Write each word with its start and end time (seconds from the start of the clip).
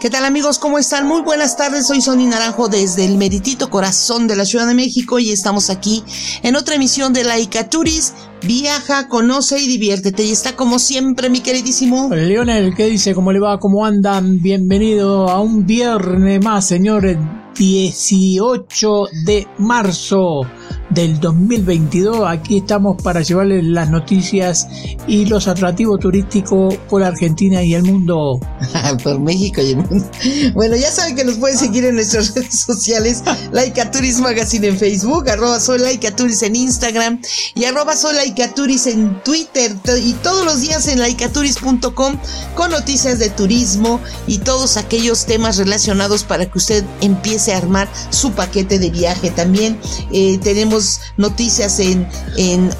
¿Qué 0.00 0.10
tal 0.10 0.24
amigos? 0.24 0.60
¿Cómo 0.60 0.78
están? 0.78 1.08
Muy 1.08 1.22
buenas 1.22 1.56
tardes, 1.56 1.88
soy 1.88 2.00
Sonny 2.00 2.26
Naranjo 2.26 2.68
desde 2.68 3.04
el 3.04 3.16
meritito 3.16 3.68
corazón 3.68 4.28
de 4.28 4.36
la 4.36 4.44
Ciudad 4.44 4.68
de 4.68 4.74
México 4.74 5.18
y 5.18 5.32
estamos 5.32 5.70
aquí 5.70 6.04
en 6.44 6.54
otra 6.54 6.76
emisión 6.76 7.12
de 7.12 7.24
Laika 7.24 7.68
Turis. 7.68 8.14
Viaja, 8.40 9.08
conoce 9.08 9.58
y 9.58 9.66
diviértete. 9.66 10.22
Y 10.22 10.30
está 10.30 10.54
como 10.54 10.78
siempre 10.78 11.30
mi 11.30 11.40
queridísimo... 11.40 12.10
Leonel, 12.14 12.76
¿qué 12.76 12.86
dice? 12.86 13.12
¿Cómo 13.12 13.32
le 13.32 13.40
va? 13.40 13.58
¿Cómo 13.58 13.84
andan? 13.84 14.40
Bienvenido 14.40 15.28
a 15.28 15.40
un 15.40 15.66
viernes 15.66 16.44
más, 16.44 16.68
señores. 16.68 17.18
18 17.56 19.08
de 19.24 19.48
marzo 19.58 20.42
del 20.90 21.20
2022. 21.20 22.26
Aquí 22.26 22.58
estamos 22.58 23.00
para 23.02 23.22
llevarles 23.22 23.64
las 23.64 23.90
noticias 23.90 24.66
y 25.06 25.26
los 25.26 25.48
atractivos 25.48 26.00
turísticos 26.00 26.76
por 26.88 27.02
Argentina 27.02 27.62
y 27.62 27.74
el 27.74 27.82
mundo. 27.82 28.40
por 29.02 29.18
México 29.20 29.60
y 29.60 29.70
el 29.70 29.76
mundo. 29.76 30.10
Bueno, 30.54 30.76
ya 30.76 30.90
saben 30.90 31.16
que 31.16 31.24
nos 31.24 31.36
pueden 31.36 31.58
seguir 31.58 31.84
en 31.84 31.96
nuestras 31.96 32.34
redes 32.34 32.60
sociales. 32.60 33.22
Laika 33.52 33.90
Turis 33.90 34.18
Magazine 34.20 34.68
en 34.68 34.78
Facebook, 34.78 35.28
arroba 35.28 35.60
soy 35.60 35.78
Laika 35.78 36.14
en 36.42 36.56
Instagram 36.56 37.20
y 37.54 37.64
arroba 37.64 37.96
soy 37.96 38.14
Laika 38.14 38.52
en 38.86 39.22
Twitter 39.22 39.76
y 40.02 40.12
todos 40.14 40.44
los 40.44 40.60
días 40.60 40.88
en 40.88 41.00
laicaturis.com 41.00 42.18
con 42.54 42.70
noticias 42.70 43.18
de 43.18 43.30
turismo 43.30 44.00
y 44.26 44.38
todos 44.38 44.76
aquellos 44.76 45.26
temas 45.26 45.56
relacionados 45.56 46.24
para 46.24 46.50
que 46.50 46.58
usted 46.58 46.84
empiece 47.00 47.52
a 47.52 47.58
armar 47.58 47.88
su 48.10 48.32
paquete 48.32 48.78
de 48.78 48.90
viaje. 48.90 49.30
También 49.30 49.78
eh, 50.12 50.38
tenemos 50.42 50.77
noticias 51.16 51.80
en, 51.80 52.08
en 52.36 52.70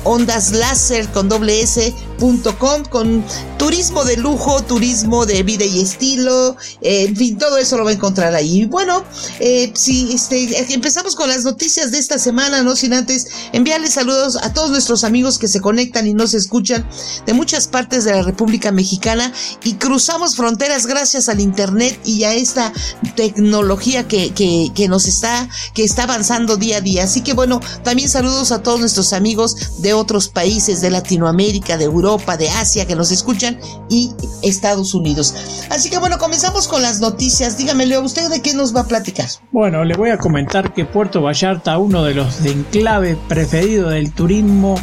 con 2.59 2.85
con 2.91 3.25
turismo 3.59 4.05
de 4.05 4.17
lujo, 4.17 4.63
turismo 4.63 5.27
de 5.27 5.43
vida 5.43 5.65
y 5.65 5.81
estilo, 5.81 6.57
eh, 6.81 7.05
en 7.09 7.17
fin, 7.17 7.39
todo 7.39 7.59
eso 7.59 7.77
lo 7.77 7.85
va 7.85 7.91
a 7.91 7.95
encontrar 7.95 8.35
ahí. 8.35 8.67
Bueno, 8.67 9.05
eh, 9.41 9.73
si 9.75 10.13
este, 10.13 10.73
empezamos 10.73 11.15
con 11.15 11.29
las 11.29 11.45
noticias 11.45 11.91
de 11.91 11.99
esta 11.99 12.19
semana, 12.19 12.63
no 12.63 12.77
sin 12.77 12.93
antes 12.95 13.29
enviarles 13.53 13.95
saludos 13.95 14.37
a 14.43 14.53
todos 14.53 14.71
nuestros 14.71 15.05
amigos 15.05 15.39
que 15.39 15.49
se 15.49 15.61
conectan 15.61 16.07
y 16.07 16.15
nos 16.15 16.35
escuchan 16.35 16.89
de 17.27 17.33
muchas 17.35 17.69
partes 17.69 18.05
de 18.05 18.13
la 18.13 18.23
República 18.23 18.73
Mexicana 18.73 19.33
y 19.65 19.75
cruzamos 19.75 20.37
fronteras 20.37 20.87
gracias 20.87 21.29
al 21.29 21.41
internet 21.41 21.99
y 22.05 22.25
a 22.25 22.35
esta 22.35 22.73
tecnología 23.17 24.09
que, 24.09 24.33
que, 24.33 24.71
que 24.75 24.89
nos 24.89 25.07
está, 25.07 25.49
que 25.75 25.85
está 25.85 26.05
avanzando 26.05 26.57
día 26.57 26.79
a 26.79 26.81
día. 26.81 27.05
Así 27.05 27.21
que 27.23 27.35
bueno, 27.35 27.61
también 27.89 28.11
saludos 28.11 28.53
a 28.53 28.63
todos 28.63 28.81
nuestros 28.81 29.15
amigos 29.15 29.81
de 29.81 29.95
otros 29.95 30.29
países 30.29 30.83
de 30.83 30.91
Latinoamérica, 30.91 31.79
de 31.79 31.85
Europa, 31.85 32.37
de 32.37 32.51
Asia 32.51 32.85
que 32.85 32.95
nos 32.95 33.11
escuchan 33.11 33.59
y 33.89 34.13
Estados 34.43 34.93
Unidos. 34.93 35.35
Así 35.71 35.89
que 35.89 35.97
bueno, 35.97 36.19
comenzamos 36.19 36.69
con 36.69 36.83
las 36.83 37.01
noticias. 37.01 37.57
Dígame, 37.57 37.87
Leo, 37.87 38.03
¿usted 38.03 38.29
de 38.29 38.43
qué 38.43 38.53
nos 38.53 38.77
va 38.77 38.83
a 38.83 38.87
platicar? 38.87 39.25
Bueno, 39.53 39.87
le 39.87 39.97
voy 39.97 40.11
a 40.11 40.19
comentar 40.19 40.75
que 40.75 40.85
Puerto 40.85 41.23
Vallarta, 41.23 41.79
uno 41.79 42.05
de 42.05 42.13
los 42.13 42.43
de 42.43 42.51
enclave 42.51 43.17
preferido 43.27 43.89
del 43.89 44.13
turismo 44.13 44.75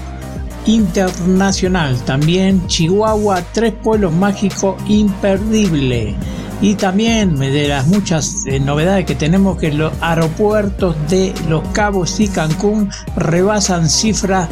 internacional. 0.65 2.03
También 2.05 2.65
Chihuahua, 2.65 3.43
tres 3.53 3.75
pueblos 3.83 4.13
mágicos 4.13 4.81
imperdible 4.87 6.15
y 6.61 6.75
también 6.75 7.35
de 7.35 7.67
las 7.67 7.87
muchas 7.87 8.45
eh, 8.45 8.59
novedades 8.59 9.05
que 9.05 9.15
tenemos 9.15 9.57
que 9.57 9.71
los 9.71 9.93
aeropuertos 10.01 10.95
de 11.09 11.33
Los 11.49 11.67
Cabos 11.69 12.19
y 12.19 12.27
Cancún 12.27 12.89
rebasan 13.15 13.89
cifra 13.89 14.49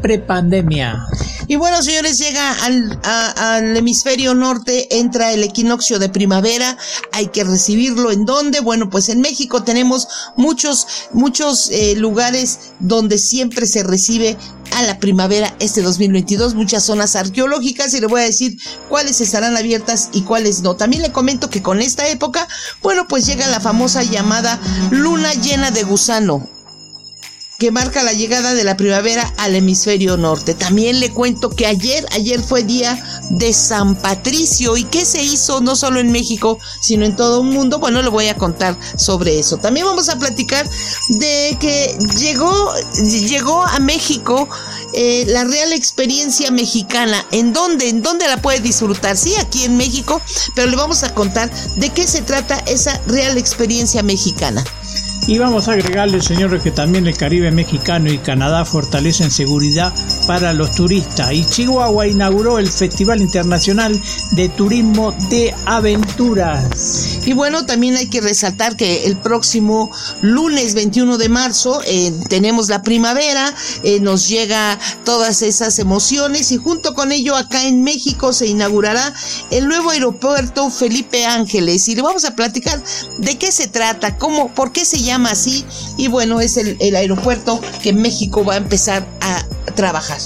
prepandemia. 0.00 1.06
Y 1.48 1.56
bueno, 1.56 1.82
señores, 1.82 2.18
llega 2.18 2.56
al, 2.64 3.76
hemisferio 3.76 4.34
norte, 4.34 4.98
entra 4.98 5.32
el 5.32 5.42
equinoccio 5.42 5.98
de 5.98 6.08
primavera, 6.08 6.76
hay 7.12 7.28
que 7.28 7.44
recibirlo. 7.44 8.10
¿En 8.10 8.24
dónde? 8.24 8.60
Bueno, 8.60 8.90
pues 8.90 9.08
en 9.08 9.20
México 9.20 9.62
tenemos 9.62 10.08
muchos, 10.36 10.86
muchos 11.12 11.70
eh, 11.70 11.94
lugares 11.96 12.72
donde 12.78 13.18
siempre 13.18 13.66
se 13.66 13.82
recibe 13.82 14.36
a 14.74 14.82
la 14.82 14.98
primavera 14.98 15.54
este 15.58 15.82
2022, 15.82 16.54
muchas 16.54 16.84
zonas 16.84 17.16
arqueológicas 17.16 17.94
y 17.94 18.00
le 18.00 18.06
voy 18.06 18.22
a 18.22 18.24
decir 18.24 18.58
cuáles 18.88 19.20
estarán 19.20 19.56
abiertas 19.56 20.10
y 20.12 20.22
cuáles 20.22 20.62
no. 20.62 20.76
También 20.76 21.02
le 21.02 21.12
comento 21.12 21.50
que 21.50 21.62
con 21.62 21.80
esta 21.80 22.08
época, 22.08 22.48
bueno, 22.82 23.06
pues 23.08 23.26
llega 23.26 23.46
la 23.46 23.60
famosa 23.60 24.02
llamada 24.02 24.58
luna 24.90 25.32
llena 25.34 25.70
de 25.70 25.82
gusano 25.82 26.48
que 27.62 27.70
marca 27.70 28.02
la 28.02 28.12
llegada 28.12 28.54
de 28.54 28.64
la 28.64 28.76
primavera 28.76 29.32
al 29.36 29.54
hemisferio 29.54 30.16
norte. 30.16 30.52
También 30.52 30.98
le 30.98 31.12
cuento 31.12 31.48
que 31.48 31.64
ayer, 31.64 32.04
ayer 32.10 32.42
fue 32.42 32.64
día 32.64 33.00
de 33.30 33.52
San 33.52 33.94
Patricio 33.94 34.76
y 34.76 34.82
qué 34.82 35.04
se 35.04 35.22
hizo 35.22 35.60
no 35.60 35.76
solo 35.76 36.00
en 36.00 36.10
México, 36.10 36.58
sino 36.80 37.06
en 37.06 37.14
todo 37.14 37.42
el 37.42 37.46
mundo. 37.46 37.78
Bueno, 37.78 38.02
le 38.02 38.08
voy 38.08 38.26
a 38.26 38.34
contar 38.34 38.76
sobre 38.96 39.38
eso. 39.38 39.58
También 39.58 39.86
vamos 39.86 40.08
a 40.08 40.18
platicar 40.18 40.68
de 41.08 41.56
que 41.60 41.96
llegó, 42.18 42.74
llegó 43.28 43.62
a 43.62 43.78
México 43.78 44.48
eh, 44.92 45.24
la 45.28 45.44
real 45.44 45.72
experiencia 45.72 46.50
mexicana. 46.50 47.24
¿En 47.30 47.52
dónde? 47.52 47.90
¿En 47.90 48.02
dónde 48.02 48.26
la 48.26 48.42
puede 48.42 48.58
disfrutar? 48.58 49.16
Sí, 49.16 49.36
aquí 49.36 49.62
en 49.62 49.76
México, 49.76 50.20
pero 50.56 50.68
le 50.68 50.74
vamos 50.76 51.04
a 51.04 51.14
contar 51.14 51.48
de 51.76 51.90
qué 51.90 52.08
se 52.08 52.22
trata 52.22 52.58
esa 52.66 53.00
real 53.06 53.38
experiencia 53.38 54.02
mexicana. 54.02 54.64
Y 55.26 55.38
vamos 55.38 55.68
a 55.68 55.72
agregarle, 55.72 56.20
señores, 56.20 56.62
que 56.62 56.72
también 56.72 57.06
el 57.06 57.16
Caribe 57.16 57.52
mexicano 57.52 58.12
y 58.12 58.18
Canadá 58.18 58.64
fortalecen 58.64 59.30
seguridad 59.30 59.94
para 60.26 60.52
los 60.52 60.72
turistas. 60.72 61.32
Y 61.32 61.44
Chihuahua 61.44 62.08
inauguró 62.08 62.58
el 62.58 62.66
Festival 62.66 63.20
Internacional 63.20 64.00
de 64.32 64.48
Turismo 64.48 65.14
de 65.30 65.54
Y 67.24 67.32
bueno, 67.34 67.66
también 67.66 67.96
hay 67.96 68.08
que 68.08 68.20
resaltar 68.20 68.76
que 68.76 69.04
el 69.04 69.16
próximo 69.18 69.90
lunes 70.22 70.74
21 70.74 71.18
de 71.18 71.28
marzo 71.28 71.80
eh, 71.86 72.12
tenemos 72.28 72.68
la 72.68 72.82
primavera, 72.82 73.54
eh, 73.82 74.00
nos 74.00 74.28
llega 74.28 74.78
todas 75.04 75.42
esas 75.42 75.78
emociones 75.78 76.50
y 76.52 76.56
junto 76.56 76.94
con 76.94 77.12
ello 77.12 77.36
acá 77.36 77.64
en 77.64 77.82
México 77.82 78.32
se 78.32 78.46
inaugurará 78.46 79.12
el 79.50 79.68
nuevo 79.68 79.90
aeropuerto 79.90 80.70
Felipe 80.70 81.26
Ángeles. 81.26 81.88
Y 81.88 81.94
le 81.94 82.02
vamos 82.02 82.24
a 82.24 82.34
platicar 82.34 82.82
de 83.18 83.38
qué 83.38 83.52
se 83.52 83.68
trata, 83.68 84.16
cómo, 84.16 84.52
por 84.54 84.72
qué 84.72 84.84
se 84.84 84.98
llama 84.98 85.12
llama 85.12 85.30
así 85.30 85.64
y 85.96 86.08
bueno, 86.08 86.40
es 86.40 86.56
el, 86.56 86.76
el 86.80 86.96
aeropuerto 86.96 87.60
que 87.82 87.92
México 87.92 88.44
va 88.44 88.54
a 88.54 88.56
empezar 88.56 89.06
a 89.20 89.44
trabajar. 89.74 90.18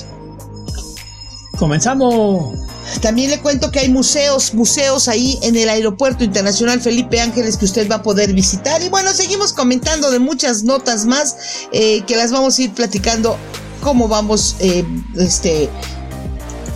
Comenzamos. 1.59 2.66
También 3.01 3.31
le 3.31 3.41
cuento 3.41 3.71
que 3.71 3.81
hay 3.81 3.89
museos, 3.89 4.55
museos 4.55 5.09
ahí 5.09 5.39
en 5.43 5.57
el 5.57 5.69
Aeropuerto 5.69 6.25
Internacional 6.25 6.81
Felipe 6.81 7.21
Ángeles 7.21 7.57
que 7.57 7.65
usted 7.65 7.91
va 7.91 7.97
a 7.97 8.03
poder 8.03 8.33
visitar. 8.33 8.83
Y 8.83 8.89
bueno, 8.89 9.13
seguimos 9.13 9.53
comentando 9.53 10.11
de 10.11 10.19
muchas 10.19 10.63
notas 10.63 11.05
más 11.05 11.37
eh, 11.73 12.03
que 12.07 12.17
las 12.17 12.33
vamos 12.33 12.59
a 12.59 12.63
ir 12.63 12.73
platicando 12.73 13.37
cómo 13.81 14.09
vamos 14.09 14.57
eh, 14.61 14.85
este, 15.17 15.69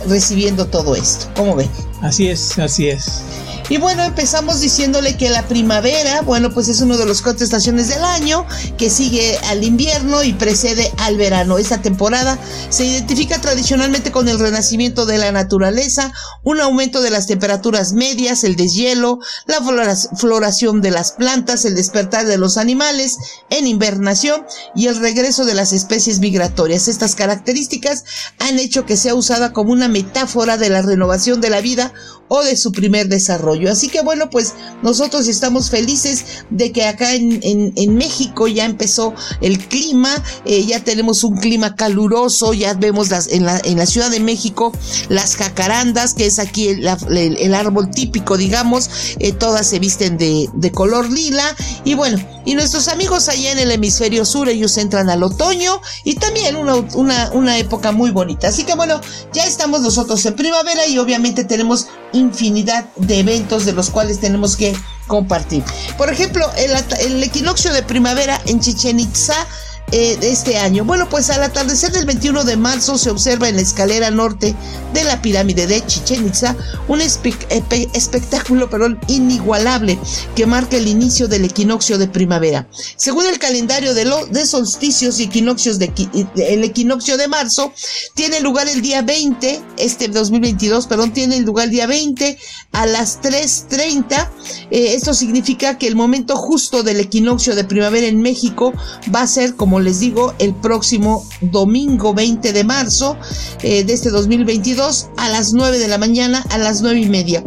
recibiendo 0.07 0.67
todo 0.67 0.95
esto. 0.95 1.27
¿Cómo 1.35 1.55
ve? 1.55 1.69
Así 2.01 2.27
es, 2.27 2.57
así 2.57 2.87
es. 2.87 3.21
Y 3.71 3.77
bueno, 3.77 4.03
empezamos 4.03 4.59
diciéndole 4.59 5.15
que 5.15 5.29
la 5.29 5.47
primavera, 5.47 6.23
bueno, 6.23 6.53
pues 6.53 6.67
es 6.67 6.81
uno 6.81 6.97
de 6.97 7.05
los 7.05 7.21
cuatro 7.21 7.45
estaciones 7.45 7.87
del 7.87 8.03
año 8.03 8.45
que 8.77 8.89
sigue 8.89 9.37
al 9.45 9.63
invierno 9.63 10.25
y 10.25 10.33
precede 10.33 10.91
al 10.97 11.15
verano. 11.15 11.57
Esta 11.57 11.81
temporada 11.81 12.37
se 12.67 12.83
identifica 12.83 13.39
tradicionalmente 13.39 14.11
con 14.11 14.27
el 14.27 14.39
renacimiento 14.39 15.05
de 15.05 15.19
la 15.19 15.31
naturaleza, 15.31 16.11
un 16.43 16.59
aumento 16.59 17.01
de 17.01 17.11
las 17.11 17.27
temperaturas 17.27 17.93
medias, 17.93 18.43
el 18.43 18.57
deshielo, 18.57 19.19
la 19.45 19.61
floración 20.17 20.81
de 20.81 20.91
las 20.91 21.13
plantas, 21.13 21.63
el 21.63 21.75
despertar 21.75 22.25
de 22.25 22.37
los 22.37 22.57
animales 22.57 23.19
en 23.49 23.67
invernación 23.67 24.45
y 24.75 24.87
el 24.87 24.97
regreso 24.97 25.45
de 25.45 25.53
las 25.53 25.71
especies 25.71 26.19
migratorias. 26.19 26.89
Estas 26.89 27.15
características 27.15 28.03
han 28.37 28.59
hecho 28.59 28.85
que 28.85 28.97
sea 28.97 29.15
usada 29.15 29.53
como 29.53 29.71
una 29.71 29.87
metáfora 29.87 30.57
de 30.57 30.69
la 30.69 30.81
renovación 30.81 31.39
de 31.39 31.49
la 31.49 31.61
vida 31.61 31.93
o 32.33 32.43
de 32.43 32.55
su 32.55 32.71
primer 32.71 33.09
desarrollo. 33.09 33.60
Así 33.69 33.89
que 33.89 34.01
bueno, 34.01 34.29
pues 34.29 34.53
nosotros 34.81 35.27
estamos 35.27 35.69
felices 35.69 36.45
de 36.49 36.71
que 36.71 36.85
acá 36.85 37.13
en, 37.15 37.39
en, 37.43 37.95
México 37.95 38.47
ya 38.47 38.65
empezó 38.65 39.13
el 39.41 39.59
clima, 39.59 40.09
eh, 40.45 40.65
ya 40.65 40.83
tenemos 40.83 41.23
un 41.23 41.37
clima 41.37 41.75
caluroso, 41.75 42.53
ya 42.53 42.73
vemos 42.73 43.09
las, 43.09 43.27
en, 43.27 43.45
la, 43.45 43.85
Ciudad 43.85 44.09
de 44.09 44.19
México 44.19 44.71
las 45.09 45.35
jacarandas, 45.35 46.13
que 46.13 46.25
es 46.25 46.39
aquí 46.39 46.67
el, 46.69 47.53
árbol 47.53 47.91
típico, 47.91 48.37
digamos, 48.37 48.89
eh, 49.19 49.33
todas 49.33 49.67
se 49.67 49.79
visten 49.79 50.17
de, 50.17 50.49
de 50.53 50.71
color 50.71 51.09
lila 51.09 51.55
y 51.83 51.95
bueno, 51.95 52.17
Y 52.45 52.55
nuestros 52.55 52.87
amigos 52.87 53.29
allá 53.29 53.51
en 53.51 53.59
el 53.59 53.71
hemisferio 53.71 54.25
sur, 54.25 54.49
ellos 54.49 54.77
entran 54.77 55.09
al 55.09 55.23
otoño 55.23 55.81
y 56.03 56.15
también 56.15 56.55
una, 56.55 56.75
una, 56.75 57.31
una 57.33 57.57
época 57.57 57.91
muy 57.91 58.11
bonita. 58.11 58.47
Así 58.47 58.63
que 58.63 58.75
bueno, 58.75 58.99
ya 59.33 59.45
estamos 59.45 59.81
nosotros 59.81 60.25
en 60.25 60.35
primavera 60.35 60.87
y 60.87 60.97
obviamente 60.97 61.43
tenemos 61.43 61.87
infinidad 62.13 62.85
de 62.95 63.19
eventos 63.19 63.65
de 63.65 63.73
los 63.73 63.89
cuales 63.89 64.19
tenemos 64.19 64.55
que 64.55 64.75
compartir. 65.07 65.63
Por 65.97 66.11
ejemplo, 66.11 66.49
el, 66.57 66.71
el 66.99 67.23
equinoccio 67.23 67.73
de 67.73 67.83
primavera 67.83 68.41
en 68.45 68.59
Chichen 68.59 68.99
Itza 68.99 69.35
eh, 69.91 70.17
de 70.17 70.31
este 70.31 70.57
año. 70.57 70.85
Bueno, 70.85 71.09
pues 71.09 71.29
al 71.29 71.43
atardecer 71.43 71.91
del 71.91 72.05
21 72.05 72.43
de 72.43 72.55
marzo 72.55 72.97
se 72.97 73.09
observa 73.09 73.49
en 73.49 73.57
la 73.57 73.61
escalera 73.61 74.09
norte 74.09 74.55
de 74.93 75.03
la 75.03 75.21
pirámide 75.21 75.67
de 75.67 75.85
Chichen 75.85 76.27
Itza 76.27 76.55
un 76.87 77.01
espectáculo 77.01 78.69
perdón, 78.69 78.99
inigualable 79.07 79.97
que 80.35 80.45
marca 80.45 80.77
el 80.77 80.87
inicio 80.87 81.27
del 81.27 81.45
equinoccio 81.45 81.97
de 81.97 82.07
primavera. 82.07 82.67
Según 82.95 83.25
el 83.25 83.39
calendario 83.39 83.93
de, 83.93 84.09
de 84.29 84.45
solsticios 84.45 85.19
y 85.19 85.23
equinoccios 85.23 85.79
de 85.79 85.91
el 86.35 86.63
equinoccio 86.63 87.17
de 87.17 87.27
marzo 87.27 87.73
tiene 88.13 88.39
lugar 88.39 88.67
el 88.67 88.81
día 88.81 89.01
20, 89.01 89.61
este 89.77 90.07
2022, 90.07 90.87
perdón, 90.87 91.13
tiene 91.13 91.39
lugar 91.41 91.65
el 91.65 91.71
día 91.71 91.87
20 91.87 92.37
a 92.71 92.85
las 92.85 93.21
3.30. 93.21 94.29
Eh, 94.71 94.93
esto 94.95 95.13
significa 95.13 95.77
que 95.77 95.87
el 95.87 95.95
momento 95.95 96.35
justo 96.35 96.83
del 96.83 96.99
equinoccio 96.99 97.55
de 97.55 97.63
primavera 97.63 98.07
en 98.07 98.21
México 98.21 98.73
va 99.13 99.21
a 99.21 99.27
ser 99.27 99.55
como 99.55 99.70
les 99.79 99.99
digo, 99.99 100.33
el 100.39 100.53
próximo 100.53 101.25
domingo 101.41 102.13
20 102.13 102.53
de 102.53 102.63
marzo 102.63 103.17
eh, 103.61 103.83
de 103.83 103.93
este 103.93 104.09
2022 104.09 105.09
a 105.17 105.29
las 105.29 105.53
9 105.53 105.79
de 105.79 105.87
la 105.87 105.97
mañana 105.97 106.43
a 106.49 106.57
las 106.57 106.81
9 106.81 106.99
y 106.99 107.09
media. 107.09 107.43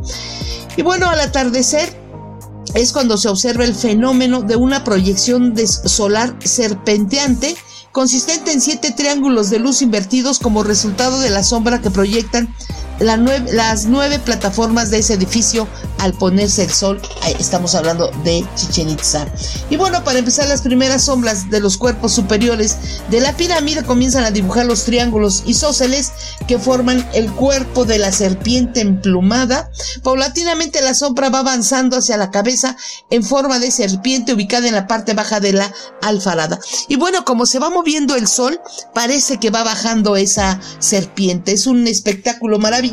Y 0.76 0.82
bueno, 0.82 1.08
al 1.08 1.20
atardecer 1.20 2.04
es 2.74 2.92
cuando 2.92 3.16
se 3.16 3.28
observa 3.28 3.64
el 3.64 3.74
fenómeno 3.74 4.42
de 4.42 4.56
una 4.56 4.82
proyección 4.84 5.54
solar 5.56 6.36
serpenteante 6.44 7.56
consistente 7.92 8.50
en 8.50 8.60
siete 8.60 8.90
triángulos 8.90 9.50
de 9.50 9.60
luz 9.60 9.80
invertidos 9.80 10.40
como 10.40 10.64
resultado 10.64 11.20
de 11.20 11.30
la 11.30 11.44
sombra 11.44 11.80
que 11.80 11.92
proyectan 11.92 12.52
las 13.00 13.86
nueve 13.86 14.18
plataformas 14.18 14.90
de 14.90 14.98
ese 14.98 15.14
edificio 15.14 15.66
al 15.98 16.12
ponerse 16.12 16.64
el 16.64 16.70
sol. 16.70 17.00
Estamos 17.38 17.74
hablando 17.74 18.10
de 18.24 18.44
Chichen 18.54 18.90
Itza. 18.90 19.26
Y 19.70 19.76
bueno, 19.76 20.04
para 20.04 20.18
empezar, 20.18 20.48
las 20.48 20.62
primeras 20.62 21.04
sombras 21.04 21.50
de 21.50 21.60
los 21.60 21.76
cuerpos 21.76 22.12
superiores 22.12 22.76
de 23.10 23.20
la 23.20 23.32
pirámide 23.32 23.84
comienzan 23.84 24.24
a 24.24 24.30
dibujar 24.30 24.66
los 24.66 24.84
triángulos 24.84 25.42
isósceles 25.46 26.12
que 26.46 26.58
forman 26.58 27.06
el 27.14 27.30
cuerpo 27.32 27.84
de 27.84 27.98
la 27.98 28.12
serpiente 28.12 28.80
emplumada. 28.80 29.70
Paulatinamente 30.02 30.82
la 30.82 30.94
sombra 30.94 31.30
va 31.30 31.40
avanzando 31.40 31.96
hacia 31.96 32.16
la 32.16 32.30
cabeza 32.30 32.76
en 33.10 33.22
forma 33.22 33.58
de 33.58 33.70
serpiente 33.70 34.34
ubicada 34.34 34.68
en 34.68 34.74
la 34.74 34.86
parte 34.86 35.14
baja 35.14 35.40
de 35.40 35.52
la 35.52 35.72
alfarada. 36.02 36.60
Y 36.88 36.96
bueno, 36.96 37.24
como 37.24 37.46
se 37.46 37.58
va 37.58 37.70
moviendo 37.70 38.14
el 38.16 38.28
sol, 38.28 38.60
parece 38.92 39.38
que 39.38 39.50
va 39.50 39.64
bajando 39.64 40.16
esa 40.16 40.60
serpiente. 40.78 41.52
Es 41.52 41.66
un 41.66 41.86
espectáculo 41.86 42.58
maravilloso 42.58 42.83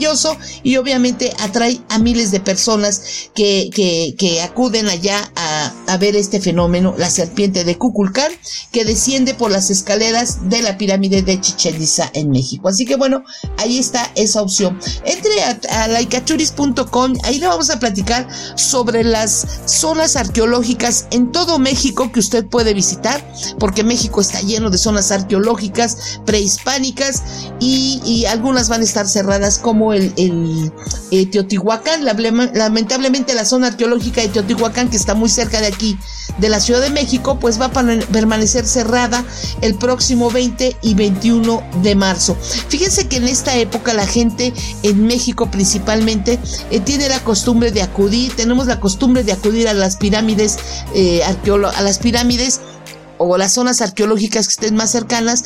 y 0.63 0.77
obviamente 0.77 1.33
atrae 1.39 1.81
a 1.89 1.99
miles 1.99 2.31
de 2.31 2.39
personas 2.39 3.29
que, 3.35 3.69
que, 3.71 4.41
acuden 4.41 4.87
allá 4.87 5.31
a, 5.35 5.73
a, 5.87 5.97
ver 5.97 6.15
este 6.15 6.39
fenómeno, 6.39 6.95
la 6.97 7.09
serpiente 7.09 7.63
de 7.63 7.77
Cuculcán, 7.77 8.31
que 8.71 8.85
desciende 8.85 9.33
por 9.33 9.51
las 9.51 9.69
escaleras 9.69 10.49
de 10.49 10.61
la 10.61 10.77
pirámide 10.77 11.21
de 11.21 11.39
Chichen 11.39 11.81
Itza 11.81 12.09
en 12.13 12.29
México. 12.31 12.69
Así 12.69 12.85
que 12.85 12.95
bueno, 12.95 13.23
ahí 13.57 13.77
está 13.77 14.11
esa 14.15 14.41
opción. 14.41 14.79
Entre 15.05 15.43
a, 15.43 15.83
a 15.83 15.87
laicachuris.com, 15.87 17.13
ahí 17.23 17.39
le 17.39 17.47
vamos 17.47 17.69
a 17.69 17.79
platicar 17.79 18.27
sobre 18.55 19.03
las 19.03 19.45
zonas 19.65 20.15
arqueológicas 20.15 21.07
en 21.11 21.31
todo 21.31 21.59
México 21.59 22.11
que 22.11 22.19
usted 22.19 22.45
puede 22.45 22.73
visitar, 22.73 23.23
porque 23.59 23.83
México 23.83 24.21
está 24.21 24.41
lleno 24.41 24.69
de 24.69 24.77
zonas 24.77 25.11
arqueológicas 25.11 26.19
prehispánicas 26.25 27.23
y, 27.59 28.01
y 28.05 28.25
algunas 28.25 28.69
van 28.69 28.81
a 28.81 28.85
estar 28.85 29.07
cerradas 29.07 29.57
como 29.57 29.80
el, 29.93 30.71
eh, 31.11 31.25
Teotihuacán. 31.25 32.05
Lamentablemente 32.05 33.33
la 33.33 33.45
zona 33.45 33.67
arqueológica 33.67 34.21
de 34.21 34.29
Teotihuacán, 34.29 34.89
que 34.89 34.97
está 34.97 35.15
muy 35.15 35.29
cerca 35.29 35.59
de 35.61 35.67
aquí, 35.67 35.97
de 36.37 36.49
la 36.49 36.59
Ciudad 36.59 36.81
de 36.81 36.89
México, 36.89 37.39
pues 37.39 37.59
va 37.59 37.65
a 37.65 37.71
permanecer 37.71 38.65
cerrada 38.65 39.23
el 39.61 39.75
próximo 39.75 40.31
20 40.31 40.77
y 40.81 40.93
21 40.93 41.63
de 41.81 41.95
marzo. 41.95 42.35
Fíjense 42.69 43.07
que 43.07 43.17
en 43.17 43.27
esta 43.27 43.55
época 43.57 43.93
la 43.93 44.07
gente 44.07 44.53
en 44.83 45.05
México 45.05 45.49
principalmente 45.51 46.39
eh, 46.69 46.79
tiene 46.79 47.09
la 47.09 47.23
costumbre 47.23 47.71
de 47.71 47.81
acudir, 47.81 48.33
tenemos 48.35 48.67
la 48.67 48.79
costumbre 48.79 49.23
de 49.23 49.33
acudir 49.33 49.67
a 49.67 49.73
las 49.73 49.97
pirámides, 49.97 50.57
eh, 50.93 51.21
a 51.23 51.81
las 51.81 51.99
pirámides 51.99 52.61
o 53.17 53.37
las 53.37 53.53
zonas 53.53 53.81
arqueológicas 53.81 54.47
que 54.47 54.51
estén 54.51 54.75
más 54.75 54.91
cercanas 54.91 55.43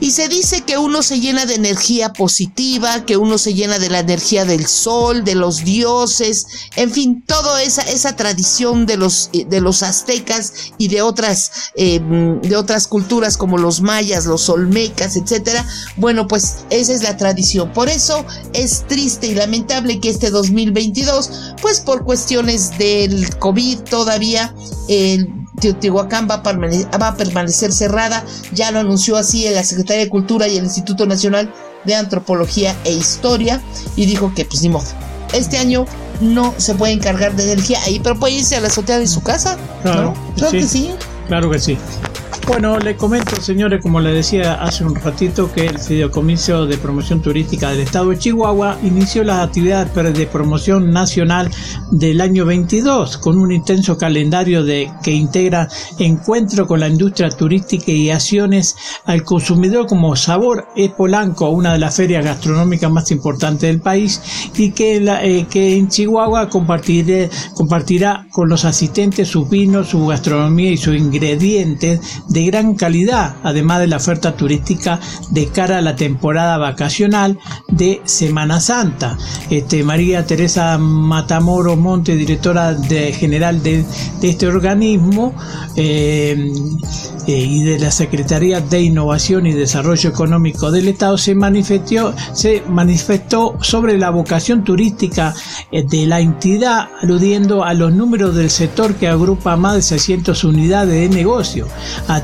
y 0.00 0.12
se 0.12 0.28
dice 0.28 0.62
que 0.62 0.78
uno 0.78 1.02
se 1.02 1.20
llena 1.20 1.46
de 1.46 1.54
energía 1.54 2.12
positiva, 2.12 3.04
que 3.04 3.16
uno 3.16 3.38
se 3.38 3.54
llena 3.54 3.78
de 3.78 3.90
la 3.90 4.00
energía 4.00 4.44
del 4.44 4.66
sol, 4.66 5.24
de 5.24 5.34
los 5.34 5.64
dioses, 5.64 6.46
en 6.76 6.90
fin, 6.90 7.22
toda 7.26 7.62
esa, 7.62 7.82
esa 7.82 8.14
tradición 8.14 8.86
de 8.86 8.96
los, 8.96 9.30
eh, 9.32 9.44
de 9.48 9.60
los 9.60 9.82
aztecas 9.82 10.72
y 10.78 10.88
de 10.88 11.02
otras, 11.02 11.72
eh, 11.76 12.00
de 12.42 12.56
otras 12.56 12.86
culturas 12.86 13.36
como 13.36 13.58
los 13.58 13.80
mayas, 13.80 14.26
los 14.26 14.48
olmecas, 14.48 15.16
etcétera. 15.16 15.66
Bueno, 15.96 16.28
pues 16.28 16.58
esa 16.70 16.92
es 16.92 17.02
la 17.02 17.16
tradición. 17.16 17.72
Por 17.72 17.88
eso 17.88 18.24
es 18.52 18.86
triste 18.86 19.26
y 19.26 19.34
lamentable 19.34 20.00
que 20.00 20.10
este 20.10 20.30
2022, 20.30 21.54
pues 21.60 21.80
por 21.80 22.04
cuestiones 22.04 22.78
del 22.78 23.36
COVID 23.38 23.80
todavía, 23.80 24.54
el 24.88 25.28
Teotihuacán 25.60 26.28
va 26.30 26.36
a, 26.36 27.16
permanecer, 27.16 27.72
cerrada, 27.72 28.24
ya 28.52 28.70
lo 28.70 28.80
anunció 28.80 29.16
así 29.16 29.48
la 29.50 29.64
Secretaría 29.64 30.04
de 30.04 30.10
Cultura 30.10 30.48
y 30.48 30.56
el 30.56 30.64
Instituto 30.64 31.06
Nacional 31.06 31.52
de 31.84 31.94
Antropología 31.94 32.76
e 32.84 32.92
Historia 32.92 33.60
y 33.96 34.06
dijo 34.06 34.32
que 34.34 34.44
pues 34.44 34.62
ni 34.62 34.68
modo. 34.68 34.86
Este 35.32 35.58
año 35.58 35.84
no 36.20 36.54
se 36.56 36.74
puede 36.74 36.92
encargar 36.92 37.34
de 37.36 37.52
energía 37.52 37.78
ahí, 37.84 38.00
pero 38.00 38.18
puede 38.18 38.34
irse 38.34 38.56
a 38.56 38.60
la 38.60 38.68
azotea 38.68 38.98
de 38.98 39.06
su 39.06 39.22
casa. 39.22 39.56
Claro, 39.82 40.14
claro 40.36 40.52
que 40.52 40.66
sí. 40.66 40.90
Claro 41.28 41.50
que 41.50 41.58
sí. 41.58 41.78
Bueno, 42.48 42.78
le 42.78 42.96
comento, 42.96 43.36
señores, 43.42 43.82
como 43.82 44.00
le 44.00 44.10
decía 44.10 44.54
hace 44.54 44.82
un 44.82 44.94
ratito, 44.94 45.52
que 45.52 45.66
el 45.66 45.78
Fideicomiso 45.78 46.64
de 46.64 46.78
Promoción 46.78 47.20
Turística 47.20 47.68
del 47.68 47.80
Estado 47.80 48.08
de 48.08 48.18
Chihuahua 48.18 48.78
inició 48.82 49.22
las 49.22 49.46
actividades 49.46 50.16
de 50.16 50.26
promoción 50.26 50.90
nacional 50.90 51.50
del 51.90 52.22
año 52.22 52.46
22 52.46 53.18
con 53.18 53.38
un 53.38 53.52
intenso 53.52 53.98
calendario 53.98 54.64
de 54.64 54.90
que 55.02 55.12
integra 55.12 55.68
encuentro 55.98 56.66
con 56.66 56.80
la 56.80 56.88
industria 56.88 57.28
turística 57.28 57.92
y 57.92 58.08
acciones 58.10 58.76
al 59.04 59.24
consumidor 59.24 59.86
como 59.86 60.16
Sabor 60.16 60.68
es 60.74 60.90
Polanco, 60.92 61.50
una 61.50 61.74
de 61.74 61.78
las 61.78 61.96
ferias 61.96 62.24
gastronómicas 62.24 62.90
más 62.90 63.10
importantes 63.10 63.68
del 63.68 63.82
país 63.82 64.22
y 64.56 64.70
que, 64.70 64.96
eh, 64.96 65.46
que 65.50 65.76
en 65.76 65.88
Chihuahua 65.88 66.48
compartirá, 66.48 67.28
compartirá 67.52 68.26
con 68.32 68.48
los 68.48 68.64
asistentes 68.64 69.28
sus 69.28 69.50
vinos, 69.50 69.88
su 69.88 70.06
gastronomía 70.06 70.70
y 70.70 70.78
sus 70.78 70.96
ingredientes 70.96 72.00
de 72.26 72.37
de 72.38 72.44
gran 72.44 72.74
calidad, 72.74 73.36
además 73.42 73.80
de 73.80 73.88
la 73.88 73.96
oferta 73.96 74.36
turística 74.36 75.00
de 75.30 75.46
cara 75.48 75.78
a 75.78 75.82
la 75.82 75.96
temporada 75.96 76.56
vacacional 76.56 77.38
de 77.68 78.00
Semana 78.04 78.60
Santa. 78.60 79.18
Este, 79.50 79.82
María 79.82 80.24
Teresa 80.24 80.78
Matamoro 80.78 81.76
Monte, 81.76 82.14
directora 82.14 82.74
de, 82.74 83.12
general 83.12 83.60
de, 83.62 83.84
este 84.22 84.46
organismo, 84.46 85.34
eh, 85.74 86.52
eh, 87.28 87.44
y 87.44 87.62
de 87.62 87.78
la 87.78 87.90
Secretaría 87.90 88.62
de 88.62 88.80
Innovación 88.80 89.46
y 89.46 89.52
Desarrollo 89.52 90.08
Económico 90.08 90.70
del 90.70 90.88
Estado 90.88 91.18
se 91.18 91.34
manifestó, 91.34 92.14
se 92.32 92.62
manifestó 92.66 93.58
sobre 93.60 93.98
la 93.98 94.08
vocación 94.08 94.64
turística 94.64 95.34
eh, 95.70 95.82
de 95.82 96.06
la 96.06 96.20
entidad, 96.20 96.88
aludiendo 97.02 97.64
a 97.64 97.74
los 97.74 97.92
números 97.92 98.34
del 98.34 98.48
sector 98.48 98.94
que 98.94 99.08
agrupa 99.08 99.56
más 99.58 99.74
de 99.74 99.82
600 99.82 100.42
unidades 100.44 100.94
de 100.94 101.14
negocio, 101.14 101.68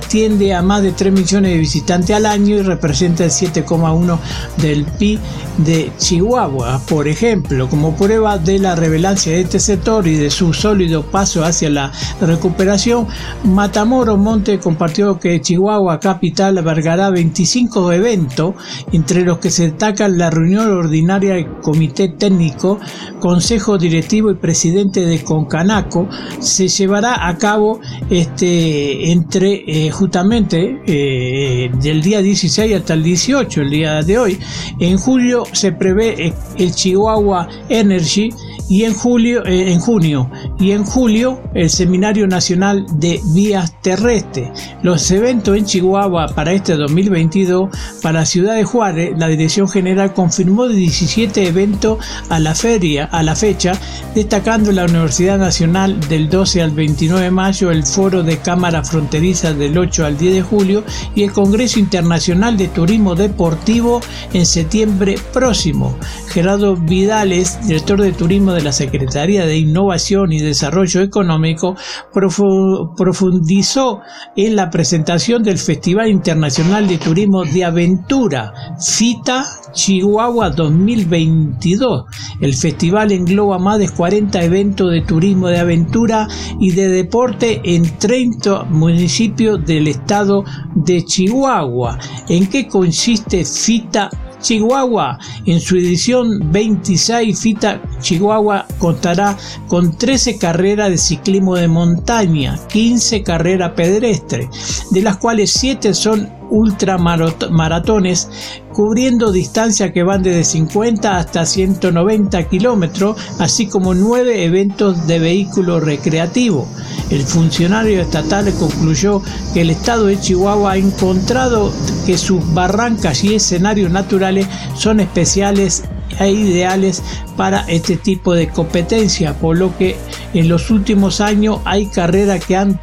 atiende 0.04 0.54
a 0.54 0.62
más 0.62 0.82
de 0.82 0.92
3 0.92 1.12
millones 1.12 1.52
de 1.52 1.58
visitantes 1.58 2.14
al 2.14 2.26
año 2.26 2.56
y 2.56 2.62
representa 2.62 3.25
el 3.25 3.30
7,1 3.30 4.18
del 4.58 4.84
PIB 4.84 5.18
de 5.58 5.92
Chihuahua. 5.99 6.80
Por 6.87 7.08
ejemplo, 7.08 7.68
como 7.68 7.96
prueba 7.96 8.38
de 8.38 8.58
la 8.58 8.75
relevancia 8.75 9.32
de 9.32 9.40
este 9.40 9.58
sector 9.58 10.06
y 10.06 10.16
de 10.16 10.30
su 10.30 10.52
sólido 10.52 11.02
paso 11.02 11.44
hacia 11.44 11.70
la 11.70 11.92
recuperación, 12.20 13.06
Matamoros 13.44 14.18
Monte 14.18 14.58
compartió 14.58 15.18
que 15.18 15.40
Chihuahua 15.40 16.00
Capital 16.00 16.58
albergará 16.58 17.11
25 17.11 17.92
eventos, 17.92 18.54
entre 18.92 19.23
los 19.23 19.38
que 19.38 19.50
se 19.50 19.70
destacan 19.70 20.18
la 20.18 20.30
reunión 20.30 20.70
ordinaria 20.70 21.34
del 21.34 21.49
Comité 21.61 22.08
Técnico, 22.08 22.78
Consejo 23.20 23.78
Directivo 23.78 24.30
y 24.30 24.34
Presidente 24.34 25.06
de 25.06 25.23
Concanaco. 25.25 26.08
Se 26.40 26.68
llevará 26.68 27.26
a 27.26 27.38
cabo 27.38 27.80
este, 28.11 29.12
entre 29.12 29.64
eh, 29.66 29.90
justamente 29.94 30.80
eh, 30.86 31.70
del 31.80 32.02
día 32.02 32.20
16 32.20 32.74
hasta 32.74 32.94
el 32.94 33.02
18, 33.02 33.62
el 33.62 33.70
día 33.70 34.02
de 34.02 34.18
hoy. 34.18 34.38
En 34.78 34.98
julio 34.98 35.44
se 35.52 35.72
prevé 35.72 36.34
el 36.58 36.74
Chihuahua 36.74 37.48
Energy 37.68 38.30
y 38.68 38.85
en 38.85 38.94
julio, 38.94 39.44
eh, 39.44 39.73
en 39.73 39.80
junio 39.80 40.30
y 40.59 40.73
en 40.73 40.85
julio 40.85 41.40
el 41.54 41.71
Seminario 41.71 42.26
Nacional 42.26 42.87
de 42.94 43.21
Vías 43.35 43.80
Terrestres. 43.83 44.50
Los 44.83 45.11
eventos 45.11 45.56
en 45.56 45.64
Chihuahua 45.64 46.28
para 46.35 46.52
este 46.52 46.76
2022 46.76 47.68
para 48.02 48.25
ciudad 48.25 48.54
de 48.54 48.64
Juárez, 48.64 49.14
la 49.18 49.28
Dirección 49.28 49.68
General 49.68 50.12
confirmó 50.14 50.68
17 50.68 51.47
eventos 51.47 51.99
a 52.28 52.38
la 52.38 52.54
feria, 52.54 53.04
a 53.04 53.23
la 53.23 53.37
fecha, 53.37 53.73
destacando 54.14 54.73
la 54.73 54.85
Universidad 54.85 55.38
Nacional 55.38 56.00
del 56.09 56.28
12 56.28 56.62
al 56.62 56.71
29 56.71 57.25
de 57.25 57.30
mayo, 57.30 57.71
el 57.71 57.85
Foro 57.85 58.23
de 58.23 58.38
Cámara 58.38 58.83
Fronteriza 58.83 59.52
del 59.52 59.76
8 59.76 60.06
al 60.06 60.16
10 60.16 60.35
de 60.35 60.42
julio 60.42 60.85
y 61.14 61.23
el 61.23 61.33
Congreso 61.33 61.78
Internacional 61.78 62.56
de 62.56 62.68
Turismo 62.68 63.14
Deportivo 63.14 64.00
en 64.33 64.47
septiembre 64.47 65.16
próximo. 65.33 65.97
Gerardo 66.28 66.76
Vidales, 66.76 67.59
director 67.66 68.00
de 68.00 68.12
turismo 68.12 68.53
de 68.54 68.62
la 68.62 68.73
Secretaría 68.73 69.46
de 69.46 69.58
Innovación 69.58 70.32
y 70.32 70.40
Desarrollo 70.40 71.00
Económico, 71.02 71.76
profundizó 72.12 74.00
en 74.37 74.56
la 74.56 74.70
presentación 74.70 75.42
del 75.42 75.58
Festival 75.58 76.08
Internacional 76.08 76.87
de 76.88 76.99
Turismo 76.99 77.44
de 77.44 77.64
Aventura, 77.64 78.52
FITA 78.80 79.44
Chihuahua 79.75 80.50
2022. 80.50 82.04
El 82.40 82.54
festival 82.54 83.12
engloba 83.12 83.58
más 83.58 83.78
de 83.78 83.88
40 83.88 84.42
eventos 84.42 84.90
de 84.90 85.02
turismo 85.02 85.49
de 85.49 85.58
aventura 85.58 86.28
y 86.61 86.70
de 86.70 86.88
deporte 86.88 87.61
en 87.64 87.99
30 87.99 88.64
municipios 88.64 89.64
del 89.64 89.88
estado 89.88 90.44
de 90.75 91.04
Chihuahua. 91.04 91.99
¿En 92.28 92.46
qué 92.46 92.68
consiste 92.68 93.44
FITA 93.44 94.11
Chihuahua. 94.44 95.18
En 95.46 95.58
su 95.58 95.76
edición 95.76 96.52
26, 96.52 97.40
Fita 97.40 97.80
Chihuahua 98.00 98.66
contará 98.78 99.36
con 99.68 99.96
13 99.96 100.38
carreras 100.38 100.90
de 100.90 100.98
ciclismo 100.98 101.56
de 101.56 101.66
montaña, 101.66 102.60
15 102.68 103.22
carreras 103.22 103.72
pedestres, 103.72 104.86
de 104.90 105.00
las 105.00 105.16
cuales 105.16 105.50
7 105.54 105.94
son 105.94 106.30
ultramaratones 106.50 108.28
cubriendo 108.75 109.33
distancias 109.33 109.93
que 109.93 110.02
van 110.02 110.23
desde 110.23 110.45
50 110.45 111.16
hasta 111.16 111.47
190 111.47 112.49
kilómetros, 112.49 113.16
así 113.38 113.69
como 113.69 113.95
nueve 113.95 114.45
eventos 114.45 115.07
de 115.07 115.19
vehículo 115.19 115.81
recreativo. 115.81 116.69
El 117.09 117.23
funcionario 117.23 118.02
estatal 118.02 118.52
concluyó 118.59 119.23
que 119.54 119.62
el 119.62 119.71
estado 119.71 120.07
de 120.07 120.21
Chihuahua 120.21 120.73
ha 120.73 120.76
encontrado 120.76 121.73
que 122.04 122.19
sus 122.19 122.52
barrancas 122.52 123.25
y 123.25 123.35
escenarios 123.35 123.90
naturales 123.90 124.49
son 124.75 125.00
especiales 125.00 125.85
e 126.21 126.30
ideales 126.30 127.02
para 127.37 127.61
este 127.68 127.97
tipo 127.97 128.35
de 128.35 128.49
competencia, 128.49 129.35
por 129.35 129.59
lo 129.59 129.76
que 129.76 129.97
en 130.33 130.49
los 130.49 130.71
últimos 130.71 131.21
años 131.21 131.61
hay 131.64 131.87
carreras 131.87 132.44
que 132.44 132.56
han 132.56 132.80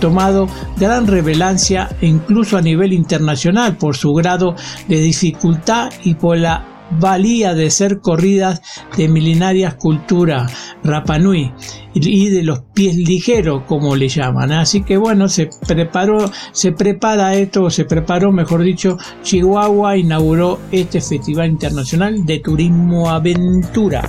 tomado 0.00 0.48
gran 0.76 1.06
relevancia 1.06 1.88
incluso 2.00 2.56
a 2.56 2.62
nivel 2.62 2.92
internacional 2.92 3.76
por 3.76 3.96
su 3.96 4.12
grado 4.14 4.54
de 4.88 5.00
dificultad 5.00 5.90
y 6.04 6.14
por 6.14 6.38
la 6.38 6.77
valía 6.90 7.54
de 7.54 7.70
ser 7.70 8.00
corridas 8.00 8.62
de 8.96 9.08
milenarias 9.08 9.74
cultura 9.74 10.46
Rapanui 10.84 11.52
y 11.94 12.28
de 12.28 12.42
los 12.42 12.60
pies 12.74 12.96
ligeros 12.96 13.62
como 13.66 13.96
le 13.96 14.08
llaman. 14.08 14.52
Así 14.52 14.82
que 14.82 14.96
bueno 14.96 15.28
se 15.28 15.50
preparó 15.66 16.30
se 16.52 16.72
prepara 16.72 17.34
esto 17.34 17.70
se 17.70 17.84
preparó 17.84 18.32
mejor 18.32 18.62
dicho 18.62 18.96
Chihuahua 19.22 19.96
inauguró 19.96 20.60
este 20.70 21.00
festival 21.00 21.50
internacional 21.50 22.24
de 22.24 22.38
turismo 22.38 23.10
aventura 23.10 24.02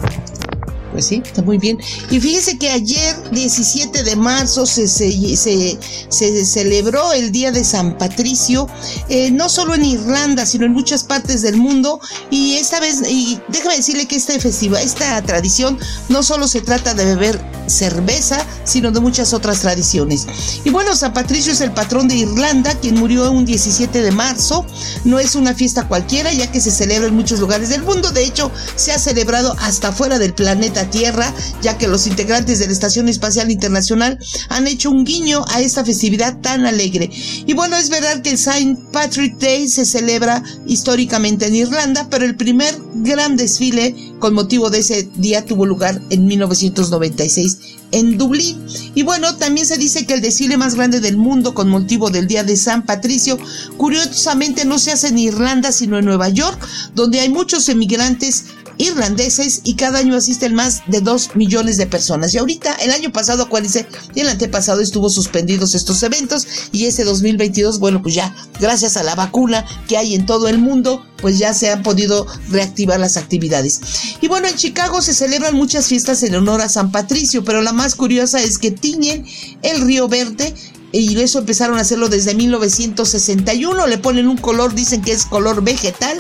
sí, 1.02 1.22
está 1.26 1.42
muy 1.42 1.58
bien. 1.58 1.80
Y 2.10 2.20
fíjese 2.20 2.58
que 2.58 2.70
ayer, 2.70 3.16
17 3.32 4.04
de 4.04 4.16
marzo, 4.16 4.66
se, 4.66 4.88
se, 4.88 6.46
celebró 6.46 7.14
el 7.14 7.32
Día 7.32 7.52
de 7.52 7.64
San 7.64 7.98
Patricio, 7.98 8.68
eh, 9.10 9.32
no 9.32 9.50
solo 9.50 9.76
en 9.76 9.86
Irlanda, 9.86 10.46
sino 10.46 10.66
en 10.66 10.74
muchas 10.74 11.04
partes 11.04 11.42
del 11.42 11.58
mundo. 11.58 12.00
Y 12.30 12.56
esta 12.56 12.80
vez, 12.80 13.02
déjame 13.48 13.78
decirle 13.78 14.08
que 14.08 14.16
este 14.16 14.40
festival, 14.40 14.84
esta 14.84 15.22
tradición, 15.24 15.78
no 16.10 16.24
solo 16.24 16.48
se 16.48 16.62
trata 16.62 16.94
de 16.94 17.06
beber 17.06 17.40
cerveza, 17.68 18.46
sino 18.64 18.92
de 18.92 19.00
muchas 19.00 19.34
otras 19.34 19.60
tradiciones. 19.60 20.28
Y 20.64 20.70
bueno, 20.70 20.96
San 20.96 21.14
Patricio 21.14 21.54
es 21.54 21.62
el 21.62 21.72
patrón 21.72 22.08
de 22.08 22.16
Irlanda, 22.16 22.74
quien 22.76 22.96
murió 22.96 23.32
un 23.32 23.46
17 23.46 24.02
de 24.02 24.12
marzo. 24.12 24.66
No 25.06 25.20
es 25.20 25.36
una 25.36 25.54
fiesta 25.54 25.88
cualquiera, 25.88 26.34
ya 26.34 26.52
que 26.52 26.62
se 26.62 26.72
celebra 26.72 27.08
en 27.08 27.16
muchos 27.16 27.40
lugares 27.40 27.70
del 27.70 27.84
mundo. 27.84 28.12
De 28.12 28.24
hecho, 28.24 28.52
se 28.76 28.92
ha 28.92 29.00
celebrado 29.00 29.56
hasta 29.60 29.92
fuera 29.92 30.20
del 30.20 30.34
planeta 30.34 30.89
Tierra, 30.90 31.34
ya 31.62 31.78
que 31.78 31.88
los 31.88 32.08
integrantes 32.08 32.60
de 32.60 32.68
la 32.68 32.74
Estación 32.74 33.10
Espacial 33.10 33.52
Internacional 33.52 34.20
han 34.50 34.68
hecho 34.68 34.90
un 34.90 35.04
guiño 35.04 35.46
a 35.50 35.62
esta 35.62 35.86
festividad 35.86 36.40
tan 36.42 36.66
alegre. 36.66 37.10
Y 37.46 37.54
bueno, 37.54 37.78
es 37.78 37.90
verdad 37.90 38.22
que 38.22 38.32
el 38.32 38.38
Saint 38.38 38.80
Patrick 38.92 39.38
Day 39.38 39.68
se 39.68 39.86
celebra 39.86 40.44
históricamente 40.66 41.48
en 41.48 41.56
Irlanda, 41.56 42.08
pero 42.10 42.26
el 42.26 42.36
primer 42.36 42.76
gran 42.96 43.38
desfile 43.38 43.96
con 44.20 44.34
motivo 44.34 44.70
de 44.70 44.80
ese 44.80 45.10
día 45.16 45.46
tuvo 45.46 45.66
lugar 45.66 46.02
en 46.10 46.26
1996 46.26 47.58
en 47.92 48.18
Dublín. 48.18 48.66
Y 48.94 49.04
bueno, 49.04 49.36
también 49.38 49.66
se 49.66 49.78
dice 49.78 50.06
que 50.06 50.14
el 50.14 50.22
desfile 50.22 50.58
más 50.58 50.76
grande 50.76 51.00
del 51.00 51.18
mundo 51.18 51.54
con 51.54 51.70
motivo 51.70 52.10
del 52.10 52.28
Día 52.28 52.44
de 52.44 52.56
San 52.56 52.86
Patricio, 52.86 53.38
curiosamente 53.78 54.66
no 54.66 54.80
se 54.80 54.92
hace 54.92 55.08
en 55.08 55.18
Irlanda, 55.18 55.72
sino 55.72 55.98
en 55.98 56.06
Nueva 56.06 56.30
York, 56.30 56.60
donde 56.96 57.20
hay 57.20 57.30
muchos 57.30 57.70
emigrantes 57.70 58.46
irlandeses 58.80 59.62
y 59.64 59.76
cada 59.76 60.00
año 60.00 60.16
asisten 60.16 60.56
más 60.56 60.82
de 60.88 61.02
2 61.02 61.36
millones 61.36 61.78
de 61.78 61.86
personas. 61.86 62.34
Y 62.34 62.40
ahorita, 62.40 62.74
el 62.76 62.92
año 62.92 63.12
pasado, 63.12 63.44
acuérdense, 63.44 63.86
y 64.16 64.22
el 64.22 64.30
antepasado 64.30 64.82
estuvo 64.82 65.10
suspendidos 65.10 65.76
estos 65.76 66.02
eventos 66.02 66.48
y 66.72 66.86
ese 66.86 67.04
2022, 67.04 67.80
bueno, 67.80 68.02
pues 68.02 68.16
ya, 68.16 68.36
gracias 68.60 68.98
a 68.98 69.04
la 69.04 69.16
vacuna 69.16 69.66
que 69.88 69.98
hay 69.98 70.16
en 70.16 70.26
todo 70.26 70.48
el 70.48 70.58
mundo, 70.58 71.06
pues 71.22 71.38
ya 71.38 71.54
se 71.54 71.70
han 71.70 71.84
podido 71.84 72.26
reactivar 72.50 73.00
las 73.00 73.18
actividades. 73.18 73.82
Y 74.22 74.28
bueno, 74.28 74.48
en 74.48 74.56
Chicago 74.56 75.02
se 75.02 75.14
celebran 75.14 75.56
muchas 75.56 75.88
fiestas 75.88 76.24
en 76.24 76.36
honor 76.36 76.62
a 76.62 76.70
San 76.70 76.92
Patricio, 76.92 77.44
pero 77.44 77.62
la 77.62 77.74
más 77.74 77.96
curiosa 77.96 78.42
es 78.42 78.58
que 78.58 78.72
tiñen 78.72 79.26
el 79.62 79.82
río 79.82 80.08
verde 80.08 80.56
y 80.92 81.20
eso 81.20 81.40
empezaron 81.40 81.78
a 81.78 81.82
hacerlo 81.82 82.10
desde 82.10 82.36
1961. 82.36 83.88
Le 83.88 83.98
ponen 83.98 84.28
un 84.28 84.38
color, 84.38 84.74
dicen 84.74 85.02
que 85.02 85.12
es 85.12 85.26
color 85.26 85.64
vegetal, 85.64 86.20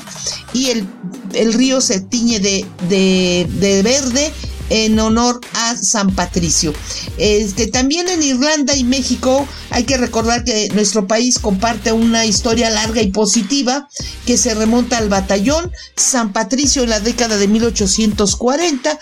y 0.53 0.69
el, 0.69 0.87
el 1.33 1.53
río 1.53 1.81
se 1.81 1.99
tiñe 1.99 2.39
de, 2.39 2.65
de, 2.87 3.81
verde 3.83 4.31
en 4.69 4.99
honor 4.99 5.41
a 5.53 5.75
San 5.75 6.13
Patricio. 6.13 6.73
Este, 7.17 7.67
también 7.67 8.07
en 8.07 8.21
Irlanda 8.21 8.75
y 8.75 8.83
México 8.83 9.47
hay 9.71 9.83
que 9.83 9.97
recordar 9.97 10.43
que 10.43 10.69
nuestro 10.69 11.07
país 11.07 11.39
comparte 11.39 11.91
una 11.91 12.25
historia 12.25 12.69
larga 12.69 13.01
y 13.01 13.11
positiva 13.11 13.87
que 14.27 14.37
se 14.37 14.53
remonta 14.53 14.99
al 14.99 15.09
batallón 15.09 15.71
San 15.95 16.33
Patricio 16.33 16.83
en 16.83 16.91
la 16.91 16.99
década 16.99 17.37
de 17.37 17.47
1840 17.47 18.99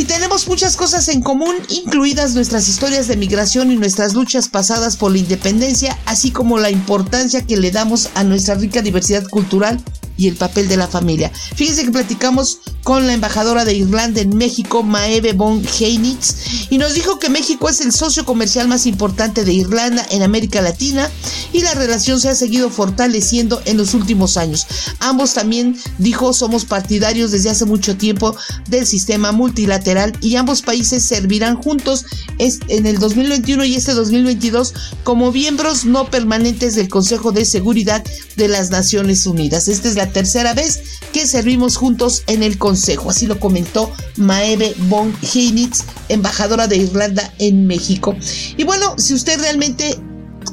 y 0.00 0.04
tenemos 0.04 0.48
muchas 0.48 0.76
cosas 0.76 1.08
en 1.08 1.20
común, 1.20 1.54
incluidas 1.68 2.34
nuestras 2.34 2.66
historias 2.68 3.06
de 3.06 3.18
migración 3.18 3.70
y 3.70 3.76
nuestras 3.76 4.14
luchas 4.14 4.48
pasadas 4.48 4.96
por 4.96 5.12
la 5.12 5.18
independencia, 5.18 5.94
así 6.06 6.30
como 6.30 6.56
la 6.56 6.70
importancia 6.70 7.44
que 7.46 7.58
le 7.58 7.70
damos 7.70 8.08
a 8.14 8.24
nuestra 8.24 8.54
rica 8.54 8.80
diversidad 8.80 9.28
cultural 9.28 9.78
y 10.20 10.28
el 10.28 10.36
papel 10.36 10.68
de 10.68 10.76
la 10.76 10.86
familia. 10.86 11.32
Fíjense 11.56 11.84
que 11.84 11.90
platicamos 11.90 12.58
con 12.82 13.06
la 13.06 13.14
embajadora 13.14 13.64
de 13.64 13.74
Irlanda 13.74 14.20
en 14.20 14.36
México, 14.36 14.82
Maeve 14.82 15.32
von 15.32 15.62
Heinitz, 15.64 16.68
y 16.68 16.76
nos 16.76 16.92
dijo 16.92 17.18
que 17.18 17.30
México 17.30 17.70
es 17.70 17.80
el 17.80 17.92
socio 17.92 18.26
comercial 18.26 18.68
más 18.68 18.84
importante 18.84 19.44
de 19.44 19.54
Irlanda 19.54 20.06
en 20.10 20.22
América 20.22 20.60
Latina 20.60 21.10
y 21.54 21.62
la 21.62 21.72
relación 21.72 22.20
se 22.20 22.28
ha 22.28 22.34
seguido 22.34 22.68
fortaleciendo 22.68 23.62
en 23.64 23.78
los 23.78 23.94
últimos 23.94 24.36
años. 24.36 24.66
Ambos 24.98 25.32
también 25.32 25.76
dijo 25.96 26.34
somos 26.34 26.66
partidarios 26.66 27.30
desde 27.30 27.50
hace 27.50 27.64
mucho 27.64 27.96
tiempo 27.96 28.36
del 28.68 28.86
sistema 28.86 29.32
multilateral 29.32 30.12
y 30.20 30.36
ambos 30.36 30.60
países 30.60 31.02
servirán 31.02 31.56
juntos 31.56 32.04
en 32.38 32.86
el 32.86 32.98
2021 32.98 33.64
y 33.64 33.74
este 33.74 33.92
2022 33.92 34.74
como 35.02 35.32
miembros 35.32 35.86
no 35.86 36.10
permanentes 36.10 36.74
del 36.74 36.88
Consejo 36.88 37.32
de 37.32 37.46
Seguridad 37.46 38.04
de 38.36 38.48
las 38.48 38.70
Naciones 38.70 39.26
Unidas. 39.26 39.68
Esta 39.68 39.88
es 39.88 39.96
la 39.96 40.09
tercera 40.12 40.54
vez 40.54 41.00
que 41.12 41.26
servimos 41.26 41.76
juntos 41.76 42.22
en 42.26 42.42
el 42.42 42.58
Consejo, 42.58 43.10
así 43.10 43.26
lo 43.26 43.40
comentó 43.40 43.90
Maeve 44.16 44.74
von 44.88 45.14
Heinitz, 45.34 45.82
embajadora 46.08 46.66
de 46.66 46.76
Irlanda 46.76 47.32
en 47.38 47.66
México. 47.66 48.16
Y 48.56 48.64
bueno, 48.64 48.94
si 48.98 49.14
usted 49.14 49.40
realmente 49.40 49.98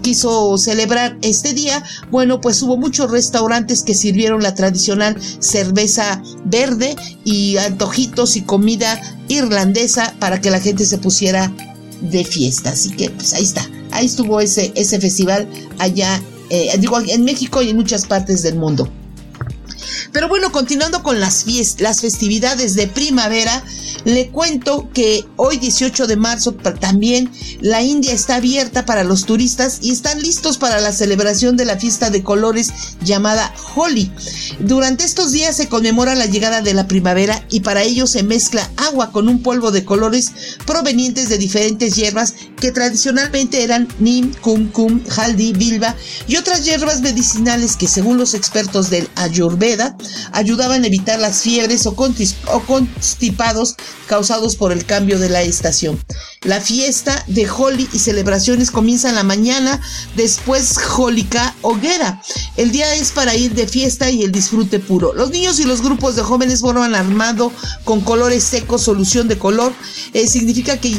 quiso 0.01 0.57
celebrar 0.57 1.17
este 1.21 1.53
día, 1.53 1.83
bueno, 2.11 2.41
pues 2.41 2.61
hubo 2.61 2.77
muchos 2.77 3.11
restaurantes 3.11 3.83
que 3.83 3.93
sirvieron 3.93 4.41
la 4.41 4.55
tradicional 4.55 5.17
cerveza 5.39 6.21
verde 6.45 6.95
y 7.23 7.57
antojitos 7.57 8.35
y 8.35 8.41
comida 8.41 9.01
irlandesa 9.27 10.15
para 10.19 10.41
que 10.41 10.51
la 10.51 10.59
gente 10.59 10.85
se 10.85 10.97
pusiera 10.97 11.51
de 12.01 12.23
fiesta. 12.23 12.71
Así 12.71 12.91
que 12.91 13.09
pues 13.09 13.33
ahí 13.33 13.43
está, 13.43 13.69
ahí 13.91 14.05
estuvo 14.05 14.39
ese, 14.39 14.71
ese 14.75 14.99
festival 14.99 15.47
allá, 15.79 16.21
eh, 16.49 16.75
digo, 16.79 16.99
en 16.99 17.23
México 17.23 17.61
y 17.61 17.69
en 17.69 17.75
muchas 17.75 18.05
partes 18.05 18.43
del 18.43 18.55
mundo. 18.55 18.89
Pero 20.17 20.29
bueno, 20.29 20.51
continuando 20.51 21.03
con 21.03 21.19
las, 21.19 21.45
las 21.77 22.01
festividades 22.01 22.73
de 22.73 22.87
primavera, 22.87 23.63
Le 24.05 24.29
cuento 24.29 24.89
que 24.93 25.25
hoy 25.35 25.57
18 25.57 26.07
de 26.07 26.15
marzo 26.15 26.53
también 26.53 27.31
la 27.59 27.81
India 27.81 28.13
está 28.13 28.35
abierta 28.35 28.85
para 28.85 29.03
los 29.03 29.25
turistas 29.25 29.79
y 29.81 29.91
están 29.91 30.21
listos 30.21 30.57
para 30.57 30.79
la 30.79 30.91
celebración 30.91 31.57
de 31.57 31.65
la 31.65 31.77
fiesta 31.77 32.09
de 32.09 32.23
colores 32.23 32.71
llamada 33.03 33.53
Holi. 33.75 34.11
Durante 34.59 35.03
estos 35.03 35.31
días 35.31 35.55
se 35.55 35.67
conmemora 35.67 36.15
la 36.15 36.25
llegada 36.25 36.61
de 36.61 36.73
la 36.73 36.87
primavera 36.87 37.45
y 37.49 37.61
para 37.61 37.83
ello 37.83 38.07
se 38.07 38.23
mezcla 38.23 38.69
agua 38.77 39.11
con 39.11 39.29
un 39.29 39.41
polvo 39.41 39.71
de 39.71 39.85
colores 39.85 40.31
provenientes 40.65 41.29
de 41.29 41.37
diferentes 41.37 41.95
hierbas 41.95 42.33
que 42.59 42.71
tradicionalmente 42.71 43.63
eran 43.63 43.87
nim, 43.99 44.33
kum 44.41 44.69
kum, 44.71 45.01
haldi, 45.15 45.53
bilba 45.53 45.95
y 46.27 46.37
otras 46.37 46.65
hierbas 46.65 47.01
medicinales 47.01 47.75
que 47.75 47.87
según 47.87 48.17
los 48.17 48.33
expertos 48.33 48.89
del 48.89 49.07
Ayurveda 49.15 49.97
ayudaban 50.31 50.83
a 50.83 50.87
evitar 50.87 51.19
las 51.19 51.41
fiebres 51.41 51.85
o, 51.85 51.95
constipados 51.95 53.75
causados 54.07 54.55
por 54.55 54.71
el 54.71 54.85
cambio 54.85 55.19
de 55.19 55.29
la 55.29 55.41
estación. 55.41 55.99
La 56.43 56.61
fiesta 56.61 57.23
de 57.25 57.49
Holi 57.49 57.89
y 57.93 57.97
celebraciones 57.97 58.69
comienzan 58.69 59.15
la 59.15 59.23
mañana, 59.23 59.81
después 60.15 60.77
Holika 60.95 61.55
Hoguera. 61.63 62.21
El 62.57 62.71
día 62.71 62.93
es 62.93 63.11
para 63.11 63.35
ir 63.35 63.55
de 63.55 63.65
fiesta 63.65 64.11
y 64.11 64.21
el 64.21 64.31
disfrute 64.31 64.79
puro. 64.79 65.13
Los 65.13 65.31
niños 65.31 65.59
y 65.59 65.63
los 65.63 65.81
grupos 65.81 66.15
de 66.15 66.21
jóvenes 66.21 66.61
forman 66.61 66.93
armado 66.93 67.51
con 67.85 68.01
colores 68.01 68.43
secos, 68.43 68.83
solución 68.83 69.27
de 69.27 69.39
color. 69.39 69.73
Eh, 70.13 70.27
significa 70.27 70.77
que, 70.77 70.91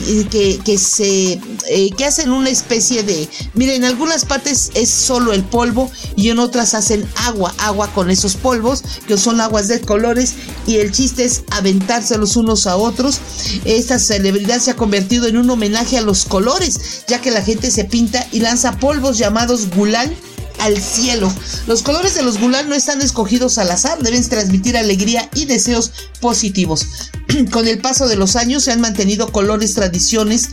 que, 0.65 0.79
se 0.79 1.41
eh, 1.69 1.91
que 1.97 2.05
hacen 2.05 2.33
una 2.33 2.51
especie 2.51 3.05
de. 3.05 3.29
Miren, 3.55 3.77
en 3.77 3.85
algunas 3.85 4.25
partes 4.25 4.73
es 4.75 4.91
solo 4.91 5.33
el 5.33 5.45
polvo 5.45 5.89
y 6.17 6.31
en 6.31 6.41
otras 6.41 6.75
hacen 6.75 7.09
agua, 7.15 7.55
agua 7.59 7.87
con 7.95 8.11
esos 8.11 8.35
polvos, 8.35 8.83
que 9.07 9.17
son 9.17 9.41
aguas 9.41 9.69
de 9.69 9.81
colores, 9.81 10.35
y 10.67 10.77
el 10.79 10.91
chiste 10.91 11.25
es 11.25 11.45
aventarse 11.51 12.19
los 12.19 12.35
unos 12.35 12.67
a 12.67 12.77
otros. 12.77 13.21
Esta 13.65 14.01
celebridad 14.01 14.59
se 14.59 14.73
ha 14.73 14.77
convertido 14.77 15.28
en 15.29 15.37
un 15.37 15.49
homenaje 15.51 15.99
a 15.99 16.03
los 16.03 16.25
colores, 16.25 17.05
ya 17.07 17.21
que 17.21 17.31
la 17.31 17.43
gente 17.43 17.71
se 17.71 17.85
pinta 17.85 18.27
y 18.33 18.41
lanza 18.41 18.79
polvos 18.79 19.19
llamados 19.19 19.71
gulal 19.75 20.15
al 20.59 20.81
cielo. 20.81 21.33
Los 21.67 21.83
colores 21.83 22.15
de 22.15 22.23
los 22.23 22.39
gulal 22.39 22.69
no 22.69 22.75
están 22.75 23.01
escogidos 23.01 23.59
al 23.59 23.71
azar, 23.71 23.99
deben 24.01 24.27
transmitir 24.29 24.77
alegría 24.77 25.29
y 25.35 25.47
deseos 25.47 25.93
positivos. 26.21 27.11
Con 27.53 27.69
el 27.69 27.79
paso 27.79 28.09
de 28.09 28.17
los 28.17 28.37
años 28.37 28.65
se 28.65 28.73
han 28.73 28.81
mantenido 28.81 29.31
colores 29.31 29.75
tradiciones, 29.75 30.49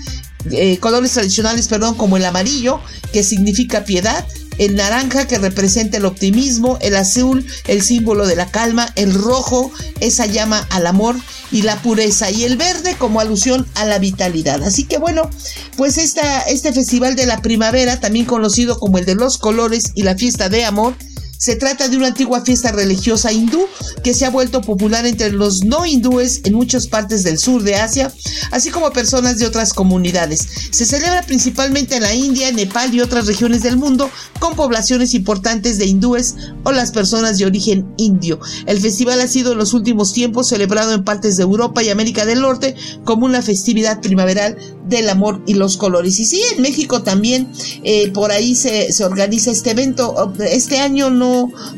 eh, 0.52 0.78
colores 0.80 1.12
tradicionales, 1.12 1.68
perdón, 1.68 1.96
como 1.96 2.18
el 2.18 2.26
amarillo, 2.26 2.80
que 3.12 3.24
significa 3.24 3.84
piedad, 3.84 4.26
el 4.58 4.76
naranja 4.76 5.28
que 5.28 5.38
representa 5.38 5.98
el 5.98 6.06
optimismo, 6.06 6.78
el 6.82 6.96
azul, 6.96 7.46
el 7.68 7.82
símbolo 7.82 8.26
de 8.26 8.36
la 8.36 8.52
calma, 8.52 8.88
el 8.96 9.14
rojo, 9.14 9.72
esa 10.00 10.26
llama 10.26 10.66
al 10.70 10.88
amor 10.88 11.16
y 11.52 11.62
la 11.62 11.82
pureza, 11.82 12.32
y 12.32 12.44
el 12.44 12.58
verde 12.58 12.96
como 12.98 13.20
alusión 13.20 13.66
a 13.76 13.86
la 13.86 14.00
vitalidad. 14.00 14.64
Así 14.64 14.84
que 14.84 14.98
bueno, 14.98 15.30
pues 15.78 15.98
esta, 15.98 16.42
este 16.42 16.74
festival 16.74 17.16
de 17.16 17.26
la 17.26 17.42
primavera, 17.42 18.00
también 18.00 18.26
conocido 18.26 18.80
como 18.80 18.98
el 18.98 19.06
de 19.06 19.16
los 19.16 19.38
colores 19.38 19.92
y 19.96 20.04
la 20.04 20.16
fiesta 20.16 20.50
de 20.50 20.66
amor, 20.66 20.96
se 21.38 21.56
trata 21.56 21.88
de 21.88 21.98
una 21.98 22.08
antigua 22.08 22.42
fiesta 22.42 22.72
religiosa 22.72 23.32
hindú 23.32 23.66
que 24.04 24.14
se 24.14 24.26
ha 24.26 24.30
vuelto 24.30 24.62
popular 24.62 25.06
entre 25.06 25.32
los 25.32 25.64
no 25.64 25.86
hindúes 25.86 26.42
en 26.44 26.54
muchas 26.54 26.88
partes 26.88 27.24
del 27.24 27.38
sur 27.38 27.64
de 27.64 27.76
Asia, 27.76 28.12
así 28.52 28.70
como 28.70 28.92
personas 28.92 29.38
de 29.38 29.46
otras 29.46 29.74
comunidades. 29.74 30.48
Se 30.72 30.86
celebra 30.86 31.24
principalmente 31.24 31.96
en 31.96 32.04
la 32.04 32.14
India, 32.14 32.52
Nepal 32.52 32.94
y 32.94 33.02
otras 33.02 33.28
regiones 33.28 33.64
del 33.64 33.78
mundo 33.78 34.10
con 34.40 34.56
poblaciones 34.56 35.14
importantes 35.14 35.78
de 35.78 35.86
hindúes 35.86 36.36
o 36.64 36.72
las 36.72 36.92
personas 36.92 37.38
de 37.38 37.46
origen 37.46 37.94
indio. 37.98 38.40
El 38.66 38.80
festival 38.80 39.22
ha 39.22 39.28
sido 39.28 39.54
en 39.54 39.58
los 39.58 39.74
últimos 39.74 40.14
tiempos 40.14 40.50
celebrado 40.50 40.94
en 40.94 41.04
partes 41.04 41.38
de 41.38 41.44
Europa 41.44 41.84
y 41.84 41.90
América 41.90 42.26
del 42.26 42.42
Norte 42.42 42.76
como 43.04 43.26
una 43.26 43.42
festividad 43.42 44.02
primaveral 44.02 44.58
del 44.88 45.10
amor 45.10 45.42
y 45.48 45.56
los 45.56 45.78
colores. 45.78 46.20
Y 46.20 46.26
sí, 46.26 46.42
en 46.56 46.62
México 46.62 47.02
también 47.02 47.52
eh, 47.84 48.12
por 48.12 48.32
ahí 48.32 48.56
se, 48.56 48.92
se 48.92 49.04
organiza 49.04 49.52
este 49.52 49.72
evento. 49.72 50.34
Este 50.40 50.80
año 50.80 51.10
no 51.10 51.25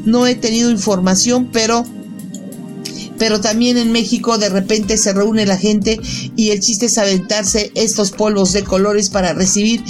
no, 0.05 0.27
he 0.27 0.35
tenido 0.35 0.71
información, 0.71 1.49
pero 1.51 1.85
pero 3.17 3.41
también 3.41 3.77
en 3.77 3.91
México 3.91 4.37
de 4.37 4.49
repente 4.49 4.97
se 4.97 5.13
reúne 5.13 5.45
la 5.45 5.57
gente 5.57 5.99
y 6.35 6.51
el 6.51 6.59
chiste 6.59 6.85
es 6.85 6.97
aventarse 6.97 7.71
estos 7.73 8.11
polvos 8.11 8.53
de 8.53 8.63
colores 8.63 9.09
para 9.09 9.33
recibir 9.33 9.83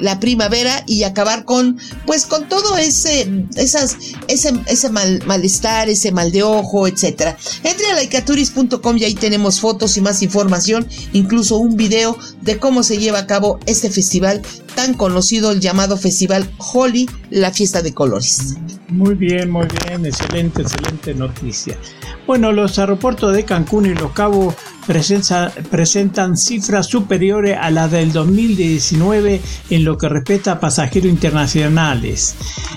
la 0.00 0.18
primavera 0.20 0.82
y 0.86 1.04
acabar 1.04 1.44
con 1.44 1.78
pues 2.06 2.26
con 2.26 2.48
todo 2.48 2.76
ese 2.76 3.46
esas 3.54 3.96
ese, 4.26 4.52
ese 4.66 4.90
mal, 4.90 5.22
malestar 5.26 5.88
ese 5.88 6.10
mal 6.10 6.32
de 6.32 6.42
ojo 6.42 6.88
etcétera. 6.88 7.36
Entre 7.62 7.86
a 7.86 7.94
laicaturis.com 7.94 8.96
y 8.98 9.04
ahí 9.04 9.14
tenemos 9.14 9.60
fotos 9.60 9.96
y 9.96 10.00
más 10.00 10.22
información 10.22 10.88
incluso 11.12 11.58
un 11.58 11.76
video 11.76 12.18
de 12.42 12.58
cómo 12.58 12.82
se 12.82 12.98
lleva 12.98 13.20
a 13.20 13.26
cabo 13.26 13.60
este 13.66 13.90
festival 13.90 14.42
tan 14.74 14.94
conocido 14.94 15.52
el 15.52 15.60
llamado 15.60 15.96
festival 15.96 16.50
Holi 16.58 17.08
la 17.30 17.52
fiesta 17.52 17.82
de 17.82 17.94
colores. 17.94 18.56
Muy 18.88 19.14
bien 19.14 19.50
muy 19.50 19.66
bien 19.66 20.06
excelente 20.06 20.62
excelente 20.62 21.14
noticia. 21.14 21.78
Bueno, 22.26 22.52
los 22.52 22.78
aeropuertos 22.78 23.34
de 23.34 23.44
Cancún 23.44 23.86
y 23.86 23.94
Los 23.94 24.12
Cabos 24.12 24.54
presentan 24.86 26.36
cifras 26.36 26.86
superiores 26.86 27.58
a 27.60 27.70
las 27.70 27.90
del 27.90 28.12
2019 28.12 29.40
en 29.70 29.84
lo 29.84 29.98
que 29.98 30.08
respecta 30.08 30.52
a 30.52 30.60
pasajeros 30.60 31.10
internacionales. 31.10 32.36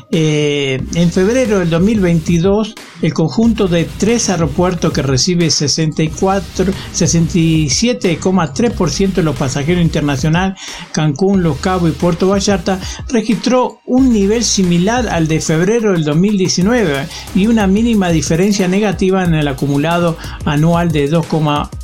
Eh, 0.09 0.81
en 0.95 1.11
febrero 1.11 1.59
del 1.59 1.69
2022, 1.69 2.73
el 3.01 3.13
conjunto 3.13 3.67
de 3.67 3.85
tres 3.97 4.29
aeropuertos 4.29 4.93
que 4.93 5.01
recibe 5.01 5.49
64, 5.49 6.71
67,3% 6.93 9.13
de 9.13 9.23
los 9.23 9.35
pasajeros 9.35 9.83
internacionales, 9.83 10.57
Cancún, 10.91 11.41
Los 11.43 11.57
Cabos 11.57 11.89
y 11.89 11.93
Puerto 11.93 12.29
Vallarta, 12.29 12.79
registró 13.09 13.79
un 13.85 14.13
nivel 14.13 14.43
similar 14.43 15.09
al 15.09 15.27
de 15.27 15.41
febrero 15.41 15.91
del 15.91 16.05
2019 16.05 17.07
y 17.35 17.47
una 17.47 17.67
mínima 17.67 18.09
diferencia 18.09 18.67
negativa 18.67 19.23
en 19.23 19.35
el 19.35 19.47
acumulado 19.47 20.17
anual 20.45 20.91
de 20.91 21.07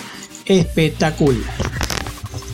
espectacular. 0.47 1.43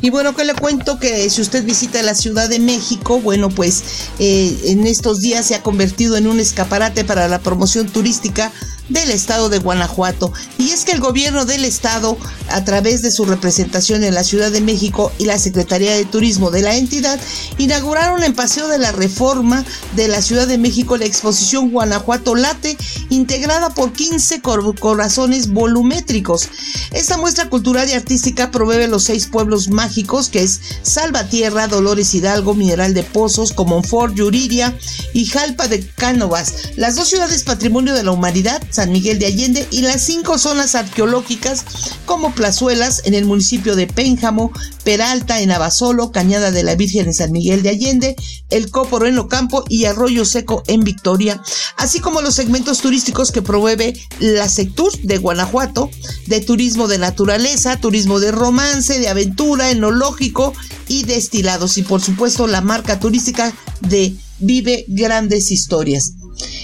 Y 0.00 0.10
bueno, 0.10 0.34
que 0.34 0.44
le 0.44 0.54
cuento 0.54 0.98
que 0.98 1.28
si 1.28 1.40
usted 1.40 1.64
visita 1.64 2.02
la 2.02 2.14
Ciudad 2.14 2.48
de 2.48 2.60
México, 2.60 3.20
bueno, 3.20 3.48
pues 3.48 3.82
eh, 4.20 4.56
en 4.66 4.86
estos 4.86 5.20
días 5.20 5.46
se 5.46 5.56
ha 5.56 5.62
convertido 5.62 6.16
en 6.16 6.28
un 6.28 6.38
escaparate 6.38 7.04
para 7.04 7.26
la 7.26 7.40
promoción 7.40 7.88
turística 7.88 8.52
del 8.88 9.10
estado 9.10 9.48
de 9.48 9.58
Guanajuato. 9.58 10.32
Y 10.58 10.70
es 10.70 10.84
que 10.84 10.92
el 10.92 11.00
gobierno 11.00 11.44
del 11.44 11.64
estado, 11.64 12.16
a 12.50 12.64
través 12.64 13.02
de 13.02 13.10
su 13.10 13.24
representación 13.24 14.04
en 14.04 14.14
la 14.14 14.24
Ciudad 14.24 14.50
de 14.50 14.60
México 14.60 15.12
y 15.18 15.24
la 15.24 15.38
Secretaría 15.38 15.94
de 15.94 16.04
Turismo 16.04 16.50
de 16.50 16.62
la 16.62 16.76
entidad, 16.76 17.18
inauguraron 17.58 18.22
en 18.22 18.34
Paseo 18.34 18.68
de 18.68 18.78
la 18.78 18.92
Reforma 18.92 19.64
de 19.96 20.08
la 20.08 20.22
Ciudad 20.22 20.46
de 20.46 20.58
México 20.58 20.96
la 20.96 21.04
exposición 21.04 21.70
Guanajuato 21.70 22.34
Late, 22.34 22.76
integrada 23.10 23.70
por 23.70 23.92
15 23.92 24.40
corazones 24.40 25.52
volumétricos. 25.52 26.48
Esta 26.92 27.18
muestra 27.18 27.48
cultural 27.48 27.88
y 27.88 27.92
artística 27.92 28.50
promueve 28.50 28.88
los 28.88 29.04
seis 29.04 29.26
pueblos 29.26 29.68
mágicos 29.68 30.28
que 30.28 30.42
es 30.42 30.60
Salvatierra, 30.82 31.68
Dolores 31.68 32.14
Hidalgo, 32.14 32.54
Mineral 32.54 32.94
de 32.94 33.02
Pozos, 33.02 33.52
Comonfort, 33.52 34.14
Yuriria 34.14 34.76
y 35.12 35.26
Jalpa 35.26 35.68
de 35.68 35.86
Cánovas, 35.86 36.54
las 36.76 36.96
dos 36.96 37.08
ciudades 37.08 37.44
patrimonio 37.44 37.94
de 37.94 38.02
la 38.02 38.12
humanidad 38.12 38.62
San 38.78 38.92
Miguel 38.92 39.18
de 39.18 39.26
Allende 39.26 39.66
y 39.72 39.82
las 39.82 40.02
cinco 40.02 40.38
zonas 40.38 40.76
arqueológicas 40.76 41.64
como 42.06 42.32
Plazuelas 42.32 43.02
en 43.06 43.14
el 43.14 43.24
municipio 43.24 43.74
de 43.74 43.88
Pénjamo, 43.88 44.52
Peralta 44.84 45.40
en 45.40 45.50
Abasolo, 45.50 46.12
Cañada 46.12 46.52
de 46.52 46.62
la 46.62 46.76
Virgen 46.76 47.06
en 47.06 47.14
San 47.14 47.32
Miguel 47.32 47.64
de 47.64 47.70
Allende, 47.70 48.14
El 48.50 48.70
Cóporo 48.70 49.08
en 49.08 49.18
Ocampo 49.18 49.64
y 49.68 49.86
Arroyo 49.86 50.24
Seco 50.24 50.62
en 50.68 50.84
Victoria, 50.84 51.42
así 51.76 51.98
como 51.98 52.22
los 52.22 52.36
segmentos 52.36 52.78
turísticos 52.78 53.32
que 53.32 53.42
promueve 53.42 54.00
la 54.20 54.48
Sectur 54.48 54.96
de 55.02 55.18
Guanajuato, 55.18 55.90
de 56.28 56.40
turismo 56.40 56.86
de 56.86 56.98
naturaleza, 56.98 57.80
turismo 57.80 58.20
de 58.20 58.30
romance, 58.30 59.00
de 59.00 59.08
aventura, 59.08 59.72
enológico 59.72 60.52
y 60.86 61.02
destilados 61.02 61.78
y 61.78 61.82
por 61.82 62.00
supuesto 62.00 62.46
la 62.46 62.60
marca 62.60 63.00
turística 63.00 63.52
de 63.80 64.14
Vive 64.38 64.84
Grandes 64.86 65.50
Historias. 65.50 66.12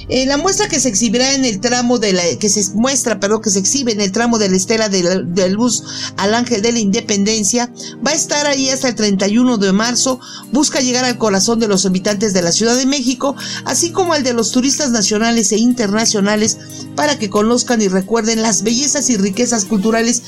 Eh, 0.09 0.27
la 0.27 0.37
muestra 0.37 0.69
que 0.69 0.81
se 0.81 0.89
exhibirá 0.89 1.35
en 1.35 1.45
el 1.45 1.61
tramo 1.61 1.99
de 1.99 2.13
la, 2.13 2.23
que 2.39 2.49
se 2.49 2.75
muestra, 2.75 3.21
perdón, 3.21 3.43
que 3.43 3.51
se 3.51 3.59
exhibe 3.59 3.93
en 3.93 4.01
el 4.01 4.13
tramo 4.13 4.39
de 4.39 4.49
la 4.49 4.57
estela 4.57 4.89
de, 4.89 5.23
de, 5.25 5.49
luz 5.49 5.83
al 6.17 6.35
Ángel 6.35 6.63
de 6.63 6.73
la 6.73 6.79
Independencia, 6.79 7.71
va 8.07 8.11
a 8.11 8.15
estar 8.15 8.47
ahí 8.47 8.71
hasta 8.71 8.89
el 8.89 8.95
31 8.95 9.59
de 9.59 9.73
marzo, 9.73 10.21
busca 10.53 10.81
llegar 10.81 11.05
al 11.05 11.19
corazón 11.19 11.61
de 11.61 11.69
los 11.69 11.87
habitantes 11.87 12.33
de 12.33 12.43
la 12.43 12.53
Ciudad 12.53 12.77
de 12.77 12.87
México, 12.87 13.37
así 13.65 13.93
como 13.93 14.13
al 14.13 14.23
de 14.23 14.35
los 14.35 14.51
turistas 14.51 14.91
nacionales 14.91 15.53
e 15.53 15.59
internacionales, 15.59 16.59
para 16.97 17.19
que 17.19 17.31
conozcan 17.31 17.81
y 17.83 17.89
recuerden 17.89 18.43
las 18.43 18.63
bellezas 18.63 19.11
y 19.11 19.17
riquezas 19.17 19.65
culturales 19.65 20.23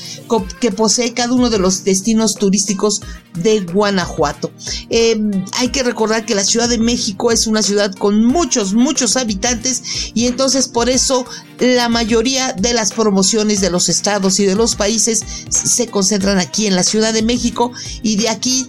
que 0.59 0.71
posee 0.71 1.13
cada 1.13 1.33
uno 1.33 1.49
de 1.49 1.59
los 1.59 1.83
destinos 1.83 2.35
turísticos 2.35 3.01
de 3.35 3.61
Guanajuato. 3.61 4.51
Eh, 4.89 5.19
hay 5.53 5.69
que 5.69 5.83
recordar 5.83 6.25
que 6.25 6.35
la 6.35 6.43
Ciudad 6.43 6.69
de 6.69 6.77
México 6.77 7.31
es 7.31 7.47
una 7.47 7.61
ciudad 7.61 7.93
con 7.95 8.25
muchos, 8.25 8.73
muchos 8.73 9.17
habitantes 9.17 9.66
y 10.13 10.27
entonces 10.27 10.67
por 10.67 10.89
eso 10.89 11.25
la 11.59 11.89
mayoría 11.89 12.53
de 12.53 12.73
las 12.73 12.93
promociones 12.93 13.61
de 13.61 13.71
los 13.71 13.89
estados 13.89 14.39
y 14.39 14.45
de 14.45 14.55
los 14.55 14.75
países 14.75 15.23
se 15.49 15.87
concentran 15.87 16.37
aquí 16.39 16.67
en 16.67 16.75
la 16.75 16.83
Ciudad 16.83 17.13
de 17.13 17.23
México 17.23 17.71
y 18.03 18.17
de 18.17 18.29
aquí 18.29 18.67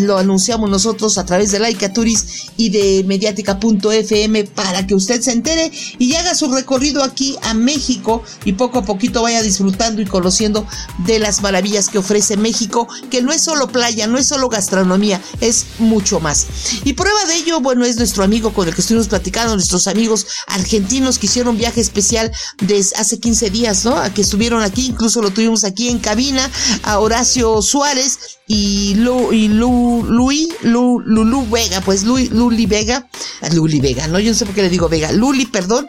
lo 0.00 0.16
anunciamos 0.16 0.70
nosotros 0.70 1.18
a 1.18 1.26
través 1.26 1.50
de 1.50 1.58
Laika 1.58 1.92
Turis 1.92 2.46
y 2.56 2.70
de 2.70 3.04
mediática.fm 3.06 4.44
para 4.44 4.86
que 4.86 4.94
usted 4.94 5.20
se 5.20 5.32
entere 5.32 5.70
y 5.98 6.14
haga 6.14 6.34
su 6.34 6.52
recorrido 6.52 7.02
aquí 7.02 7.36
a 7.42 7.54
México 7.54 8.22
y 8.44 8.54
poco 8.54 8.78
a 8.78 8.84
poquito 8.84 9.22
vaya 9.22 9.42
disfrutando 9.42 10.00
y 10.00 10.06
conociendo 10.06 10.66
de 11.06 11.18
las 11.18 11.42
maravillas 11.42 11.88
que 11.88 11.98
ofrece 11.98 12.36
México, 12.36 12.88
que 13.10 13.22
no 13.22 13.32
es 13.32 13.42
solo 13.42 13.68
playa, 13.68 14.06
no 14.06 14.18
es 14.18 14.26
solo 14.26 14.48
gastronomía, 14.48 15.20
es 15.40 15.66
mucho 15.78 16.20
más. 16.20 16.46
Y 16.84 16.94
prueba 16.94 17.24
de 17.26 17.36
ello, 17.36 17.60
bueno, 17.60 17.84
es 17.84 17.96
nuestro 17.96 18.24
amigo 18.24 18.52
con 18.52 18.68
el 18.68 18.74
que 18.74 18.80
estuvimos 18.80 19.08
platicando, 19.08 19.54
nuestros 19.54 19.86
amigos 19.86 20.23
argentinos 20.46 21.18
que 21.18 21.26
hicieron 21.26 21.56
viaje 21.56 21.80
especial 21.80 22.32
desde 22.60 22.96
hace 22.96 23.18
15 23.18 23.50
días, 23.50 23.84
¿no? 23.84 23.96
A 23.96 24.12
que 24.12 24.22
estuvieron 24.22 24.62
aquí, 24.62 24.86
incluso 24.86 25.22
lo 25.22 25.30
tuvimos 25.30 25.64
aquí 25.64 25.88
en 25.88 25.98
cabina, 25.98 26.50
a 26.82 26.98
Horacio 26.98 27.62
Suárez 27.62 28.18
y, 28.46 28.94
Lu, 28.96 29.32
y 29.32 29.48
Lu, 29.48 30.04
Luis, 30.04 30.48
Lu, 30.62 31.00
Lulu 31.00 31.46
Vega, 31.48 31.80
pues 31.80 32.04
Luli 32.04 32.66
Vega, 32.66 33.08
Luli 33.52 33.80
Vega, 33.80 34.06
¿no? 34.08 34.18
Yo 34.18 34.30
no 34.30 34.36
sé 34.36 34.46
por 34.46 34.54
qué 34.54 34.62
le 34.62 34.70
digo 34.70 34.88
Vega, 34.88 35.12
Luli, 35.12 35.46
perdón. 35.46 35.88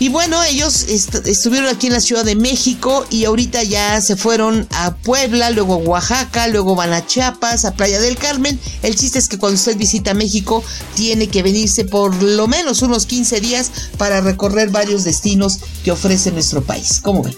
Y 0.00 0.08
bueno, 0.08 0.42
ellos 0.42 0.86
estuvieron 0.88 1.68
aquí 1.68 1.88
en 1.88 1.92
la 1.92 2.00
Ciudad 2.00 2.24
de 2.24 2.34
México 2.34 3.04
y 3.10 3.26
ahorita 3.26 3.62
ya 3.64 4.00
se 4.00 4.16
fueron 4.16 4.66
a 4.70 4.96
Puebla, 4.96 5.50
luego 5.50 5.74
a 5.74 5.76
Oaxaca, 5.76 6.48
luego 6.48 6.74
van 6.74 6.94
a 6.94 7.06
Chiapas, 7.06 7.66
a 7.66 7.74
Playa 7.74 8.00
del 8.00 8.16
Carmen. 8.16 8.58
El 8.82 8.96
chiste 8.96 9.18
es 9.18 9.28
que 9.28 9.36
cuando 9.36 9.56
usted 9.56 9.76
visita 9.76 10.14
México 10.14 10.64
tiene 10.94 11.28
que 11.28 11.42
venirse 11.42 11.84
por 11.84 12.22
lo 12.22 12.48
menos 12.48 12.80
unos 12.80 13.04
15 13.04 13.42
días 13.42 13.70
para 13.98 14.22
recorrer 14.22 14.70
varios 14.70 15.04
destinos 15.04 15.58
que 15.84 15.92
ofrece 15.92 16.32
nuestro 16.32 16.62
país. 16.62 17.00
¿Cómo 17.02 17.22
ven? 17.22 17.36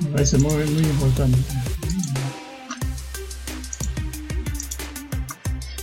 Me 0.00 0.10
parece 0.10 0.36
muy, 0.36 0.52
muy 0.66 0.84
importante. 0.84 1.38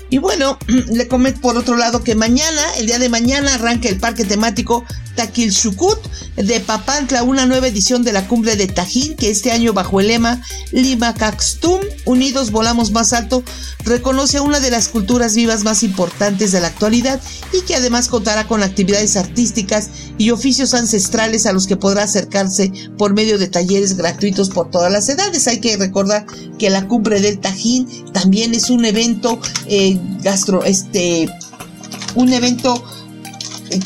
Y 0.09 0.17
bueno, 0.17 0.57
le 0.67 1.07
comento 1.07 1.41
por 1.41 1.57
otro 1.57 1.77
lado 1.77 2.03
que 2.03 2.15
mañana, 2.15 2.61
el 2.77 2.87
día 2.87 2.99
de 2.99 3.09
mañana, 3.09 3.55
arranca 3.55 3.89
el 3.89 3.97
parque 3.97 4.25
temático 4.25 4.85
Taquilchucut 5.19 5.99
de 6.37 6.61
Papantla, 6.61 7.23
una 7.23 7.45
nueva 7.45 7.67
edición 7.67 8.03
de 8.03 8.13
la 8.13 8.25
cumbre 8.25 8.55
de 8.55 8.67
Tajín, 8.67 9.17
que 9.17 9.29
este 9.29 9.51
año 9.51 9.73
bajo 9.73 9.99
el 9.99 10.07
lema 10.07 10.41
Lima 10.71 11.13
Caxtum, 11.13 11.81
Unidos 12.05 12.51
Volamos 12.51 12.91
Más 12.91 13.11
Alto, 13.11 13.43
reconoce 13.83 14.37
a 14.37 14.41
una 14.41 14.61
de 14.61 14.71
las 14.71 14.87
culturas 14.87 15.35
vivas 15.35 15.65
más 15.65 15.83
importantes 15.83 16.53
de 16.53 16.61
la 16.61 16.67
actualidad 16.67 17.19
y 17.51 17.61
que 17.65 17.75
además 17.75 18.07
contará 18.07 18.47
con 18.47 18.63
actividades 18.63 19.17
artísticas 19.17 19.89
y 20.17 20.31
oficios 20.31 20.73
ancestrales 20.73 21.45
a 21.45 21.51
los 21.51 21.67
que 21.67 21.75
podrá 21.75 22.03
acercarse 22.03 22.71
por 22.97 23.13
medio 23.13 23.37
de 23.37 23.47
talleres 23.47 23.97
gratuitos 23.97 24.49
por 24.49 24.71
todas 24.71 24.91
las 24.91 25.09
edades. 25.09 25.47
Hay 25.49 25.59
que 25.59 25.75
recordar 25.75 26.25
que 26.57 26.69
la 26.69 26.87
cumbre 26.87 27.19
del 27.19 27.39
Tajín 27.39 27.87
también 28.13 28.53
es 28.53 28.69
un 28.69 28.85
evento 28.85 29.39
eh, 29.65 29.98
gastro, 30.21 30.63
este, 30.63 31.29
un 32.15 32.31
evento 32.33 32.83
eh, 33.69 33.79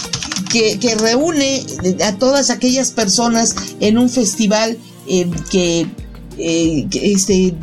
que, 0.51 0.79
que, 0.79 0.95
reúne 0.95 1.65
a 2.03 2.15
todas 2.17 2.49
aquellas 2.49 2.91
personas 2.91 3.55
en 3.79 3.97
un 3.97 4.09
festival 4.09 4.77
eh, 5.07 5.29
que 5.49 5.87
eh, 6.37 6.87
este, 6.93 7.53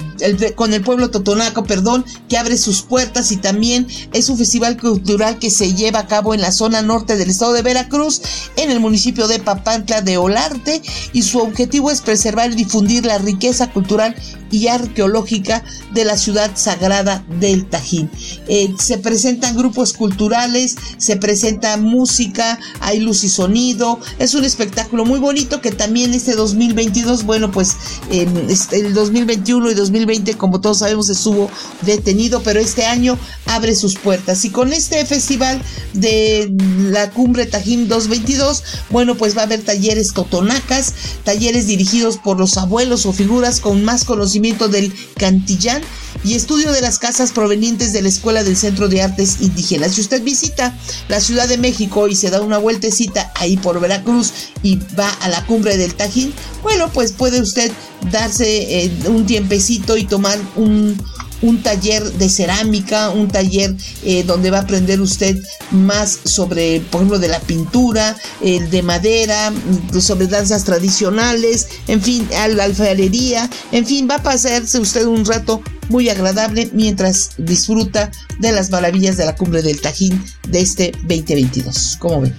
con 0.55 0.75
el 0.75 0.83
pueblo 0.83 1.11
totonaco, 1.11 1.65
perdón, 1.65 2.05
que 2.29 2.39
abre 2.39 2.57
sus 2.57 2.83
puertas 2.83 3.33
y 3.33 3.37
también 3.37 3.87
es 4.13 4.29
un 4.29 4.39
festival 4.39 4.77
cultural 4.77 5.39
que 5.39 5.51
se 5.51 5.75
lleva 5.75 6.01
a 6.01 6.07
cabo 6.07 6.35
en 6.35 6.41
la 6.41 6.53
zona 6.53 6.83
norte 6.83 7.17
del 7.17 7.31
estado 7.31 7.53
de 7.53 7.63
Veracruz, 7.63 8.23
en 8.57 8.71
el 8.71 8.81
municipio 8.81 9.29
de 9.29 9.39
Papantla 9.39 10.03
de 10.03 10.17
Olarte, 10.17 10.83
y 11.13 11.23
su 11.23 11.39
objetivo 11.39 11.91
es 11.91 12.01
preservar 12.01 12.51
y 12.51 12.55
difundir 12.55 13.05
la 13.05 13.19
riqueza 13.19 13.71
cultural 13.71 14.15
y 14.51 14.67
arqueológica 14.67 15.65
de 15.93 16.05
la 16.05 16.17
ciudad 16.17 16.51
sagrada 16.55 17.25
del 17.39 17.67
Tajín. 17.67 18.11
Eh, 18.49 18.75
se 18.79 18.99
presentan 18.99 19.57
grupos 19.57 19.93
culturales, 19.93 20.77
se 20.99 21.17
presenta 21.17 21.77
música, 21.77 22.59
hay 22.81 23.01
luz 23.01 23.25
y 23.25 23.29
sonido, 23.29 24.01
es 24.19 24.35
un 24.35 24.45
espectáculo 24.45 25.05
muy 25.05 25.19
bonito 25.19 25.61
que 25.61 25.71
también 25.71 26.15
este 26.15 26.35
2022, 26.35 27.25
bueno, 27.25 27.51
pues 27.51 27.77
el 28.11 28.95
2021 28.95 29.71
y 29.71 29.75
2020, 30.11 30.35
como 30.37 30.61
todos 30.61 30.79
sabemos, 30.79 31.09
estuvo 31.09 31.51
detenido, 31.83 32.43
pero 32.43 32.61
este 32.61 32.85
año 32.85 33.19
abre 33.47 33.75
sus 33.75 33.97
puertas. 33.97 34.45
Y 34.45 34.51
con 34.51 34.73
este 34.73 35.05
festival 35.07 35.63
de 35.95 36.53
la 36.91 37.11
Cumbre 37.11 37.47
Tajín 37.47 37.89
222, 37.89 38.63
bueno, 38.91 39.17
pues 39.17 39.37
va 39.37 39.43
a 39.43 39.45
haber 39.45 39.63
talleres 39.63 40.13
totonacas, 40.13 40.95
talleres 41.25 41.67
dirigidos 41.67 42.19
por 42.19 42.39
los 42.39 42.57
abuelos 42.57 43.07
o 43.07 43.13
figuras 43.13 43.61
con 43.61 43.85
más 43.85 44.05
conocimiento 44.05 44.69
del 44.69 44.93
cantillán 45.17 45.83
y 46.25 46.35
estudio 46.35 46.73
de 46.73 46.81
las 46.81 46.99
casas 46.99 47.33
provenientes 47.33 47.93
de 47.93 48.03
la 48.03 48.09
Escuela 48.09 48.43
del 48.43 48.57
Centro 48.57 48.89
de 48.89 49.03
Artes 49.03 49.39
Indígenas. 49.41 49.93
Si 49.93 50.01
usted 50.01 50.23
visita 50.23 50.77
la 51.09 51.21
Ciudad 51.21 51.49
de 51.49 51.57
México 51.57 52.09
y 52.09 52.17
se 52.17 52.31
da 52.31 52.41
una 52.41 52.59
vueltecita 52.59 53.33
ahí 53.37 53.57
por 53.57 53.81
Veracruz 53.81 54.33
y 54.63 54.79
va 54.99 55.09
a 55.09 55.29
la 55.29 55.47
cumbre 55.47 55.77
del 55.77 55.95
Tajín, 55.95 56.35
bueno, 56.63 56.91
pues 56.93 57.13
puede 57.13 57.41
usted 57.41 57.71
darse 58.11 58.85
eh, 58.85 58.93
un 59.07 59.27
tiempecito 59.27 59.97
y 60.01 60.05
tomar 60.05 60.39
un, 60.57 60.97
un 61.43 61.63
taller 61.63 62.03
de 62.03 62.29
cerámica, 62.29 63.11
un 63.11 63.29
taller 63.29 63.75
eh, 64.05 64.25
donde 64.25 64.51
va 64.51 64.59
a 64.59 64.63
aprender 64.63 65.01
usted 65.01 65.37
más 65.71 66.19
sobre, 66.25 66.81
por 66.81 67.01
ejemplo, 67.01 67.19
de 67.19 67.29
la 67.29 67.41
pintura, 67.41 68.17
el 68.43 68.71
de 68.71 68.83
madera, 68.83 69.53
sobre 70.01 70.27
danzas 70.27 70.65
tradicionales, 70.65 71.69
en 71.87 72.01
fin, 72.01 72.27
la 72.31 72.65
alfarería, 72.65 73.49
en 73.73 73.87
fin, 73.87 74.09
va 74.11 74.17
a 74.17 74.23
pasarse 74.23 74.79
usted 74.79 75.05
un 75.05 75.25
rato 75.25 75.63
muy 75.91 76.09
agradable 76.09 76.71
mientras 76.73 77.33
disfruta 77.37 78.11
de 78.39 78.53
las 78.53 78.71
maravillas 78.71 79.17
de 79.17 79.27
la 79.27 79.35
cumbre 79.35 79.61
del 79.61 79.81
Tajín 79.81 80.25
de 80.49 80.61
este 80.61 80.93
2022. 81.03 81.97
¿Cómo 81.99 82.23
ven? 82.23 82.35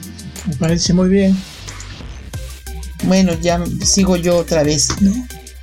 Me 0.47 0.55
parece 0.55 0.93
muy 0.93 1.09
bien. 1.09 1.37
Bueno, 3.03 3.33
ya 3.41 3.63
sigo 3.83 4.15
yo 4.15 4.37
otra 4.37 4.63
vez. 4.63 4.89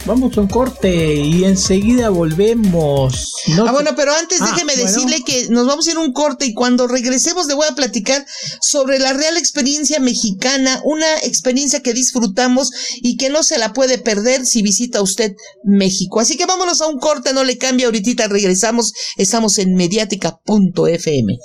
Vamos 0.07 0.39
a 0.39 0.41
un 0.41 0.47
corte 0.49 1.17
y 1.17 1.45
enseguida 1.45 2.09
volvemos. 2.09 3.35
ah, 3.59 3.73
bueno, 3.73 3.91
pero 3.97 4.15
antes 4.15 4.41
ah, 4.41 4.51
déjeme 4.51 4.77
decirle 4.77 5.23
que 5.25 5.49
nos 5.51 5.67
vamos 5.67 5.87
a 5.87 5.91
ir 5.91 5.97
a 5.97 6.01
un 6.01 6.13
corte 6.13 6.47
y 6.47 6.55
cuando 6.55 6.87
regresemos 6.87 7.47
le 7.47 7.55
voy 7.55 7.67
a 7.69 7.75
platicar 7.75 8.25
sobre 8.61 8.99
la 8.99 9.13
real 9.13 9.37
experiencia 9.37 10.01
mexicana, 10.01 10.81
una 10.85 11.19
experiencia 11.25 11.83
que 11.83 11.93
disfrutamos 11.93 12.71
y 13.03 13.17
que 13.17 13.29
no 13.29 13.43
se 13.43 13.59
la 13.59 13.73
puede 13.73 13.99
perder 13.99 14.47
si 14.47 14.63
visita 14.63 15.03
usted 15.03 15.35
México. 15.65 16.21
Así 16.21 16.37
que 16.37 16.47
vámonos 16.47 16.81
a 16.81 16.87
un 16.87 16.99
corte, 16.99 17.35
no 17.35 17.45
le 17.45 17.59
cambia, 17.59 17.87
ahorita 17.87 18.29
regresamos, 18.29 18.93
estamos 19.17 19.59
en 19.59 19.75
mediática.fm. 19.75 21.39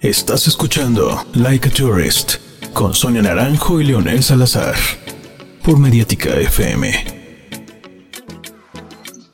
Estás 0.00 0.46
escuchando 0.46 1.26
Like 1.32 1.68
a 1.68 1.72
Tourist 1.72 2.34
con 2.74 2.94
Sonia 2.94 3.22
Naranjo 3.22 3.80
y 3.80 3.84
Leonel 3.84 4.22
Salazar 4.22 4.74
por 5.62 5.78
Mediática 5.78 6.36
FM. 6.36 7.13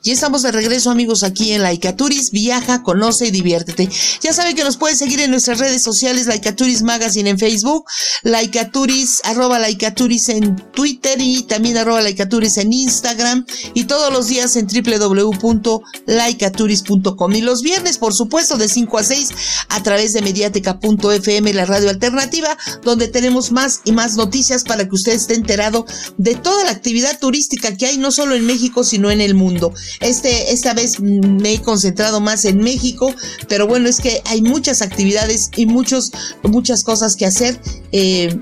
Y 0.03 0.13
estamos 0.13 0.41
de 0.41 0.51
regreso 0.51 0.91
amigos 0.91 1.25
aquí 1.25 1.53
en 1.53 1.63
Laicaturis, 1.63 2.31
viaja, 2.31 2.83
conoce 2.83 3.27
y 3.27 3.31
diviértete. 3.31 3.87
Ya 4.23 4.33
saben 4.33 4.57
que 4.57 4.65
nos 4.65 4.79
pueden 4.79 4.97
seguir 4.97 5.21
en 5.21 5.31
nuestras 5.31 5.59
redes 5.59 5.83
sociales, 5.83 6.27
Laicaturis 6.27 6.81
Magazine 6.81 7.29
en 7.29 7.39
Facebook, 7.39 7.85
Laicaturis, 8.23 9.21
arroba 9.25 9.59
Laicaturis 9.59 10.31
en 10.31 10.57
Twitter 10.73 11.21
y 11.21 11.43
también 11.43 11.77
arroba 11.77 12.01
Laicaturis 12.01 12.57
en 12.57 12.73
Instagram 12.73 13.45
y 13.75 13.85
todos 13.85 14.11
los 14.11 14.29
días 14.29 14.57
en 14.57 14.69
www.laicaturis.com 14.69 17.33
y 17.35 17.43
los 17.43 17.61
viernes 17.61 17.99
por 17.99 18.15
supuesto 18.15 18.57
de 18.57 18.69
5 18.69 18.97
a 18.97 19.05
6 19.05 19.29
a 19.69 19.83
través 19.83 20.15
de 20.15 20.23
mediática.fm, 20.23 21.53
la 21.53 21.67
radio 21.67 21.91
alternativa, 21.91 22.57
donde 22.83 23.09
tenemos 23.09 23.53
más 23.53 23.83
y 23.85 23.93
más 23.93 24.17
noticias 24.17 24.65
para 24.65 24.89
que 24.89 24.95
usted 24.95 25.13
esté 25.13 25.35
enterado 25.35 25.85
de 26.17 26.37
toda 26.37 26.65
la 26.65 26.71
actividad 26.71 27.19
turística 27.19 27.77
que 27.77 27.85
hay 27.85 27.99
no 27.99 28.11
solo 28.11 28.35
en 28.35 28.47
México 28.47 28.83
sino 28.83 29.11
en 29.11 29.21
el 29.21 29.35
mundo. 29.35 29.75
Este, 30.01 30.53
esta 30.53 30.75
vez 30.75 31.01
me 31.01 31.55
he 31.55 31.63
concentrado 31.63 32.21
más 32.21 32.45
en 32.45 32.59
México, 32.59 33.15
pero 33.49 33.67
bueno, 33.67 33.89
es 33.89 34.01
que 34.01 34.23
hay 34.27 34.43
muchas 34.43 34.83
actividades 34.83 35.51
y 35.57 35.67
muchos, 35.67 36.13
muchas 36.43 36.85
cosas 36.85 37.17
que 37.17 37.27
hacer 37.27 37.61
eh, 37.93 38.39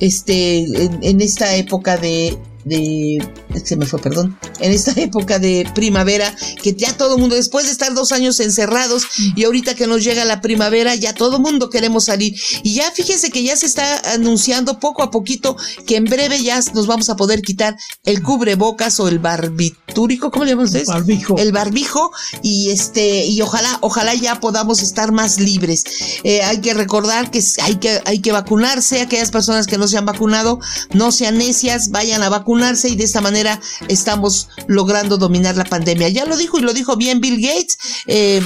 este, 0.00 0.64
en 1.02 1.20
esta 1.20 1.54
época 1.54 1.96
de 1.96 2.38
de 2.64 3.18
se 3.60 3.76
me 3.76 3.86
fue, 3.86 4.00
perdón, 4.00 4.38
en 4.60 4.72
esta 4.72 4.92
época 5.00 5.38
de 5.38 5.68
primavera, 5.74 6.34
que 6.62 6.74
ya 6.74 6.96
todo 6.96 7.16
el 7.16 7.20
mundo, 7.20 7.36
después 7.36 7.66
de 7.66 7.72
estar 7.72 7.94
dos 7.94 8.12
años 8.12 8.40
encerrados 8.40 9.06
y 9.36 9.44
ahorita 9.44 9.74
que 9.74 9.86
nos 9.86 10.02
llega 10.02 10.24
la 10.24 10.40
primavera, 10.40 10.94
ya 10.94 11.14
todo 11.14 11.36
el 11.36 11.42
mundo 11.42 11.70
queremos 11.70 12.06
salir. 12.06 12.34
Y 12.62 12.74
ya 12.74 12.90
fíjense 12.90 13.30
que 13.30 13.42
ya 13.42 13.56
se 13.56 13.66
está 13.66 14.12
anunciando 14.12 14.78
poco 14.78 15.02
a 15.02 15.10
poquito 15.10 15.56
que 15.86 15.96
en 15.96 16.04
breve 16.04 16.42
ya 16.42 16.60
nos 16.74 16.86
vamos 16.86 17.10
a 17.10 17.16
poder 17.16 17.42
quitar 17.42 17.76
el 18.04 18.22
cubrebocas 18.22 18.98
o 19.00 19.08
el 19.08 19.18
barbitúrico, 19.18 20.30
¿cómo 20.30 20.44
le 20.44 20.52
llamamos 20.52 20.70
ustedes? 20.70 20.88
Barbijo. 20.88 21.36
El 21.38 21.52
barbijo 21.52 22.10
y 22.42 22.70
este, 22.70 23.26
y 23.26 23.40
ojalá, 23.40 23.78
ojalá 23.80 24.14
ya 24.14 24.40
podamos 24.40 24.82
estar 24.82 25.12
más 25.12 25.38
libres. 25.38 25.84
Eh, 26.24 26.42
hay 26.42 26.60
que 26.60 26.74
recordar 26.74 27.30
que 27.30 27.42
hay 27.62 27.76
que, 27.76 28.00
hay 28.04 28.20
que 28.20 28.32
vacunarse, 28.32 29.00
aquellas 29.00 29.30
personas 29.30 29.66
que 29.66 29.78
no 29.78 29.88
se 29.88 29.98
han 29.98 30.06
vacunado, 30.06 30.58
no 30.92 31.12
sean 31.12 31.38
necias, 31.38 31.90
vayan 31.90 32.22
a 32.22 32.28
vacunarse 32.28 32.88
y 32.88 32.96
de 32.96 33.04
esta 33.04 33.20
manera 33.20 33.43
estamos 33.88 34.48
logrando 34.66 35.16
dominar 35.16 35.56
la 35.56 35.64
pandemia. 35.64 36.08
Ya 36.08 36.24
lo 36.24 36.36
dijo 36.36 36.58
y 36.58 36.62
lo 36.62 36.72
dijo 36.72 36.96
bien 36.96 37.20
Bill 37.20 37.40
Gates. 37.40 37.78
Eh, 38.06 38.42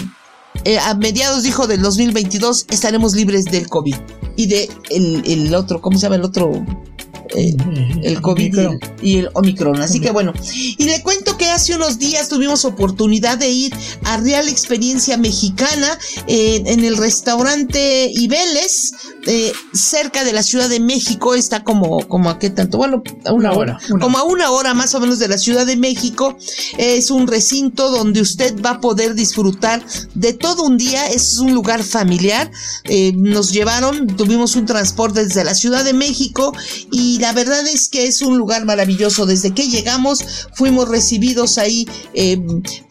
eh, 0.64 0.78
a 0.78 0.94
mediados 0.94 1.42
dijo 1.42 1.66
del 1.66 1.82
2022 1.82 2.66
estaremos 2.70 3.14
libres 3.14 3.44
del 3.44 3.68
COVID 3.68 3.96
y 4.36 4.46
de 4.46 4.70
el, 4.90 5.54
otro, 5.54 5.80
¿cómo 5.80 5.98
se 5.98 6.02
llama 6.02 6.16
el 6.16 6.24
otro? 6.24 6.50
Eh, 7.34 7.56
el 8.02 8.20
COVID 8.20 8.58
y 9.02 9.18
el, 9.18 9.28
Omicron. 9.34 9.80
Así 9.80 10.00
que 10.00 10.10
bueno, 10.10 10.32
y 10.52 10.84
le 10.84 11.02
cuento 11.02 11.36
que 11.36 11.46
hace 11.46 11.74
unos 11.74 11.98
días 11.98 12.28
tuvimos 12.28 12.64
oportunidad 12.64 13.38
de 13.38 13.50
ir 13.50 13.74
a 14.04 14.16
Real 14.18 14.48
Experiencia 14.48 15.16
Mexicana 15.16 15.98
en 16.26 16.84
el 16.84 16.96
restaurante 16.96 18.10
Ibeles 18.12 18.92
eh, 19.26 19.52
cerca 19.74 20.24
de 20.24 20.32
la 20.32 20.42
Ciudad 20.42 20.70
de 20.70 20.80
México, 20.80 21.34
está 21.34 21.62
como, 21.62 22.06
como 22.08 22.30
a 22.30 22.38
qué 22.38 22.48
tanto, 22.48 22.78
bueno, 22.78 23.02
a 23.26 23.32
una, 23.34 23.52
hora, 23.52 23.78
como 24.00 24.16
a 24.16 24.22
una 24.22 24.50
hora 24.50 24.72
más 24.72 24.94
o 24.94 25.00
menos 25.00 25.18
de 25.18 25.28
la 25.28 25.36
Ciudad 25.36 25.66
de 25.66 25.76
México. 25.76 26.36
Es 26.78 27.10
un 27.10 27.26
recinto 27.26 27.90
donde 27.90 28.22
usted 28.22 28.62
va 28.62 28.70
a 28.70 28.80
poder 28.80 29.14
disfrutar 29.14 29.84
de 30.14 30.32
todo 30.32 30.62
un 30.62 30.78
día, 30.78 31.08
es 31.08 31.38
un 31.38 31.52
lugar 31.52 31.82
familiar. 31.82 32.50
Eh, 32.84 33.12
nos 33.16 33.52
llevaron, 33.52 34.06
tuvimos 34.06 34.56
un 34.56 34.64
transporte 34.64 35.24
desde 35.24 35.44
la 35.44 35.54
Ciudad 35.54 35.84
de 35.84 35.92
México 35.92 36.54
y 36.90 37.17
la 37.18 37.32
verdad 37.32 37.66
es 37.66 37.88
que 37.88 38.06
es 38.06 38.22
un 38.22 38.38
lugar 38.38 38.64
maravilloso. 38.64 39.26
Desde 39.26 39.52
que 39.52 39.68
llegamos 39.68 40.48
fuimos 40.54 40.88
recibidos 40.88 41.58
ahí 41.58 41.86
eh, 42.14 42.38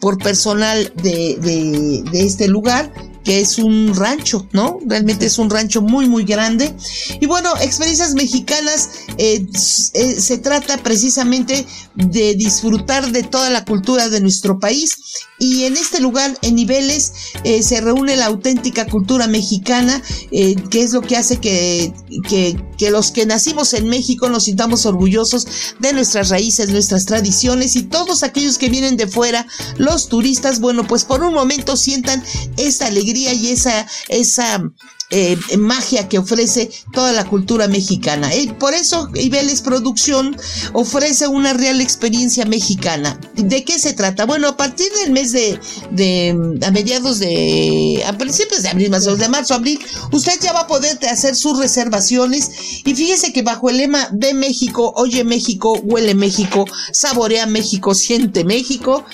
por 0.00 0.18
personal 0.18 0.92
de 1.02 2.04
este 2.12 2.48
lugar 2.48 2.92
que 3.28 3.42
es 3.42 3.58
un 3.58 3.94
rancho, 3.94 4.48
¿no? 4.52 4.78
Realmente 4.86 5.26
es 5.26 5.38
un 5.38 5.50
rancho 5.50 5.82
muy, 5.82 6.08
muy 6.08 6.24
grande. 6.24 6.74
Y 7.20 7.26
bueno, 7.26 7.50
experiencias 7.60 8.14
mexicanas 8.14 8.88
eh, 9.18 9.46
eh, 9.92 10.18
se 10.18 10.38
trata 10.38 10.78
precisamente 10.78 11.66
de 11.94 12.34
disfrutar 12.36 13.12
de 13.12 13.24
toda 13.24 13.50
la 13.50 13.66
cultura 13.66 14.08
de 14.08 14.22
nuestro 14.22 14.58
país 14.58 14.96
y 15.38 15.64
en 15.64 15.76
este 15.76 16.00
lugar, 16.00 16.36
en 16.40 16.54
Niveles, 16.54 17.12
eh, 17.44 17.62
se 17.62 17.80
reúne 17.82 18.16
la 18.16 18.26
auténtica 18.26 18.86
cultura 18.86 19.26
mexicana, 19.26 20.02
que 20.30 20.82
es 20.82 20.92
lo 20.92 21.02
que 21.02 21.16
hace 21.16 21.36
que, 21.36 21.92
que, 22.28 22.58
que, 22.76 22.90
los 22.90 23.12
que 23.12 23.24
nacimos 23.24 23.74
en 23.74 23.88
México 23.88 24.28
nos 24.30 24.44
sintamos 24.44 24.84
orgullosos 24.86 25.46
de 25.78 25.92
nuestras 25.92 26.30
raíces, 26.30 26.70
nuestras 26.70 27.04
tradiciones 27.04 27.76
y 27.76 27.82
todos 27.82 28.22
aquellos 28.22 28.58
que 28.58 28.68
vienen 28.68 28.96
de 28.96 29.06
fuera, 29.06 29.46
los 29.76 30.08
turistas, 30.08 30.58
bueno, 30.60 30.86
pues 30.88 31.04
por 31.04 31.22
un 31.22 31.34
momento 31.34 31.76
sientan 31.76 32.24
esa 32.56 32.86
alegría 32.86 33.17
y 33.18 33.48
esa, 33.48 33.86
esa 34.08 34.62
eh, 35.10 35.38
magia 35.56 36.06
que 36.06 36.18
ofrece 36.18 36.70
toda 36.92 37.12
la 37.12 37.24
cultura 37.24 37.66
mexicana. 37.66 38.34
Y 38.34 38.48
por 38.48 38.74
eso 38.74 39.08
Ibeles 39.14 39.62
Producción 39.62 40.36
ofrece 40.74 41.28
una 41.28 41.54
real 41.54 41.80
experiencia 41.80 42.44
mexicana. 42.44 43.18
¿De 43.34 43.64
qué 43.64 43.78
se 43.78 43.94
trata? 43.94 44.26
Bueno, 44.26 44.48
a 44.48 44.56
partir 44.58 44.88
del 45.02 45.12
mes 45.12 45.32
de, 45.32 45.58
de 45.92 46.58
a 46.62 46.70
mediados 46.72 47.20
de, 47.20 48.04
a 48.06 48.18
principios 48.18 48.62
de 48.62 48.68
abril, 48.68 48.90
más 48.90 49.04
o 49.04 49.06
menos 49.06 49.20
de 49.20 49.28
marzo, 49.30 49.54
abril, 49.54 49.80
usted 50.12 50.38
ya 50.42 50.52
va 50.52 50.60
a 50.60 50.66
poder 50.66 50.98
hacer 51.10 51.34
sus 51.34 51.58
reservaciones 51.58 52.50
y 52.84 52.94
fíjese 52.94 53.32
que 53.32 53.40
bajo 53.40 53.70
el 53.70 53.78
lema 53.78 54.08
de 54.12 54.34
México, 54.34 54.92
oye 54.94 55.24
México, 55.24 55.72
huele 55.84 56.14
México, 56.14 56.66
saborea 56.92 57.46
México, 57.46 57.94
siente 57.94 58.44
México, 58.44 59.06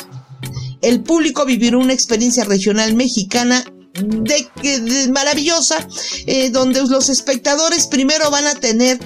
el 0.82 1.02
público 1.02 1.46
vivirá 1.46 1.78
una 1.78 1.92
experiencia 1.92 2.44
regional 2.44 2.94
mexicana 2.94 3.64
de, 3.94 4.48
de 4.62 5.08
maravillosa, 5.12 5.86
eh, 6.26 6.50
donde 6.50 6.82
los 6.82 7.08
espectadores 7.08 7.86
primero 7.86 8.30
van 8.30 8.46
a 8.46 8.54
tener 8.54 8.98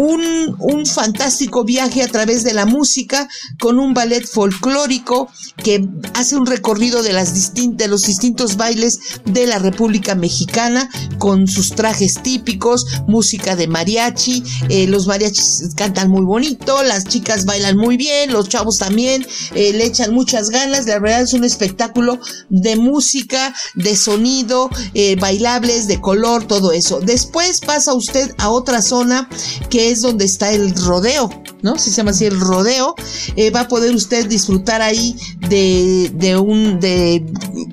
un, 0.00 0.86
fantástico 0.86 1.64
viaje 1.64 2.02
a 2.02 2.08
través 2.08 2.42
de 2.42 2.54
la 2.54 2.64
música 2.64 3.28
con 3.58 3.78
un 3.78 3.92
ballet 3.92 4.26
folclórico 4.26 5.28
que 5.62 5.86
hace 6.14 6.36
un 6.36 6.46
recorrido 6.46 7.02
de, 7.02 7.12
las 7.12 7.52
de 7.54 7.88
los 7.88 8.02
distintos 8.02 8.56
bailes 8.56 8.98
de 9.26 9.46
la 9.46 9.58
República 9.58 10.14
Mexicana 10.14 10.88
con 11.18 11.46
sus 11.46 11.74
trajes 11.74 12.22
típicos, 12.22 12.86
música 13.06 13.56
de 13.56 13.66
mariachi, 13.66 14.42
eh, 14.70 14.86
los 14.86 15.06
mariachis 15.06 15.74
cantan 15.76 16.10
muy 16.10 16.24
bonito, 16.24 16.82
las 16.82 17.04
chicas 17.04 17.44
bailan 17.44 17.76
muy 17.76 17.96
bien, 17.96 18.32
los 18.32 18.48
chavos 18.48 18.78
también 18.78 19.26
eh, 19.54 19.72
le 19.74 19.84
echan 19.84 20.14
muchas 20.14 20.48
ganas, 20.48 20.86
la 20.86 20.98
verdad 20.98 21.22
es 21.22 21.34
un 21.34 21.44
espectáculo 21.44 22.18
de 22.48 22.76
música, 22.76 23.54
de 23.74 23.94
sonido, 23.96 24.70
eh, 24.94 25.16
bailables, 25.16 25.86
de 25.88 26.00
color, 26.00 26.46
todo 26.46 26.72
eso. 26.72 27.00
Después 27.00 27.60
pasa 27.60 27.92
usted 27.92 28.34
a 28.38 28.48
otra 28.48 28.80
zona 28.80 29.28
que 29.68 29.89
es 29.90 30.02
donde 30.02 30.24
está 30.24 30.52
el 30.52 30.74
rodeo, 30.74 31.30
¿no? 31.62 31.78
Se 31.78 31.90
llama 31.90 32.12
así 32.12 32.26
el 32.26 32.38
rodeo. 32.38 32.94
Eh, 33.36 33.50
va 33.50 33.60
a 33.62 33.68
poder 33.68 33.94
usted 33.94 34.26
disfrutar 34.26 34.82
ahí 34.82 35.16
de, 35.48 36.10
de 36.14 36.36
un, 36.36 36.80
de 36.80 37.24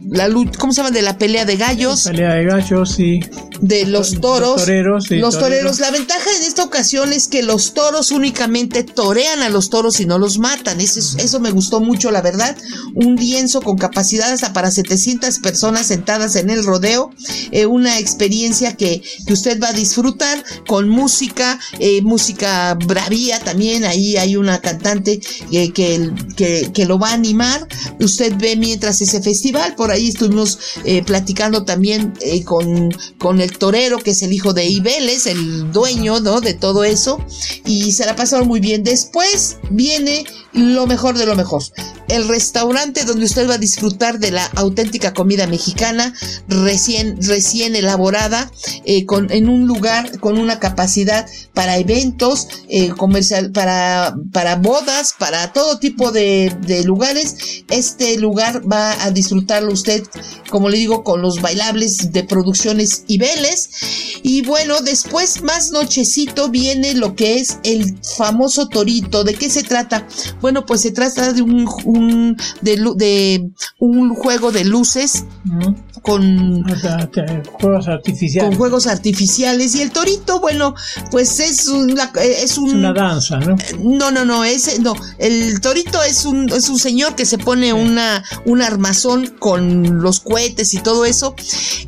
la 0.10 0.28
lucha, 0.28 0.52
¿cómo 0.60 0.72
se 0.74 0.78
llama? 0.78 0.92
De 0.92 1.02
la 1.02 1.18
pelea 1.18 1.46
de 1.46 1.58
gallos. 1.58 2.04
Pelea 2.04 2.34
de 2.34 2.46
gallos, 2.46 2.92
sí. 2.92 3.20
De 3.62 3.86
los 3.86 4.22
toros. 4.22 4.52
Los 4.58 4.62
toreros, 4.66 5.04
sí, 5.06 5.16
los 5.18 5.34
toreros. 5.40 5.78
toreros. 5.78 5.80
La 5.80 5.92
ventaja 5.92 6.30
en 6.38 6.44
esta 6.44 6.64
ocasión 6.64 7.12
es 7.12 7.28
que 7.28 7.42
los 7.44 7.74
toros 7.74 8.12
únicamente 8.12 8.84
torean 8.84 9.42
a 9.42 9.50
los 9.50 9.70
toros 9.70 10.00
y 10.00 10.06
no 10.06 10.20
los 10.20 10.38
matan. 10.38 10.80
Eso, 10.80 11.00
es- 11.00 11.16
eso 11.20 11.40
me 11.40 11.52
gustó 11.52 11.80
mucho, 11.80 12.12
la 12.12 12.22
verdad. 12.22 12.56
Un 12.94 13.16
lienzo 13.16 13.62
con 13.62 13.78
capacidad 13.78 14.32
hasta 14.32 14.54
para 14.54 14.70
700 14.72 15.40
personas 15.40 15.88
sentadas 15.88 16.36
en 16.36 16.50
el 16.52 16.64
rodeo. 16.64 17.10
Eh, 17.52 17.66
una 17.66 17.98
experiencia 18.00 18.76
que, 18.78 19.02
que 19.26 19.34
usted 19.34 19.60
va 19.62 19.70
a 19.70 19.74
disfrutar 19.74 20.44
con 20.68 20.88
música, 20.88 21.60
eh, 21.80 22.02
música 22.04 22.76
bravía 22.76 23.40
también. 23.40 23.84
Ahí 23.86 24.18
hay 24.18 24.36
una 24.38 24.60
cantante 24.60 25.20
eh, 25.52 25.72
que, 25.72 26.12
que, 26.36 26.70
que 26.74 26.86
lo 26.86 27.00
va 27.00 27.10
a 27.10 27.14
animar. 27.14 27.68
Usted 28.00 28.34
ve 28.38 28.56
mientras 28.56 29.02
ese 29.02 29.22
festival. 29.22 29.74
Por 29.76 29.90
ahí 29.90 29.97
estuvimos 30.06 30.60
eh, 30.84 31.04
platicando 31.04 31.64
también 31.64 32.14
eh, 32.22 32.44
con, 32.44 32.92
con 33.18 33.42
el 33.42 33.58
torero, 33.58 33.98
que 34.00 34.12
es 34.12 34.22
el 34.22 34.34
hijo 34.34 34.54
de 34.54 34.66
Ibeles, 34.66 35.26
el 35.26 35.72
dueño, 35.72 36.20
¿no? 36.20 36.42
De 36.42 36.54
todo 36.54 36.84
eso. 36.84 37.24
Y 37.66 37.92
se 37.92 38.06
la 38.06 38.16
pasaron 38.16 38.48
muy 38.48 38.60
bien. 38.60 38.84
Después 38.84 39.58
viene 39.70 40.26
lo 40.58 40.88
mejor 40.88 41.18
de 41.18 41.26
lo 41.26 41.36
mejor. 41.36 41.64
El 42.08 42.28
restaurante 42.28 43.06
donde 43.06 43.26
usted 43.26 43.50
va 43.50 43.56
a 43.56 43.60
disfrutar 43.60 44.20
de 44.20 44.32
la 44.32 44.46
auténtica 44.56 45.14
comida 45.14 45.46
mexicana, 45.48 46.14
recién, 46.48 47.18
recién 47.22 47.76
elaborada, 47.76 48.52
eh, 48.86 49.06
con, 49.06 49.32
en 49.32 49.50
un 49.50 49.68
lugar 49.68 50.20
con 50.20 50.38
una 50.38 50.60
capacidad 50.60 51.28
para 51.54 51.78
eventos, 51.78 52.48
eh, 52.70 52.90
comercial, 52.90 53.52
para, 53.52 54.16
para 54.32 54.56
bodas, 54.56 55.16
para 55.18 55.54
todo 55.54 55.80
tipo 55.80 56.12
de, 56.12 56.56
de 56.62 56.84
lugares. 56.84 57.36
Este 57.70 58.18
lugar 58.18 58.62
va 58.72 59.04
a 59.04 59.12
disfrutarlo 59.12 59.72
usted, 59.72 60.04
como 60.50 60.70
le 60.70 60.78
digo, 60.78 61.04
con 61.04 61.22
los 61.22 61.42
bailables 61.42 62.12
de 62.12 62.24
producciones 62.24 63.04
y 63.08 63.18
Vélez. 63.18 63.70
Y 64.24 64.42
bueno, 64.42 64.82
después, 64.82 65.42
más 65.42 65.72
nochecito, 65.72 66.50
viene 66.50 66.94
lo 66.94 67.16
que 67.16 67.40
es 67.40 67.58
el 67.64 67.98
famoso 68.18 68.68
torito. 68.70 69.24
¿De 69.24 69.34
qué 69.34 69.50
se 69.50 69.64
trata? 69.64 70.08
Bueno, 70.42 70.47
pues 70.66 70.82
se 70.82 70.92
trata 70.92 71.34
de 71.34 71.42
un, 71.42 71.68
un- 71.86 72.38
de, 72.62 72.78
de 72.96 73.50
un 73.80 74.14
juego 74.16 74.52
de 74.52 74.64
luces. 74.66 75.26
Con 76.02 76.64
Juegos 77.60 77.88
artificiales. 77.88 78.50
con 78.50 78.58
juegos 78.58 78.88
artificiales 78.88 79.76
y 79.76 79.82
el 79.82 79.92
torito, 79.92 80.40
bueno, 80.40 80.74
pues 81.12 81.40
es 81.40 81.68
una, 81.68 82.12
es 82.22 82.58
un 82.58 82.68
es 82.70 82.74
una 82.76 82.94
danza, 82.94 83.38
¿no? 83.40 83.56
no, 83.80 84.12
no, 84.12 84.26
no, 84.26 84.44
ese 84.44 84.80
no, 84.80 84.94
el 85.18 85.60
torito 85.62 86.02
es 86.04 86.26
un 86.26 86.50
es 86.52 86.70
un 86.70 86.80
señor 86.80 87.16
que 87.16 87.26
se 87.26 87.38
pone 87.38 87.74
una 87.74 88.24
un 88.46 88.62
armazón 88.62 89.28
con 89.40 90.02
los 90.02 90.20
cohetes 90.20 90.74
y 90.74 90.80
todo 90.80 91.06
eso. 91.06 91.36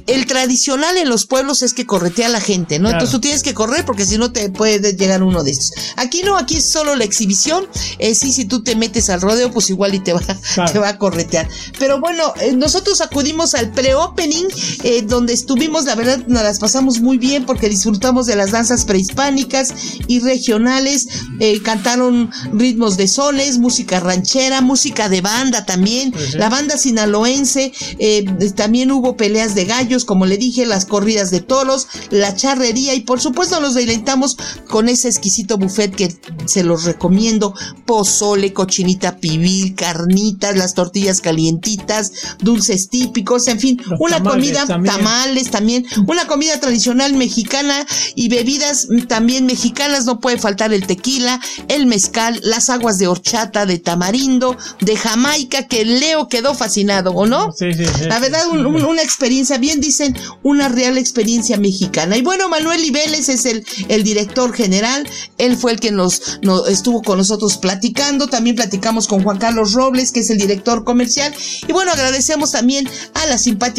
El 0.08 0.26
tradicional 0.26 0.98
en 0.98 1.10
los 1.10 1.26
pueblos 1.26 1.62
es 1.62 1.74
que 1.74 1.86
corretea 1.86 2.28
a 2.28 2.30
la 2.30 2.42
gente, 2.42 2.80
¿no? 2.80 2.90
Claro. 2.90 2.96
Entonces 2.98 3.12
tú 3.12 3.22
tienes 3.22 3.44
que 3.44 3.54
correr 3.54 3.86
porque 3.86 4.06
si 4.06 4.18
no 4.18 4.32
te 4.32 4.50
puede 4.50 4.94
llegar 4.96 5.24
uno 5.24 5.44
de 5.44 5.52
estos. 5.52 5.72
Aquí 5.98 6.22
no, 6.24 6.38
aquí 6.38 6.58
es 6.58 6.66
solo 6.66 6.96
la 6.96 7.04
exhibición. 7.04 7.68
Eh, 8.00 8.16
sí, 8.16 8.32
si 8.32 8.46
tú 8.46 8.64
te 8.64 8.76
metes 8.76 9.10
al 9.10 9.22
rodeo, 9.22 9.52
pues 9.52 9.70
igual 9.70 9.94
y 9.94 10.00
te 10.00 10.14
va, 10.14 10.20
Claro. 10.54 10.72
te 10.72 10.80
va 10.80 10.90
a 10.90 10.98
corretear. 10.98 11.48
Pero 11.78 12.00
bueno, 12.00 12.34
eh, 12.42 12.54
nosotros 12.54 13.02
acudimos 13.02 13.54
al 13.56 13.72
pre-opening, 14.00 14.48
eh, 14.84 15.02
donde 15.04 15.34
estuvimos, 15.34 15.86
la 15.86 15.96
verdad, 15.96 16.26
nos 16.28 16.44
las 16.44 16.60
pasamos 16.60 17.02
muy 17.02 17.18
bien 17.18 17.46
porque 17.46 17.70
disfrutamos 17.70 18.26
de 18.26 18.36
las 18.36 18.52
danzas 18.52 18.86
prehispánicas 18.86 19.74
y 20.08 20.20
regionales. 20.20 21.08
eh, 21.40 21.62
cantaron 21.62 22.30
ritmos 22.54 22.98
de 22.98 23.08
sones, 23.08 23.60
música 23.60 24.00
ranchera, 24.00 24.62
música 24.62 25.10
de 25.10 25.22
banda 25.22 25.66
también. 25.66 26.14
La 26.34 26.50
banda 26.50 26.78
sinaloense, 26.78 27.72
eh, 27.98 28.26
también 28.56 28.92
hubo 28.92 29.16
peleas 29.16 29.56
de 29.56 29.66
gallos, 29.66 30.06
como 30.06 30.26
le 30.26 30.38
dije, 30.38 30.66
las 30.66 30.86
corridas 30.86 31.32
de 31.32 31.40
toros, 31.42 31.88
la 32.10 32.36
charrería 32.36 32.94
y 32.94 33.02
por 33.02 33.22
supuesto 33.22 33.60
nos 33.60 33.74
deleitamos 33.74 34.38
con 34.68 34.90
ese 34.90 35.08
exquisito 35.08 35.58
buffet 35.58 35.96
que 35.96 36.16
se 36.46 36.64
los 36.64 36.84
recomiendo. 36.84 37.54
Pozole, 37.86 38.54
cochinita 38.54 39.18
pibil, 39.18 39.76
carnitas, 39.76 40.58
las 40.58 40.74
tortillas 40.74 41.22
calientitas, 41.22 42.12
dulces 42.40 42.90
típicos, 42.90 43.48
en 43.48 43.60
fin, 43.60 43.82
una 44.00 44.18
tamales 44.18 44.34
comida, 44.50 44.66
también. 44.68 44.96
tamales 44.96 45.52
también, 45.52 45.86
una 46.08 46.28
comida 46.28 46.60
tradicional 46.60 47.14
mexicana 47.14 47.86
y 48.16 48.30
bebidas 48.30 48.88
también 49.08 49.46
mexicanas, 49.46 50.06
no 50.06 50.20
puede 50.20 50.38
faltar 50.38 50.74
el 50.74 50.86
tequila, 50.86 51.40
el 51.68 51.86
mezcal, 51.86 52.40
las 52.44 52.70
aguas 52.70 52.98
de 52.98 53.08
horchata, 53.08 53.66
de 53.66 53.80
tamarindo, 53.80 54.58
de 54.82 54.96
Jamaica, 54.96 55.68
que 55.68 55.86
Leo 55.86 56.28
quedó 56.28 56.54
fascinado, 56.56 57.12
¿o 57.12 57.26
no? 57.26 57.52
Sí, 57.58 57.74
sí, 57.74 57.86
sí. 57.86 58.06
La 58.08 58.20
verdad, 58.20 58.48
un- 58.52 58.66
un- 58.66 58.84
una 58.86 59.02
experiencia, 59.02 59.58
bien 59.58 59.80
dicen, 59.82 60.16
una 60.44 60.70
real 60.70 60.98
experiencia 60.98 61.58
mexicana. 61.58 62.18
Y 62.18 62.22
bueno, 62.22 62.50
Manuel 62.50 62.84
Ibeles 62.84 63.30
es 63.30 63.46
el, 63.46 63.66
el 63.88 64.04
director 64.04 64.54
general, 64.54 65.08
él 65.38 65.56
fue 65.58 65.72
el 65.72 65.80
que 65.80 65.92
nos, 65.92 66.40
nos 66.42 66.68
estuvo 66.70 67.02
con 67.02 67.18
nosotros 67.18 67.58
platicando, 67.58 68.28
también 68.28 68.56
platicamos 68.56 69.08
con 69.08 69.24
Juan 69.24 69.38
Carlos 69.38 69.74
Robles, 69.74 70.12
que 70.12 70.20
es 70.22 70.30
el 70.30 70.38
director 70.38 70.84
comercial, 70.84 71.34
y 71.68 71.72
bueno, 71.72 71.92
agradecemos 71.92 72.52
también 72.52 72.90
a 73.14 73.26
la 73.28 73.38
simpática 73.38 73.79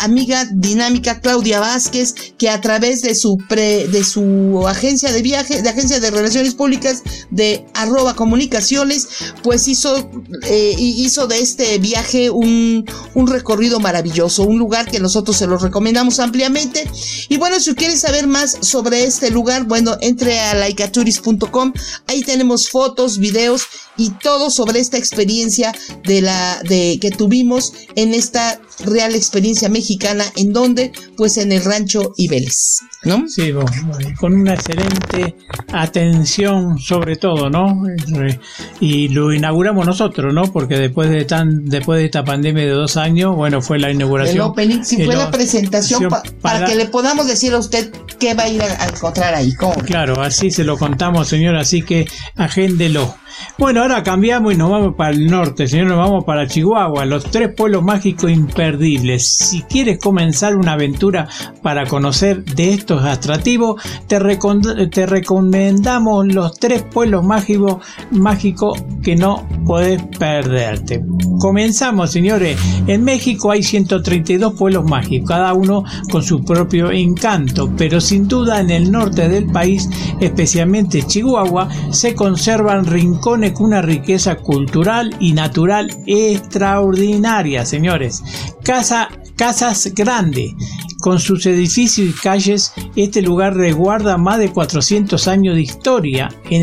amiga 0.00 0.46
dinámica 0.52 1.20
Claudia 1.20 1.60
Vázquez, 1.60 2.14
que 2.38 2.48
a 2.48 2.60
través 2.60 3.02
de 3.02 3.14
su 3.14 3.38
de 3.48 4.04
su 4.04 4.66
agencia 4.66 5.12
de 5.12 5.22
viaje, 5.22 5.62
de 5.62 5.68
agencia 5.68 6.00
de 6.00 6.10
relaciones 6.10 6.54
públicas 6.54 7.02
de 7.30 7.66
arroba 7.74 8.14
comunicaciones, 8.14 9.08
pues 9.42 9.68
hizo, 9.68 10.10
eh, 10.44 10.74
hizo 10.78 11.26
de 11.26 11.40
este 11.40 11.78
viaje 11.78 12.30
un, 12.30 12.84
un 13.14 13.26
recorrido 13.26 13.80
maravilloso, 13.80 14.44
un 14.44 14.58
lugar 14.58 14.90
que 14.90 15.00
nosotros 15.00 15.36
se 15.36 15.46
los 15.46 15.62
recomendamos 15.62 16.18
ampliamente. 16.18 16.88
Y 17.28 17.36
bueno, 17.36 17.60
si 17.60 17.74
quieres 17.74 18.00
saber 18.00 18.26
más 18.26 18.56
sobre 18.60 19.04
este 19.04 19.30
lugar, 19.30 19.64
bueno, 19.64 19.96
entre 20.00 20.40
a 20.40 20.54
laicaturis.com, 20.54 21.72
ahí 22.06 22.22
tenemos 22.22 22.68
fotos, 22.68 23.18
videos 23.18 23.62
y 23.96 24.10
todo 24.10 24.50
sobre 24.50 24.80
esta 24.80 24.96
experiencia 24.98 25.74
de 26.04 26.22
la 26.22 26.62
de 26.62 26.98
que 27.00 27.10
tuvimos 27.10 27.72
en 27.94 28.14
esta 28.14 28.60
real 28.84 29.14
experiencia 29.14 29.68
mexicana 29.68 30.24
en 30.36 30.52
donde 30.52 30.92
pues 31.16 31.36
en 31.36 31.52
el 31.52 31.64
rancho 31.64 32.12
Ibeles, 32.16 32.78
¿no? 33.04 33.24
Sí, 33.28 33.52
bueno, 33.52 33.70
con 34.18 34.34
una 34.34 34.54
excelente 34.54 35.36
atención 35.72 36.78
sobre 36.78 37.16
todo, 37.16 37.50
¿no? 37.50 37.82
Eh, 37.88 38.38
Y 38.80 39.08
lo 39.08 39.32
inauguramos 39.32 39.86
nosotros, 39.86 40.32
¿no? 40.34 40.50
Porque 40.52 40.78
después 40.78 41.10
de 41.10 41.24
tan 41.24 41.64
después 41.66 41.98
de 42.00 42.06
esta 42.06 42.24
pandemia 42.24 42.64
de 42.64 42.70
dos 42.70 42.96
años, 42.96 43.36
bueno, 43.36 43.60
fue 43.62 43.78
la 43.78 43.90
inauguración. 43.90 44.36
El 44.36 44.42
opening, 44.42 44.82
si 44.84 44.96
El 45.00 45.06
fue 45.06 45.16
la 45.16 45.30
presentación 45.30 46.08
pa- 46.08 46.22
para, 46.22 46.58
para- 46.60 46.66
que 46.66 46.74
le 46.76 46.86
podamos 46.86 47.26
decir 47.26 47.52
a 47.54 47.58
usted 47.58 47.92
qué 48.18 48.34
va 48.34 48.44
a 48.44 48.48
ir 48.48 48.62
a, 48.62 48.82
a 48.82 48.86
encontrar 48.88 49.34
ahí. 49.34 49.54
¿Cómo? 49.54 49.74
Claro, 49.84 50.20
así 50.22 50.50
se 50.50 50.64
lo 50.64 50.76
contamos, 50.78 51.28
señor, 51.28 51.56
así 51.56 51.82
que 51.82 52.06
agéndelo. 52.36 53.14
Bueno, 53.58 53.82
ahora 53.82 54.02
cambiamos 54.02 54.54
y 54.54 54.56
nos 54.56 54.70
vamos 54.70 54.94
para 54.94 55.10
el 55.10 55.26
norte, 55.26 55.66
señor, 55.66 55.88
nos 55.88 55.98
vamos 55.98 56.24
para 56.24 56.46
Chihuahua, 56.46 57.04
los 57.04 57.24
tres 57.24 57.50
pueblos 57.54 57.82
mágicos 57.82 58.30
imperdibles. 58.30 59.26
Si 59.26 59.62
quieres 59.62 59.98
comenzar 59.98 60.56
una 60.56 60.72
aventura 60.72 61.28
para 61.62 61.86
conocer 61.86 62.44
de 62.44 62.72
estos 62.72 63.04
atractivos, 63.04 63.82
te, 64.06 64.18
recomendamos 64.18 66.26
los 66.26 66.58
tres 66.58 66.82
pueblos 66.82 67.24
mágicos, 67.24 67.78
mágicos 68.10 68.82
que 69.02 69.16
no 69.16 69.46
podés 69.66 70.02
perderte. 70.18 71.04
Comenzamos, 71.38 72.10
señores. 72.10 72.58
En 72.86 73.04
México 73.04 73.50
hay 73.50 73.62
132 73.62 74.54
pueblos 74.54 74.84
mágicos, 74.84 75.28
cada 75.28 75.52
uno 75.52 75.84
con 76.10 76.22
su 76.22 76.44
propio 76.44 76.90
encanto, 76.90 77.70
pero 77.76 78.00
sin 78.00 78.28
duda 78.28 78.60
en 78.60 78.70
el 78.70 78.90
norte 78.90 79.28
del 79.28 79.46
país, 79.46 79.88
especialmente 80.20 81.02
Chihuahua, 81.02 81.68
se 81.90 82.14
conservan 82.14 82.86
rincones 82.86 83.31
con 83.32 83.64
una 83.64 83.80
riqueza 83.80 84.36
cultural 84.36 85.16
y 85.18 85.32
natural 85.32 85.88
extraordinaria, 86.06 87.64
señores. 87.64 88.22
Casa, 88.62 89.08
casas 89.36 89.90
grandes, 89.94 90.52
con 91.00 91.18
sus 91.18 91.46
edificios 91.46 92.10
y 92.10 92.12
calles, 92.12 92.74
este 92.94 93.22
lugar 93.22 93.56
resguarda 93.56 94.18
más 94.18 94.38
de 94.38 94.50
400 94.52 95.26
años 95.28 95.54
de 95.54 95.62
historia. 95.62 96.28
En 96.50 96.62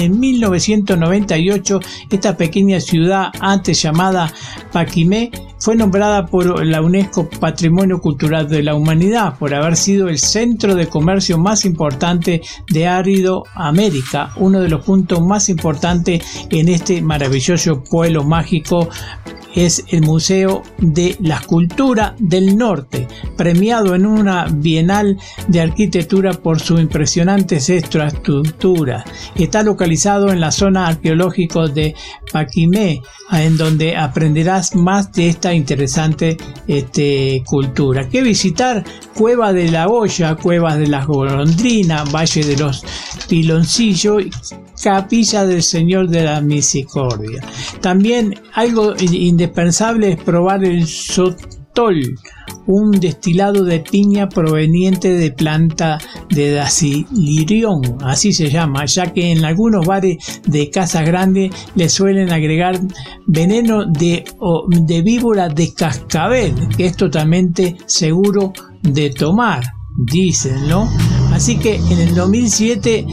el 0.00 0.10
1998, 0.10 1.80
esta 2.10 2.36
pequeña 2.36 2.80
ciudad, 2.80 3.30
antes 3.38 3.80
llamada 3.80 4.34
Paquimé, 4.72 5.30
fue 5.62 5.76
nombrada 5.76 6.26
por 6.26 6.66
la 6.66 6.82
UNESCO 6.82 7.30
Patrimonio 7.30 8.00
Cultural 8.00 8.48
de 8.48 8.64
la 8.64 8.74
Humanidad 8.74 9.38
por 9.38 9.54
haber 9.54 9.76
sido 9.76 10.08
el 10.08 10.18
centro 10.18 10.74
de 10.74 10.88
comercio 10.88 11.38
más 11.38 11.64
importante 11.64 12.42
de 12.68 12.88
Árido 12.88 13.44
América, 13.54 14.32
uno 14.38 14.60
de 14.60 14.68
los 14.68 14.84
puntos 14.84 15.20
más 15.20 15.48
importantes 15.48 16.46
en 16.50 16.68
este 16.68 17.00
maravilloso 17.00 17.84
pueblo 17.84 18.24
mágico 18.24 18.88
es 19.54 19.84
el 19.88 20.02
Museo 20.02 20.62
de 20.78 21.16
la 21.20 21.36
Escultura 21.36 22.14
del 22.18 22.56
Norte, 22.56 23.06
premiado 23.36 23.94
en 23.94 24.06
una 24.06 24.46
Bienal 24.50 25.18
de 25.48 25.60
Arquitectura 25.60 26.32
por 26.32 26.60
su 26.60 26.78
impresionantes 26.78 27.68
estructuras. 27.68 29.04
Está 29.34 29.62
localizado 29.62 30.30
en 30.30 30.40
la 30.40 30.50
zona 30.50 30.86
arqueológica 30.86 31.66
de 31.66 31.94
Paquimé, 32.32 33.02
en 33.30 33.56
donde 33.56 33.96
aprenderás 33.96 34.74
más 34.74 35.12
de 35.12 35.28
esta 35.28 35.51
interesante 35.54 36.36
este, 36.66 37.42
cultura. 37.46 38.08
¿Qué 38.08 38.22
visitar? 38.22 38.84
Cueva 39.14 39.52
de 39.52 39.70
la 39.70 39.88
Olla, 39.88 40.34
Cuevas 40.36 40.78
de 40.78 40.86
las 40.86 41.06
Golondrinas, 41.06 42.10
Valle 42.12 42.44
de 42.44 42.56
los 42.56 42.84
Piloncillos, 43.28 44.24
Capilla 44.82 45.46
del 45.46 45.62
Señor 45.62 46.08
de 46.08 46.24
la 46.24 46.40
Misericordia. 46.40 47.42
También 47.80 48.34
algo 48.54 48.94
indispensable 48.98 50.12
es 50.12 50.22
probar 50.22 50.64
el 50.64 50.86
sotol, 50.86 52.02
un 52.66 52.92
destilado 52.92 53.64
de 53.64 53.80
piña 53.80 54.28
proveniente 54.28 55.12
de 55.12 55.30
planta 55.30 55.98
de 56.30 56.52
dacilirión, 56.52 57.82
así 58.02 58.32
se 58.32 58.50
llama, 58.50 58.84
ya 58.86 59.12
que 59.12 59.32
en 59.32 59.44
algunos 59.44 59.86
bares 59.86 60.42
de 60.46 60.70
casas 60.70 61.06
grandes 61.06 61.52
le 61.74 61.88
suelen 61.88 62.32
agregar 62.32 62.80
veneno 63.26 63.84
de, 63.86 64.24
de 64.68 65.02
víbora 65.02 65.48
de 65.48 65.72
cascabel, 65.74 66.54
que 66.76 66.86
es 66.86 66.96
totalmente 66.96 67.76
seguro 67.86 68.52
de 68.82 69.10
tomar, 69.10 69.62
dicen, 70.06 70.68
¿no? 70.68 70.88
Así 71.42 71.56
que 71.56 71.74
en 71.74 71.98
el 71.98 72.14
2007, 72.14 73.04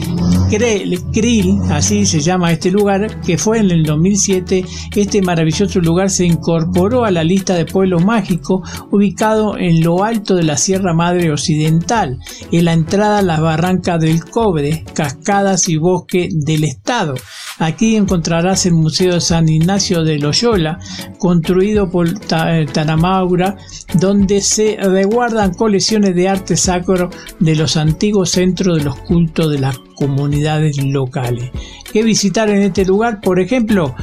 Krill, 1.12 1.58
así 1.68 2.06
se 2.06 2.20
llama 2.20 2.52
este 2.52 2.70
lugar, 2.70 3.20
que 3.22 3.36
fue 3.36 3.58
en 3.58 3.72
el 3.72 3.82
2007, 3.82 4.64
este 4.94 5.20
maravilloso 5.20 5.80
lugar 5.80 6.10
se 6.10 6.26
incorporó 6.26 7.04
a 7.04 7.10
la 7.10 7.24
lista 7.24 7.54
de 7.54 7.66
pueblos 7.66 8.04
mágicos 8.04 8.70
ubicado 8.92 9.58
en 9.58 9.82
lo 9.82 10.04
alto 10.04 10.36
de 10.36 10.44
la 10.44 10.56
Sierra 10.56 10.94
Madre 10.94 11.32
Occidental, 11.32 12.20
en 12.52 12.64
la 12.66 12.72
entrada 12.72 13.18
a 13.18 13.22
las 13.22 13.40
barrancas 13.40 14.00
del 14.00 14.24
Cobre, 14.24 14.84
cascadas 14.94 15.68
y 15.68 15.76
bosque 15.76 16.28
del 16.30 16.62
estado. 16.62 17.14
Aquí 17.58 17.96
encontrarás 17.96 18.64
el 18.64 18.74
Museo 18.74 19.20
San 19.20 19.48
Ignacio 19.48 20.04
de 20.04 20.18
Loyola, 20.18 20.78
construido 21.18 21.90
por 21.90 22.08
Tanamaura, 22.20 23.56
donde 23.94 24.40
se 24.40 24.76
reguardan 24.80 25.52
colecciones 25.52 26.14
de 26.14 26.28
arte 26.28 26.56
sacro 26.56 27.10
de 27.40 27.56
los 27.56 27.76
antiguos 27.76 28.19
centros 28.26 28.78
de 28.78 28.84
los 28.84 28.96
cultos 29.00 29.50
de 29.50 29.58
las 29.58 29.78
comunidades 29.94 30.82
locales. 30.82 31.50
¿Qué 31.92 32.02
visitar 32.02 32.48
en 32.50 32.62
este 32.62 32.84
lugar? 32.84 33.20
Por 33.20 33.40
ejemplo, 33.40 33.94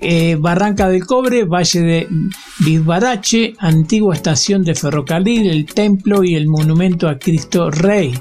eh, 0.00 0.36
Barranca 0.38 0.88
del 0.88 1.06
Cobre, 1.06 1.44
Valle 1.44 1.80
de 1.80 2.08
Bisbarache, 2.58 3.52
antigua 3.58 4.14
estación 4.14 4.64
de 4.64 4.74
ferrocarril, 4.74 5.46
el 5.46 5.66
templo 5.66 6.24
y 6.24 6.36
el 6.36 6.46
monumento 6.46 7.06
a 7.06 7.18
Cristo 7.18 7.70
Rey. 7.70 8.14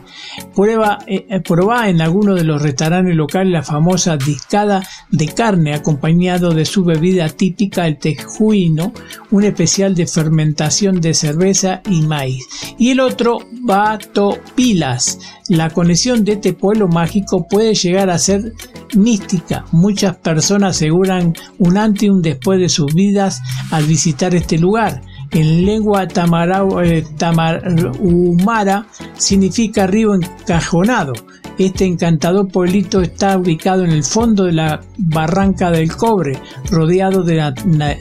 Prueba, 0.53 0.99
eh, 1.07 1.25
eh 1.29 1.41
en 1.85 2.01
alguno 2.01 2.35
de 2.35 2.43
los 2.43 2.61
restaurantes 2.61 3.15
locales 3.15 3.53
la 3.53 3.63
famosa 3.63 4.17
discada 4.17 4.83
de 5.09 5.27
carne 5.29 5.73
acompañado 5.73 6.53
de 6.53 6.65
su 6.65 6.83
bebida 6.83 7.29
típica 7.29 7.87
el 7.87 7.97
tejuino, 7.97 8.91
un 9.31 9.45
especial 9.45 9.95
de 9.95 10.05
fermentación 10.05 10.99
de 10.99 11.13
cerveza 11.13 11.81
y 11.89 12.01
maíz. 12.01 12.45
Y 12.77 12.89
el 12.89 12.99
otro, 12.99 13.37
Bato 13.61 14.37
Pilas. 14.53 15.17
La 15.47 15.69
conexión 15.69 16.25
de 16.25 16.33
este 16.33 16.53
pueblo 16.53 16.87
mágico 16.89 17.47
puede 17.47 17.73
llegar 17.73 18.09
a 18.09 18.17
ser 18.17 18.51
mística. 18.95 19.65
Muchas 19.71 20.15
personas 20.17 20.75
aseguran 20.75 21.33
un 21.57 21.77
antes 21.77 22.03
y 22.03 22.09
un 22.09 22.21
después 22.21 22.59
de 22.59 22.69
sus 22.69 22.93
vidas 22.93 23.41
al 23.71 23.85
visitar 23.85 24.24
este 24.33 24.57
lugar. 24.57 25.01
En 25.31 25.65
lengua 25.65 26.03
eh, 26.03 27.03
tamarumara 27.17 28.85
significa 29.17 29.85
río 29.87 30.15
encajonado. 30.15 31.13
Este 31.57 31.85
encantador 31.85 32.49
pueblito 32.49 33.01
está 33.01 33.37
ubicado 33.37 33.85
en 33.85 33.91
el 33.91 34.03
fondo 34.03 34.43
de 34.43 34.51
la 34.51 34.81
barranca 34.97 35.71
del 35.71 35.95
cobre, 35.95 36.37
rodeado 36.69 37.23
de, 37.23 37.53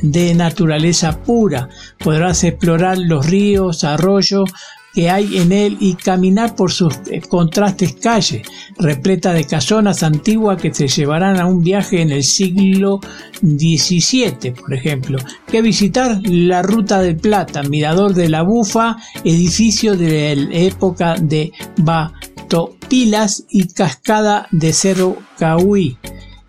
de 0.03 0.35
naturaleza 0.35 1.22
pura. 1.22 1.68
Podrás 1.99 2.43
explorar 2.43 2.99
los 2.99 3.27
ríos, 3.27 3.85
arroyos, 3.85 4.51
que 4.95 5.11
hay 5.11 5.38
en 5.38 5.53
él 5.53 5.76
y 5.80 5.95
caminar 5.95 6.55
por 6.55 6.70
sus 6.70 6.95
eh, 7.11 7.20
contrastes 7.20 7.95
calles, 7.95 8.47
repleta 8.78 9.32
de 9.32 9.45
casonas 9.45 10.03
antiguas 10.03 10.62
que 10.62 10.70
te 10.70 10.86
llevarán 10.86 11.40
a 11.40 11.47
un 11.47 11.62
viaje 11.62 12.01
en 12.01 12.11
el 12.11 12.22
siglo 12.22 13.01
XVII, 13.42 14.53
por 14.53 14.72
ejemplo, 14.72 15.18
que 15.49 15.62
visitar 15.62 16.20
la 16.24 16.62
Ruta 16.62 17.01
de 17.01 17.14
Plata, 17.14 17.64
Mirador 17.64 18.14
de 18.14 18.28
la 18.28 18.42
Bufa, 18.42 18.97
edificio 19.24 19.97
de 19.97 20.36
la 20.36 20.59
época 20.59 21.16
de 21.16 21.53
Batopilas 21.78 23.45
y 23.51 23.66
Cascada 23.66 24.47
de 24.53 24.72
Cerro 24.72 25.16
Cahuí. 25.38 25.99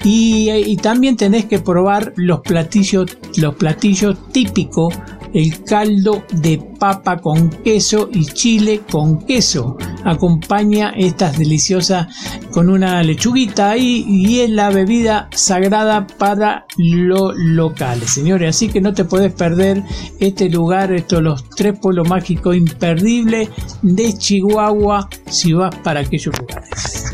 Y, 0.03 0.49
eh, 0.49 0.59
y, 0.59 0.77
también 0.77 1.17
tenés 1.17 1.45
que 1.45 1.57
probar 1.57 2.13
los 2.15 2.41
platillos, 2.41 3.17
los 3.37 3.55
platillos 3.55 4.15
típicos 4.31 4.93
el 5.35 5.63
caldo 5.65 6.23
de 6.31 6.57
papa 6.79 7.17
con 7.17 7.49
queso 7.49 8.09
y 8.11 8.25
chile 8.25 8.83
con 8.89 9.19
queso. 9.25 9.75
Acompaña 10.05 10.93
estas 10.95 11.37
deliciosas 11.37 12.07
con 12.51 12.69
una 12.69 13.03
lechuguita 13.03 13.71
ahí 13.71 14.05
y 14.07 14.39
es 14.39 14.49
la 14.49 14.69
bebida 14.69 15.27
sagrada 15.33 16.07
para 16.07 16.65
los 16.77 17.33
locales, 17.35 18.11
señores. 18.11 18.55
Así 18.55 18.69
que 18.69 18.79
no 18.79 18.93
te 18.93 19.03
puedes 19.03 19.33
perder 19.33 19.83
este 20.21 20.49
lugar, 20.49 20.93
estos 20.93 21.21
los 21.21 21.49
tres 21.49 21.77
pueblos 21.79 22.07
mágicos 22.07 22.55
imperdibles 22.55 23.49
de 23.81 24.17
Chihuahua 24.17 25.09
si 25.29 25.51
vas 25.51 25.75
para 25.83 25.99
aquellos 25.99 26.33
lugares. 26.39 27.11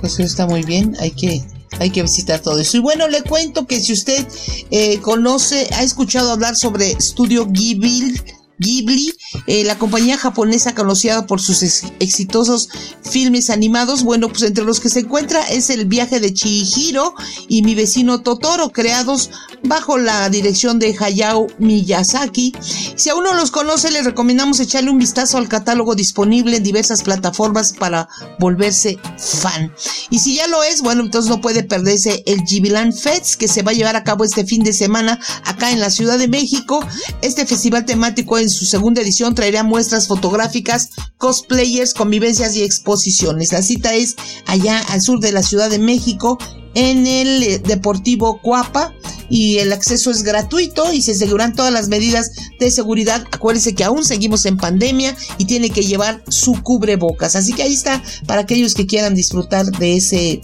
Pues 0.00 0.14
eso 0.14 0.22
está 0.22 0.46
muy 0.46 0.62
bien, 0.62 0.94
hay 1.00 1.10
que 1.10 1.42
hay 1.78 1.90
que 1.90 2.02
visitar 2.02 2.40
todo 2.40 2.58
eso. 2.58 2.76
Y 2.76 2.80
bueno, 2.80 3.08
le 3.08 3.22
cuento 3.22 3.66
que 3.66 3.80
si 3.80 3.92
usted 3.92 4.26
eh, 4.70 4.98
conoce, 5.00 5.68
ha 5.72 5.82
escuchado 5.82 6.32
hablar 6.32 6.56
sobre 6.56 7.00
Studio 7.00 7.46
Ghibli, 7.46 8.20
Ghibli, 8.58 9.12
eh, 9.46 9.64
la 9.64 9.78
compañía 9.78 10.18
japonesa 10.18 10.74
conocida 10.74 11.26
por 11.26 11.40
sus 11.40 11.62
exitosos 12.00 12.68
filmes 13.02 13.50
animados. 13.50 14.02
Bueno, 14.02 14.28
pues 14.28 14.42
entre 14.42 14.64
los 14.64 14.80
que 14.80 14.88
se 14.88 15.00
encuentra 15.00 15.42
es 15.48 15.70
el 15.70 15.86
viaje 15.86 16.20
de 16.20 16.32
Chihiro 16.32 17.14
y 17.48 17.62
mi 17.62 17.74
vecino 17.74 18.22
Totoro, 18.22 18.70
creados 18.70 19.30
bajo 19.64 19.98
la 19.98 20.28
dirección 20.28 20.78
de 20.78 20.96
Hayao 20.98 21.46
Miyazaki. 21.58 22.54
Si 22.96 23.10
aún 23.10 23.24
no 23.24 23.34
los 23.34 23.50
conoce, 23.50 23.90
le 23.90 24.02
recomendamos 24.02 24.60
echarle 24.60 24.90
un 24.90 24.98
vistazo 24.98 25.38
al 25.38 25.48
catálogo 25.48 25.94
disponible 25.94 26.56
en 26.56 26.62
diversas 26.62 27.02
plataformas 27.02 27.72
para 27.72 28.08
volverse 28.38 28.98
fan. 29.18 29.72
Y 30.10 30.18
si 30.18 30.34
ya 30.36 30.46
lo 30.48 30.62
es, 30.62 30.82
bueno, 30.82 31.02
entonces 31.02 31.30
no 31.30 31.40
puede 31.40 31.64
perderse 31.64 32.22
el 32.26 32.42
Ghibiland 32.44 32.92
Fest 32.92 33.36
que 33.36 33.48
se 33.48 33.62
va 33.62 33.72
a 33.72 33.74
llevar 33.74 33.96
a 33.96 34.04
cabo 34.04 34.24
este 34.24 34.44
fin 34.44 34.62
de 34.62 34.72
semana 34.72 35.18
acá 35.44 35.70
en 35.70 35.80
la 35.80 35.90
Ciudad 35.90 36.18
de 36.18 36.28
México. 36.28 36.84
Este 37.22 37.46
festival 37.46 37.84
temático 37.84 38.38
en 38.48 38.54
su 38.54 38.64
segunda 38.64 39.02
edición 39.02 39.34
traerá 39.34 39.62
muestras 39.62 40.08
fotográficas, 40.08 40.90
cosplayers, 41.18 41.92
convivencias 41.92 42.56
y 42.56 42.62
exposiciones. 42.62 43.52
La 43.52 43.60
cita 43.62 43.94
es 43.94 44.16
allá 44.46 44.80
al 44.88 45.02
sur 45.02 45.20
de 45.20 45.32
la 45.32 45.42
Ciudad 45.42 45.68
de 45.68 45.78
México 45.78 46.38
en 46.74 47.06
el 47.06 47.42
eh, 47.42 47.58
Deportivo 47.58 48.40
Cuapa 48.40 48.94
y 49.28 49.58
el 49.58 49.70
acceso 49.72 50.10
es 50.10 50.22
gratuito 50.22 50.92
y 50.94 51.02
se 51.02 51.12
aseguran 51.12 51.54
todas 51.54 51.72
las 51.72 51.88
medidas 51.88 52.32
de 52.58 52.70
seguridad. 52.70 53.22
Acuérdense 53.32 53.74
que 53.74 53.84
aún 53.84 54.02
seguimos 54.02 54.46
en 54.46 54.56
pandemia 54.56 55.14
y 55.36 55.44
tiene 55.44 55.68
que 55.68 55.82
llevar 55.82 56.22
su 56.28 56.62
cubrebocas. 56.62 57.36
Así 57.36 57.52
que 57.52 57.64
ahí 57.64 57.74
está 57.74 58.02
para 58.26 58.42
aquellos 58.42 58.72
que 58.72 58.86
quieran 58.86 59.14
disfrutar 59.14 59.66
de 59.66 59.96
ese, 59.96 60.40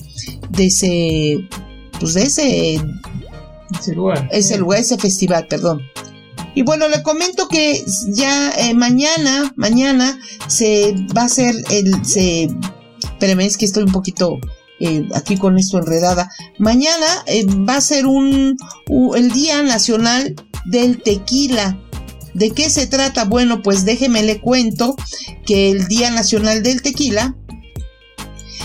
de 0.51 0.67
ese, 0.67 1.49
pues 1.99 2.13
de 2.13 2.23
ese, 2.25 2.75
ese 3.81 3.95
lugar, 3.95 4.29
ese 4.31 4.59
lugar, 4.59 4.81
ese 4.81 4.99
festival, 4.99 5.47
perdón. 5.49 5.81
Y 6.55 6.63
bueno, 6.63 6.89
le 6.89 7.03
comento 7.03 7.49
que 7.49 7.85
ya 8.09 8.51
eh, 8.51 8.75
mañana, 8.75 9.53
mañana 9.57 10.19
se 10.47 10.95
va 11.17 11.23
a 11.23 11.27
hacer 11.27 11.55
el, 11.71 12.05
se, 12.05 12.49
espérame, 13.03 13.41
es 13.41 13.57
que 13.57 13.65
estoy 13.65 13.83
un 13.83 13.93
poquito 13.93 14.39
eh, 14.81 15.09
aquí 15.15 15.37
con 15.37 15.59
esto 15.59 15.79
enredada. 15.79 16.31
Mañana 16.59 17.07
eh, 17.27 17.45
va 17.47 17.77
a 17.77 17.81
ser 17.81 18.07
un, 18.07 18.57
el 19.17 19.31
Día 19.33 19.63
Nacional 19.63 20.37
del 20.67 21.03
Tequila. 21.03 21.79
¿De 22.35 22.51
qué 22.51 22.69
se 22.69 22.87
trata? 22.87 23.25
Bueno, 23.25 23.63
pues 23.63 23.85
déjeme 23.85 24.23
le 24.23 24.41
cuento 24.41 24.97
que 25.47 25.71
el 25.71 25.87
Día 25.87 26.11
Nacional 26.11 26.63
del 26.63 26.83
Tequila 26.83 27.37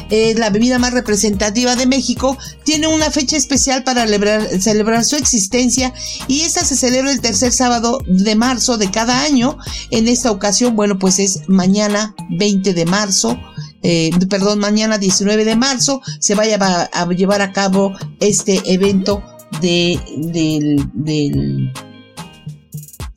es 0.10 0.38
la 0.40 0.50
bebida 0.50 0.80
más 0.80 0.94
representativa 0.94 1.76
de 1.76 1.86
México, 1.86 2.38
tiene 2.64 2.88
una 2.88 3.12
fecha 3.12 3.38
especial 3.38 3.84
para 3.84 4.08
celebrar, 4.60 5.06
su 5.06 5.16
existencia 5.16 5.94
y 6.28 6.42
esta 6.42 6.66
se 6.66 6.76
celebra 6.76 7.12
el 7.12 7.22
tercer 7.22 7.52
sábado 7.52 8.00
de 8.08 8.36
marzo 8.36 8.78
de 8.78 8.92
cada 8.92 9.22
año. 9.22 9.58
En 9.92 10.08
esta 10.08 10.32
ocasión, 10.32 10.76
bueno, 10.76 11.00
pues 11.00 11.20
es 11.20 11.42
mañana 11.48 12.16
20 12.30 12.74
de 12.74 12.86
marzo 12.86 13.40
eh, 13.82 14.12
perdón, 14.30 14.60
mañana 14.60 14.98
19 14.98 15.46
de 15.46 15.56
marzo 15.56 16.02
se 16.20 16.36
vaya 16.36 16.58
a, 16.60 17.08
llevar 17.08 17.42
a 17.42 17.54
cabo 17.54 17.94
este 18.20 18.62
evento 18.66 19.24
de, 19.62 20.00
del, 20.18 21.72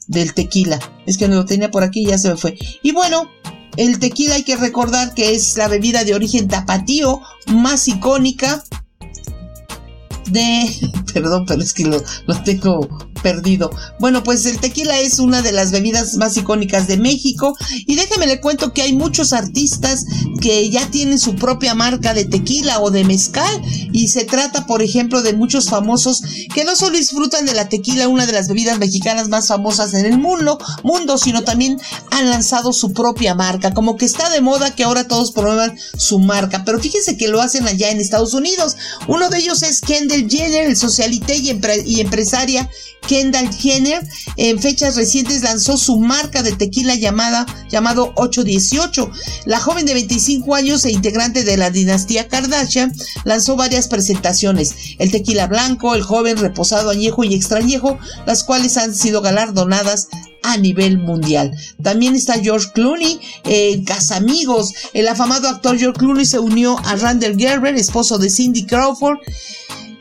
del 0.06 0.34
tequila. 0.34 0.78
Es 1.06 1.18
que 1.18 1.26
no 1.28 1.36
lo 1.36 1.44
tenía 1.44 1.70
por 1.70 1.82
aquí 1.82 2.02
y 2.02 2.06
ya 2.06 2.18
se 2.18 2.30
me 2.30 2.36
fue. 2.36 2.56
Y 2.82 2.92
bueno, 2.92 3.28
el 3.76 3.98
tequila 3.98 4.34
hay 4.36 4.44
que 4.44 4.56
recordar 4.56 5.14
que 5.14 5.34
es 5.34 5.56
la 5.56 5.68
bebida 5.68 6.04
de 6.04 6.14
origen 6.14 6.48
tapatío 6.48 7.20
más 7.46 7.88
icónica 7.88 8.62
de... 10.26 10.66
Perdón, 11.12 11.44
pero 11.46 11.62
es 11.62 11.72
que 11.72 11.84
lo, 11.84 12.02
lo 12.26 12.42
tengo 12.42 12.88
perdido. 13.22 13.70
Bueno, 13.98 14.22
pues 14.22 14.44
el 14.46 14.58
tequila 14.58 14.98
es 14.98 15.18
una 15.18 15.42
de 15.42 15.52
las 15.52 15.70
bebidas 15.70 16.16
más 16.16 16.36
icónicas 16.36 16.88
de 16.88 16.96
México 16.96 17.56
y 17.86 17.94
déjeme 17.94 18.26
le 18.26 18.40
cuento 18.40 18.72
que 18.72 18.82
hay 18.82 18.92
muchos 18.92 19.32
artistas 19.32 20.04
que 20.40 20.68
ya 20.70 20.90
tienen 20.90 21.18
su 21.18 21.36
propia 21.36 21.74
marca 21.74 22.14
de 22.14 22.24
tequila 22.24 22.80
o 22.80 22.90
de 22.90 23.04
mezcal 23.04 23.62
y 23.92 24.08
se 24.08 24.24
trata, 24.24 24.66
por 24.66 24.82
ejemplo, 24.82 25.22
de 25.22 25.32
muchos 25.32 25.68
famosos 25.68 26.22
que 26.54 26.64
no 26.64 26.76
solo 26.76 26.98
disfrutan 26.98 27.46
de 27.46 27.54
la 27.54 27.68
tequila, 27.68 28.08
una 28.08 28.26
de 28.26 28.32
las 28.32 28.48
bebidas 28.48 28.78
mexicanas 28.78 29.28
más 29.28 29.48
famosas 29.48 29.94
en 29.94 30.06
el 30.06 30.18
mundo, 30.18 30.58
mundo, 30.82 31.16
sino 31.18 31.42
también 31.42 31.78
han 32.10 32.28
lanzado 32.28 32.72
su 32.72 32.92
propia 32.92 33.34
marca, 33.34 33.72
como 33.72 33.96
que 33.96 34.04
está 34.04 34.28
de 34.30 34.40
moda 34.40 34.74
que 34.74 34.84
ahora 34.84 35.06
todos 35.06 35.32
promuevan 35.32 35.78
su 35.96 36.18
marca, 36.18 36.64
pero 36.64 36.80
fíjense 36.80 37.16
que 37.16 37.28
lo 37.28 37.40
hacen 37.40 37.66
allá 37.68 37.90
en 37.90 38.00
Estados 38.00 38.34
Unidos. 38.34 38.76
Uno 39.06 39.28
de 39.28 39.38
ellos 39.38 39.62
es 39.62 39.80
Kendall 39.80 40.28
Jenner, 40.28 40.64
el 40.64 40.76
y 41.10 42.00
empresaria 42.00 42.68
Kendall 43.06 43.52
Jenner 43.52 44.06
en 44.36 44.58
fechas 44.60 44.96
recientes 44.96 45.42
lanzó 45.42 45.76
su 45.76 45.98
marca 45.98 46.42
de 46.42 46.52
tequila 46.52 46.94
llamada 46.94 47.46
llamado 47.68 48.12
818. 48.16 49.10
La 49.46 49.58
joven 49.58 49.86
de 49.86 49.94
25 49.94 50.54
años 50.54 50.84
e 50.84 50.92
integrante 50.92 51.44
de 51.44 51.56
la 51.56 51.70
dinastía 51.70 52.28
Kardashian 52.28 52.94
lanzó 53.24 53.56
varias 53.56 53.88
presentaciones, 53.88 54.74
el 54.98 55.10
tequila 55.10 55.46
blanco, 55.46 55.94
el 55.94 56.02
joven 56.02 56.38
reposado 56.38 56.90
añejo 56.90 57.24
y 57.24 57.34
extrañejo, 57.34 57.98
las 58.26 58.44
cuales 58.44 58.76
han 58.76 58.94
sido 58.94 59.20
galardonadas 59.20 60.08
a 60.42 60.56
nivel 60.56 60.98
mundial. 60.98 61.56
También 61.82 62.14
está 62.14 62.40
George 62.40 62.68
Clooney, 62.74 63.20
eh, 63.44 63.82
Casamigos. 63.84 64.72
El 64.92 65.08
afamado 65.08 65.48
actor 65.48 65.78
George 65.78 65.98
Clooney 65.98 66.26
se 66.26 66.40
unió 66.40 66.78
a 66.84 66.96
Randall 66.96 67.38
Gerber, 67.38 67.76
esposo 67.76 68.18
de 68.18 68.28
Cindy 68.28 68.66
Crawford, 68.66 69.18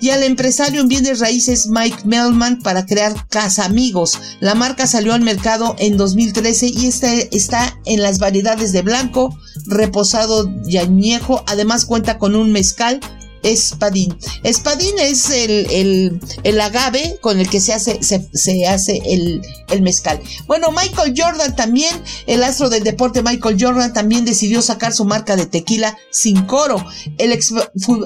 y 0.01 0.09
al 0.09 0.23
empresario 0.23 0.81
en 0.81 0.87
bienes 0.87 1.19
raíces 1.19 1.67
Mike 1.67 2.01
Melman 2.05 2.59
para 2.59 2.85
crear 2.85 3.27
Casa 3.29 3.65
Amigos. 3.65 4.19
La 4.39 4.55
marca 4.55 4.87
salió 4.87 5.13
al 5.13 5.21
mercado 5.21 5.75
en 5.77 5.95
2013 5.95 6.67
y 6.67 6.87
este 6.87 7.33
está 7.35 7.77
en 7.85 8.01
las 8.01 8.17
variedades 8.17 8.73
de 8.73 8.81
blanco, 8.81 9.37
reposado 9.67 10.51
y 10.65 10.77
añejo. 10.77 11.43
Además 11.47 11.85
cuenta 11.85 12.17
con 12.17 12.35
un 12.35 12.51
mezcal 12.51 12.99
espadín. 13.43 14.17
Espadín 14.43 14.97
es 14.99 15.29
el, 15.29 16.19
el, 16.43 16.61
agave 16.61 17.17
con 17.21 17.39
el 17.39 17.49
que 17.49 17.61
se 17.61 17.73
hace, 17.73 17.99
se, 18.03 18.67
hace 18.67 19.01
el, 19.05 19.41
el, 19.69 19.81
mezcal. 19.81 20.21
Bueno, 20.47 20.71
Michael 20.71 21.13
Jordan 21.15 21.55
también, 21.55 21.95
el 22.27 22.43
astro 22.43 22.69
del 22.69 22.83
deporte 22.83 23.23
Michael 23.23 23.57
Jordan 23.59 23.93
también 23.93 24.25
decidió 24.25 24.61
sacar 24.61 24.93
su 24.93 25.05
marca 25.05 25.35
de 25.35 25.45
tequila 25.45 25.97
sin 26.11 26.43
coro. 26.43 26.85
El 27.17 27.31
ex, 27.31 27.53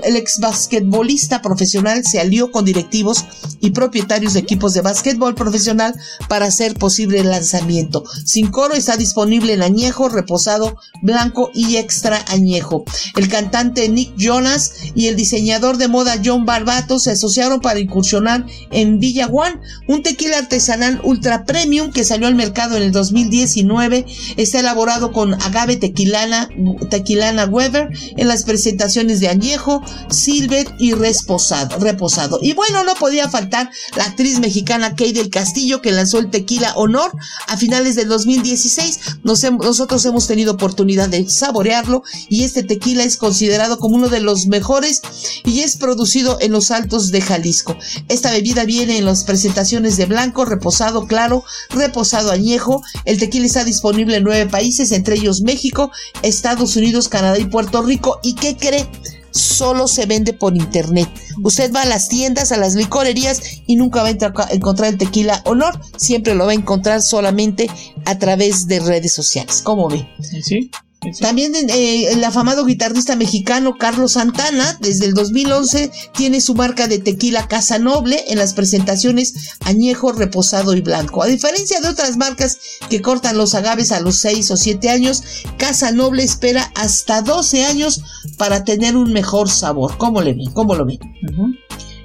el 0.03 0.15
ex 0.15 0.39
basquetbolista 0.39 1.41
profesional 1.41 2.05
se 2.05 2.19
alió 2.19 2.51
con 2.51 2.65
directivos 2.65 3.25
y 3.59 3.71
propietarios 3.71 4.33
de 4.33 4.39
equipos 4.39 4.73
de 4.73 4.81
básquetbol 4.81 5.35
profesional 5.35 5.95
para 6.29 6.45
hacer 6.45 6.75
posible 6.75 7.19
el 7.19 7.29
lanzamiento. 7.29 8.03
Sin 8.25 8.47
coro 8.47 8.73
está 8.73 8.97
disponible 8.97 9.53
en 9.53 9.63
añejo, 9.63 10.09
reposado, 10.09 10.77
blanco 11.01 11.51
y 11.53 11.77
extra 11.77 12.23
añejo. 12.27 12.85
El 13.15 13.27
cantante 13.27 13.89
Nick 13.89 14.15
Jonas 14.17 14.73
y 14.93 15.07
el 15.07 15.15
diseñador 15.25 15.77
de 15.77 15.87
moda 15.87 16.21
John 16.23 16.45
Barbato 16.45 16.99
se 16.99 17.09
asociaron 17.09 17.59
para 17.59 17.79
incursionar 17.79 18.45
en 18.69 18.99
Villa 18.99 19.25
One, 19.25 19.59
un 19.87 20.03
tequila 20.03 20.37
artesanal 20.37 21.01
ultra 21.03 21.45
premium 21.45 21.91
que 21.91 22.03
salió 22.03 22.27
al 22.27 22.35
mercado 22.35 22.77
en 22.77 22.83
el 22.83 22.91
2019. 22.91 24.05
Está 24.37 24.59
elaborado 24.59 25.11
con 25.11 25.33
agave 25.33 25.77
tequilana, 25.77 26.47
tequilana 26.91 27.45
Weber 27.45 27.89
en 28.17 28.27
las 28.27 28.43
presentaciones 28.43 29.19
de 29.19 29.29
añejo, 29.29 29.81
silver 30.11 30.67
y 30.77 30.93
reposado, 30.93 31.79
reposado. 31.79 32.37
Y 32.39 32.53
bueno, 32.53 32.83
no 32.83 32.93
podía 32.93 33.27
faltar 33.27 33.71
la 33.97 34.03
actriz 34.03 34.39
mexicana 34.39 34.95
Kay 34.95 35.11
del 35.11 35.31
Castillo 35.31 35.81
que 35.81 35.91
lanzó 35.91 36.19
el 36.19 36.29
tequila 36.29 36.73
Honor 36.75 37.11
a 37.47 37.57
finales 37.57 37.95
del 37.95 38.09
2016. 38.09 38.99
nosotros 39.23 40.05
hemos 40.05 40.27
tenido 40.27 40.53
oportunidad 40.53 41.09
de 41.09 41.27
saborearlo 41.27 42.03
y 42.29 42.43
este 42.43 42.61
tequila 42.61 43.03
es 43.03 43.17
considerado 43.17 43.79
como 43.79 43.95
uno 43.95 44.09
de 44.09 44.19
los 44.19 44.45
mejores 44.45 45.01
y 45.43 45.61
es 45.61 45.77
producido 45.77 46.37
en 46.41 46.51
los 46.51 46.71
altos 46.71 47.11
de 47.11 47.21
Jalisco. 47.21 47.77
Esta 48.09 48.31
bebida 48.31 48.65
viene 48.65 48.97
en 48.97 49.05
las 49.05 49.23
presentaciones 49.23 49.97
de 49.97 50.05
blanco, 50.05 50.45
reposado 50.45 51.07
claro, 51.07 51.43
reposado 51.69 52.31
añejo. 52.31 52.83
El 53.05 53.19
tequila 53.19 53.45
está 53.45 53.63
disponible 53.63 54.17
en 54.17 54.23
nueve 54.23 54.49
países, 54.49 54.91
entre 54.91 55.15
ellos 55.15 55.41
México, 55.41 55.91
Estados 56.21 56.75
Unidos, 56.75 57.09
Canadá 57.09 57.39
y 57.39 57.45
Puerto 57.45 57.81
Rico. 57.81 58.19
¿Y 58.23 58.33
qué 58.35 58.57
cree? 58.57 58.87
Solo 59.31 59.89
se 59.89 60.05
vende 60.05 60.31
por 60.31 60.55
internet. 60.55 61.09
Usted 61.43 61.73
va 61.73 61.81
a 61.81 61.85
las 61.85 62.07
tiendas, 62.07 62.53
a 62.53 62.57
las 62.57 62.75
licorerías 62.75 63.41
y 63.67 63.75
nunca 63.75 64.01
va 64.01 64.09
a 64.09 64.53
encontrar 64.53 64.93
el 64.93 64.97
tequila 64.97 65.41
Honor. 65.45 65.77
Siempre 65.97 66.35
lo 66.35 66.45
va 66.45 66.51
a 66.51 66.55
encontrar 66.55 67.01
solamente 67.01 67.69
a 68.05 68.17
través 68.17 68.67
de 68.67 68.79
redes 68.79 69.13
sociales. 69.13 69.61
¿Cómo 69.61 69.89
ve? 69.89 70.07
Sí. 70.41 70.71
También 71.19 71.53
eh, 71.55 72.11
el 72.11 72.23
afamado 72.23 72.65
guitarrista 72.65 73.15
mexicano 73.15 73.75
Carlos 73.77 74.13
Santana, 74.13 74.77
desde 74.81 75.05
el 75.05 75.13
2011, 75.13 75.91
tiene 76.13 76.41
su 76.41 76.55
marca 76.55 76.87
de 76.87 76.99
tequila 76.99 77.47
Casa 77.47 77.79
Noble 77.79 78.23
en 78.27 78.37
las 78.37 78.53
presentaciones 78.53 79.55
añejo, 79.61 80.11
reposado 80.11 80.75
y 80.75 80.81
blanco. 80.81 81.23
A 81.23 81.27
diferencia 81.27 81.79
de 81.79 81.89
otras 81.89 82.17
marcas 82.17 82.57
que 82.89 83.01
cortan 83.01 83.37
los 83.37 83.55
agaves 83.55 83.91
a 83.91 83.99
los 83.99 84.17
6 84.19 84.51
o 84.51 84.57
7 84.57 84.89
años, 84.89 85.23
Casa 85.57 85.91
Noble 85.91 86.23
espera 86.23 86.71
hasta 86.75 87.21
12 87.21 87.65
años 87.65 88.01
para 88.37 88.63
tener 88.63 88.95
un 88.95 89.11
mejor 89.13 89.49
sabor. 89.49 89.97
¿Cómo 89.97 90.21
le 90.21 90.33
ven? 90.33 90.51
¿Cómo 90.51 90.75
lo 90.75 90.85
ven? 90.85 90.99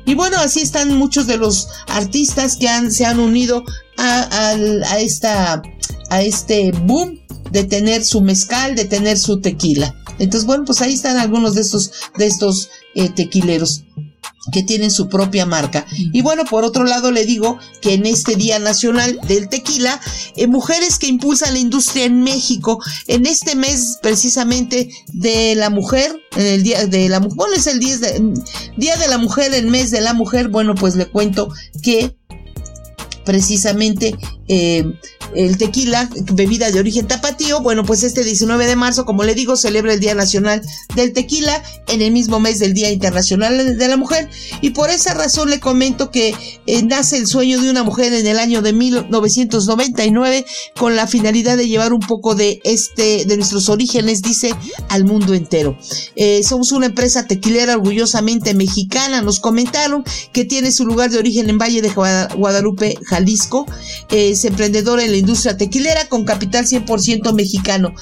Y 0.05 0.15
bueno, 0.15 0.39
así 0.39 0.61
están 0.61 0.97
muchos 0.97 1.27
de 1.27 1.37
los 1.37 1.69
artistas 1.89 2.57
que 2.57 2.69
han, 2.69 2.91
se 2.91 3.05
han 3.05 3.21
unido 3.21 3.65
a, 3.97 4.55
a, 4.91 4.99
esta, 4.99 5.63
a 6.09 6.23
este 6.23 6.73
boom 6.73 7.20
de 7.51 7.65
tener 7.65 8.05
su 8.05 8.21
mezcal, 8.21 8.75
de 8.75 8.85
tener 8.85 9.19
su 9.19 9.41
tequila. 9.41 9.95
Entonces, 10.19 10.47
bueno, 10.47 10.65
pues 10.65 10.81
ahí 10.83 10.95
están 10.95 11.17
algunos 11.17 11.55
de 11.55 11.63
estos, 11.63 11.93
de 12.17 12.27
estos 12.27 12.71
eh, 12.95 13.09
tequileros 13.09 13.85
que 14.53 14.63
tienen 14.63 14.91
su 14.91 15.09
propia 15.09 15.47
marca. 15.47 15.87
Y 16.13 16.23
bueno, 16.23 16.45
por 16.45 16.65
otro 16.65 16.85
lado 16.85 17.11
le 17.11 17.27
digo 17.27 17.59
que 17.81 17.95
en 17.95 18.07
este 18.07 18.37
Día 18.37 18.59
Nacional 18.59 19.21
del 19.29 19.49
Tequila, 19.49 20.01
eh, 20.37 20.47
mujeres 20.47 20.99
que 20.99 21.09
impulsan 21.09 21.53
la 21.53 21.59
industria 21.59 22.05
en 22.05 22.23
México, 22.23 22.83
en 23.07 23.27
este 23.27 23.55
mes 23.55 23.99
precisamente 24.03 24.91
de 25.13 25.55
la 25.55 25.71
mujer, 25.71 26.21
en 26.37 26.47
el 26.47 26.63
día 26.63 26.87
de 26.87 27.09
la 27.09 27.21
mujer, 27.21 27.37
bueno, 27.37 27.55
es 27.55 27.67
el 27.67 27.81
día 27.81 27.99
de, 27.99 28.35
día 28.77 28.97
de 28.97 29.09
la 29.09 29.19
mujer, 29.19 29.53
el 29.55 29.67
mes 29.67 29.91
de 29.91 30.01
la 30.01 30.15
mujer, 30.15 30.49
bueno, 30.49 30.75
pues 30.75 30.97
le 30.97 31.07
cuento 31.07 31.53
que 31.83 32.17
precisamente 33.31 34.17
eh, 34.49 34.85
el 35.37 35.57
tequila, 35.57 36.11
bebida 36.33 36.73
de 36.73 36.81
origen 36.81 37.07
tapatío. 37.07 37.61
Bueno, 37.61 37.85
pues 37.85 38.03
este 38.03 38.25
19 38.25 38.67
de 38.67 38.75
marzo, 38.75 39.05
como 39.05 39.23
le 39.23 39.37
digo, 39.37 39.57
celebra 39.57 39.95
el 39.95 40.01
Día 40.01 40.17
Nacional 40.17 40.61
del 40.97 41.13
Tequila 41.13 41.63
en 41.87 42.03
el 42.03 42.11
mismo 42.11 42.41
mes 42.41 42.59
del 42.59 42.75
Día 42.75 42.91
Internacional 42.91 43.79
de 43.79 43.89
la 43.89 43.97
Mujer. 43.97 44.29
Y 44.61 44.71
por 44.71 44.91
esa 44.91 45.15
razón 45.15 45.51
le 45.51 45.61
comento 45.61 46.11
que 46.11 46.35
eh, 46.67 46.83
nace 46.83 47.19
el 47.19 47.29
sueño 47.29 47.61
de 47.61 47.71
una 47.71 47.85
mujer 47.85 48.13
en 48.13 48.27
el 48.27 48.41
año 48.41 48.63
de 48.63 48.73
1999 48.73 50.45
con 50.77 50.97
la 50.97 51.07
finalidad 51.07 51.57
de 51.57 51.69
llevar 51.69 51.93
un 51.93 52.01
poco 52.01 52.35
de 52.35 52.61
este, 52.65 53.25
de 53.27 53.37
nuestros 53.37 53.69
orígenes, 53.69 54.23
dice, 54.23 54.53
al 54.89 55.05
mundo 55.05 55.35
entero. 55.35 55.79
Eh, 56.17 56.43
somos 56.43 56.73
una 56.73 56.87
empresa 56.87 57.29
tequilera 57.29 57.75
orgullosamente 57.75 58.55
mexicana. 58.55 59.23
Nos 59.23 59.39
comentaron 59.39 60.03
que 60.33 60.45
tiene 60.45 60.73
su 60.73 60.85
lugar 60.85 61.11
de 61.11 61.19
origen 61.19 61.49
en 61.49 61.59
Valle 61.59 61.83
de 61.83 61.91
Guadalupe, 61.91 62.99
Jalisco. 63.05 63.20
Es 64.11 64.45
emprendedora 64.45 65.05
en 65.05 65.13
la 65.13 65.17
industria 65.17 65.57
tequilera 65.57 66.09
con 66.09 66.25
capital 66.25 66.67
100% 66.67 67.33
mexicano. 67.33 67.95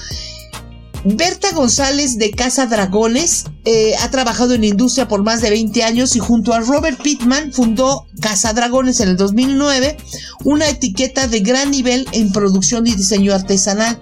Berta 1.05 1.53
González 1.53 2.17
de 2.17 2.31
Casa 2.31 2.65
Dragones 2.65 3.45
eh, 3.63 3.95
ha 4.01 4.11
trabajado 4.11 4.53
en 4.53 4.61
la 4.61 4.67
industria 4.67 5.07
por 5.07 5.23
más 5.23 5.41
de 5.41 5.49
20 5.49 5.83
años 5.83 6.15
y 6.17 6.19
junto 6.19 6.53
a 6.53 6.59
Robert 6.59 7.01
Pittman 7.01 7.53
fundó 7.53 8.05
Casa 8.19 8.51
Dragones 8.51 8.99
en 8.99 9.09
el 9.09 9.17
2009, 9.17 9.95
una 10.43 10.67
etiqueta 10.67 11.27
de 11.27 11.39
gran 11.39 11.71
nivel 11.71 12.05
en 12.11 12.33
producción 12.33 12.85
y 12.85 12.95
diseño 12.95 13.33
artesanal. 13.33 14.01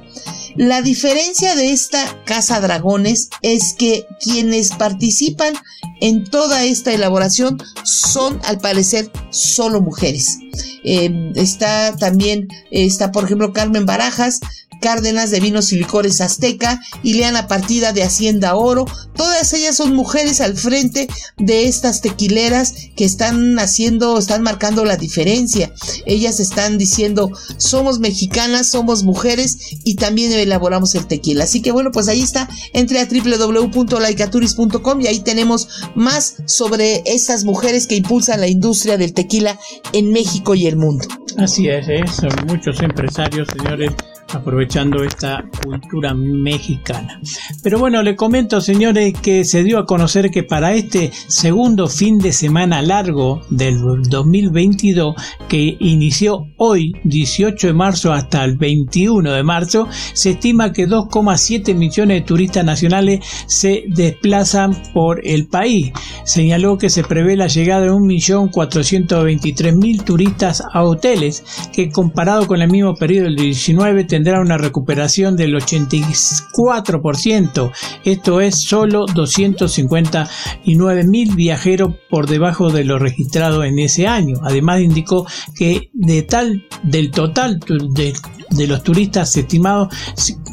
La 0.57 0.81
diferencia 0.81 1.55
de 1.55 1.71
esta 1.71 2.23
Casa 2.25 2.59
Dragones 2.59 3.29
es 3.43 3.75
que 3.77 4.07
quienes 4.19 4.71
participan 4.71 5.53
en 6.01 6.23
toda 6.23 6.63
esta 6.65 6.91
elaboración 6.91 7.57
son 7.83 8.39
al 8.43 8.57
parecer 8.59 9.11
solo 9.29 9.81
mujeres. 9.81 10.39
eh, 10.83 11.31
está 11.35 11.95
también, 11.95 12.47
está 12.71 13.11
por 13.11 13.25
ejemplo 13.25 13.53
Carmen 13.53 13.85
Barajas, 13.85 14.39
Cárdenas 14.82 15.32
de 15.32 15.39
Vinos 15.39 15.71
y 15.71 15.78
Licores 15.78 16.21
Azteca, 16.21 16.80
Ileana 17.03 17.47
Partida 17.47 17.93
de 17.93 18.03
Hacienda 18.03 18.55
Oro, 18.55 18.86
todas 19.15 19.53
ellas 19.53 19.75
son 19.75 19.95
mujeres 19.95 20.41
al 20.41 20.55
frente 20.55 21.07
de 21.38 21.67
estas 21.67 22.01
tequileras 22.01 22.73
que 22.95 23.05
están 23.05 23.57
haciendo, 23.59 24.17
están 24.17 24.43
marcando 24.43 24.86
la 24.86 24.97
diferencia. 24.97 25.73
Ellas 26.05 26.39
están 26.39 26.78
diciendo, 26.78 27.32
somos 27.57 27.99
mexicanas, 27.99 28.69
somos 28.69 29.03
mujeres 29.03 29.57
y 29.84 29.95
también 29.95 30.32
elaboramos 30.32 30.95
el 30.95 31.07
tequila. 31.07 31.43
Así 31.45 31.61
que 31.61 31.71
bueno, 31.71 31.91
pues 31.91 32.07
ahí 32.07 32.21
está, 32.21 32.49
entre 32.73 32.99
a 32.99 33.05
www.laicaturis.com 33.05 35.01
y 35.01 35.07
ahí 35.07 35.19
tenemos 35.19 35.67
más 35.95 36.36
sobre 36.45 37.03
estas 37.05 37.43
mujeres 37.43 37.88
que 37.88 37.95
impulsan 37.95 38.41
la 38.41 38.47
industria 38.47 38.97
del 38.97 39.13
tequila 39.13 39.59
en 39.93 40.11
México 40.11 40.55
y 40.55 40.67
el 40.67 40.75
mundo. 40.75 41.07
Así 41.38 41.67
es, 41.67 41.88
¿eh? 41.88 42.03
son 42.07 42.32
muchos 42.47 42.82
empresarios, 42.82 43.47
señores, 43.55 43.91
aprovechando 44.34 45.03
esta 45.03 45.43
cultura 45.63 46.13
mexicana. 46.13 47.19
Pero 47.63 47.80
bueno, 47.80 48.03
le 48.03 48.15
comento, 48.15 48.61
señores, 48.61 49.13
que 49.21 49.43
se 49.45 49.63
dio 49.63 49.80
a 49.80 49.86
conocer 49.86 50.30
que 50.32 50.43
para 50.43 50.73
este 50.73 51.11
segundo 51.28 51.88
fin 51.88 52.17
de 52.19 52.32
semana 52.32 52.82
largo 52.82 53.41
del 53.49 53.78
2022, 54.09 55.15
que 55.47 55.78
inició 55.80 56.47
hoy, 56.57 56.93
18 57.03 57.67
de 57.67 57.73
marzo, 57.73 58.13
hasta 58.13 58.43
el 58.43 58.57
21 58.57 59.32
de 59.32 59.43
marzo, 59.43 59.88
se 60.13 60.32
estima 60.32 60.73
que 60.73 60.88
2,7 60.88 61.75
millones 61.75 62.21
de 62.21 62.25
turistas 62.25 62.65
nacionales 62.65 63.19
se 63.47 63.84
desplazan 63.88 64.75
por 64.93 65.21
el 65.25 65.47
país. 65.47 65.91
Señaló 66.23 66.78
que 66.78 66.89
se 66.89 67.03
prevé 67.03 67.36
la 67.36 67.47
llegada 67.47 67.82
de 67.82 67.91
1.423.000 67.91 70.03
turistas 70.03 70.63
a 70.73 70.84
hoteles, 70.84 71.43
que 71.73 71.89
comparado 71.89 72.45
con 72.47 72.61
el 72.61 72.69
mismo 72.69 72.95
periodo 72.95 73.25
del 73.25 73.36
19 73.36 74.05
tendrá 74.18 74.41
una 74.41 74.57
recuperación 74.57 75.38
del 75.38 75.53
84%. 75.53 77.72
Esto 78.03 78.41
es 78.41 78.59
solo 78.59 79.05
259 79.05 81.03
mil 81.03 81.36
viajeros 81.36 81.93
por 82.09 82.28
debajo 82.28 82.72
de 82.72 82.84
lo 82.84 82.97
registrado 82.97 83.63
en 83.63 83.78
ese 83.78 84.07
año. 84.07 84.38
Además 84.41 84.82
indicó 84.82 85.28
que 85.55 85.91
de 85.93 86.24
tal 86.24 86.65
del 86.82 87.11
total 87.11 87.59
de, 87.59 88.15
de 88.49 88.68
los 88.68 88.82
turistas 88.82 89.38
estimados 89.38 89.89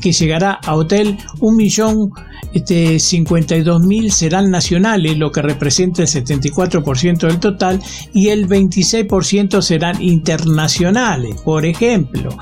que 0.05 0.13
llegará 0.13 0.53
a 0.53 0.75
hotel 0.75 1.17
un 1.41 1.57
millón 1.57 2.11
este, 2.53 2.97
52.000 2.97 4.11
serán 4.11 4.51
nacionales, 4.51 5.17
lo 5.17 5.33
que 5.33 5.41
representa 5.41 6.03
el 6.03 6.09
74% 6.09 7.27
del 7.27 7.41
total, 7.41 7.81
y 8.13 8.29
el 8.29 8.47
26% 8.47 9.63
serán 9.63 10.03
internacionales. 10.03 11.41
Por 11.43 11.65
ejemplo, 11.65 12.37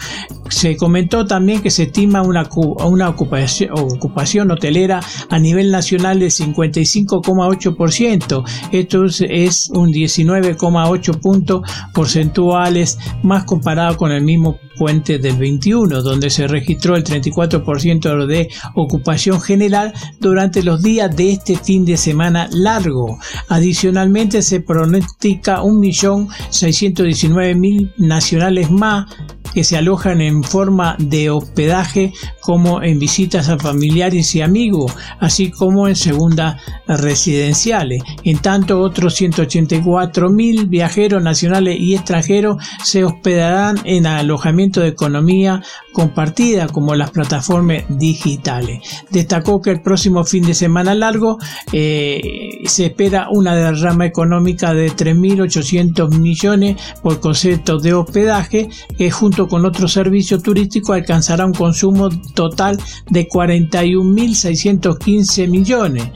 se 0.48 0.76
comentó 0.76 1.24
también 1.24 1.62
que 1.62 1.70
se 1.70 1.84
estima 1.84 2.22
una, 2.22 2.48
una 2.84 3.08
ocupación, 3.08 3.70
ocupación, 3.78 4.50
hotelera 4.50 4.98
a 5.30 5.38
nivel 5.38 5.70
nacional 5.70 6.18
de 6.18 6.26
55,8%. 6.26 8.44
Esto 8.72 9.04
es 9.04 9.70
un 9.70 9.92
19,8 9.92 11.20
puntos 11.20 11.62
porcentuales 11.94 12.98
más 13.22 13.44
comparado 13.44 13.96
con 13.96 14.10
el 14.10 14.24
mismo 14.24 14.58
puente 14.76 15.18
del 15.18 15.36
21, 15.36 16.02
donde 16.02 16.30
se 16.30 16.46
registró 16.46 16.94
el 16.96 17.04
34% 17.04 18.26
de 18.26 18.48
ocupación 18.74 19.40
general 19.40 19.92
durante 20.20 20.62
los 20.62 20.82
días 20.82 21.16
de 21.16 21.32
este 21.32 21.56
fin 21.56 21.84
de 21.84 21.96
semana 21.96 22.48
largo. 22.52 23.18
Adicionalmente 23.48 24.42
se 24.42 24.60
pronostica 24.60 25.62
1.619.000 25.62 27.94
nacionales 27.96 28.70
más 28.70 29.06
que 29.54 29.64
se 29.64 29.76
alojan 29.76 30.20
en 30.20 30.42
forma 30.42 30.96
de 30.98 31.30
hospedaje 31.30 32.12
como 32.40 32.82
en 32.82 32.98
visitas 32.98 33.48
a 33.48 33.58
familiares 33.58 34.34
y 34.34 34.42
amigos, 34.42 34.92
así 35.20 35.50
como 35.50 35.88
en 35.88 35.96
segundas 35.96 36.60
residenciales. 36.86 38.02
En 38.24 38.38
tanto, 38.38 38.80
otros 38.80 39.14
184 39.14 40.30
mil 40.30 40.66
viajeros 40.66 41.22
nacionales 41.22 41.78
y 41.78 41.94
extranjeros 41.94 42.56
se 42.82 43.04
hospedarán 43.04 43.78
en 43.84 44.06
alojamiento 44.06 44.80
de 44.80 44.88
economía 44.88 45.62
compartida 45.92 46.68
como 46.68 46.94
las 46.94 47.10
plataformas 47.10 47.84
digitales. 47.88 48.80
Destacó 49.10 49.60
que 49.60 49.70
el 49.70 49.82
próximo 49.82 50.24
fin 50.24 50.44
de 50.44 50.54
semana 50.54 50.94
largo 50.94 51.38
eh, 51.72 52.20
se 52.64 52.86
espera 52.86 53.26
una 53.30 53.54
derrama 53.54 54.06
económica 54.06 54.72
de 54.74 54.90
3.800 54.90 56.18
millones 56.18 56.76
por 57.02 57.20
concepto 57.20 57.78
de 57.78 57.94
hospedaje 57.94 58.68
que 58.96 59.10
junto 59.10 59.48
con 59.48 59.66
otros 59.66 59.92
servicios 59.92 60.42
turísticos 60.42 60.96
alcanzará 60.96 61.46
un 61.46 61.54
consumo 61.54 62.08
total 62.34 62.78
de 63.10 63.28
41.615 63.28 65.48
millones. 65.48 66.10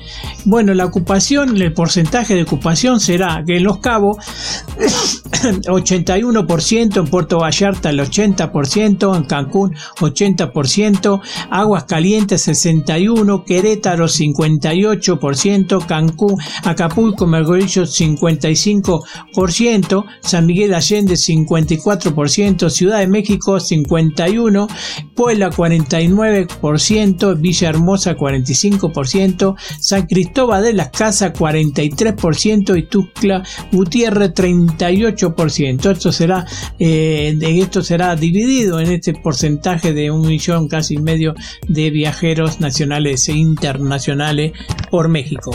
Bueno, 0.45 0.75
la 0.75 0.85
ocupación, 0.85 1.57
el 1.61 1.73
porcentaje 1.73 2.35
de 2.35 2.43
ocupación 2.43 3.01
será 3.01 3.43
que 3.47 3.57
en 3.57 3.65
Los 3.65 3.79
Cabos 3.79 4.17
81%, 4.77 6.97
en 6.97 7.07
Puerto 7.07 7.39
Vallarta 7.39 7.91
el 7.91 8.01
80%, 8.01 9.17
en 9.17 9.25
Cancún 9.25 9.66
80%, 9.73 11.21
Aguas 11.51 11.85
Calientes 11.85 12.49
61%, 12.49 13.45
Querétaro 13.45 14.07
58%, 14.07 15.87
Cancún, 15.87 16.37
Acapulco, 16.65 17.27
Mergorillo 17.27 17.85
55%, 17.85 20.05
San 20.21 20.47
Miguel 20.47 20.75
Allende 20.75 21.15
54%, 21.15 22.71
Ciudad 22.71 23.01
de 23.01 23.07
México 23.07 23.57
51%, 23.57 24.69
Puebla 25.15 25.51
49%, 25.51 27.41
Villahermosa 27.41 28.17
45%, 28.17 29.57
San 29.81 30.07
Cristóbal 30.07 30.63
de 30.63 30.73
las 30.73 30.91
Casas 30.91 31.33
43% 31.33 32.79
y 32.79 32.83
Tuxtla 32.85 33.43
Gutiérrez 33.73 34.35
38%. 34.35 35.93
Esto 35.93 36.13
será, 36.13 36.47
eh, 36.79 37.37
esto 37.41 37.83
será 37.83 38.15
dividido 38.17 38.81
en 38.81 38.93
este 38.93 39.15
porcentaje 39.15 39.56
de 39.95 40.11
un 40.11 40.27
millón 40.27 40.69
casi 40.69 40.99
medio 40.99 41.35
de 41.69 41.91
viajeros 41.91 42.61
nacionales 42.61 43.29
e 43.29 43.33
internacionales 43.33 44.53
por 44.91 45.09
México. 45.09 45.51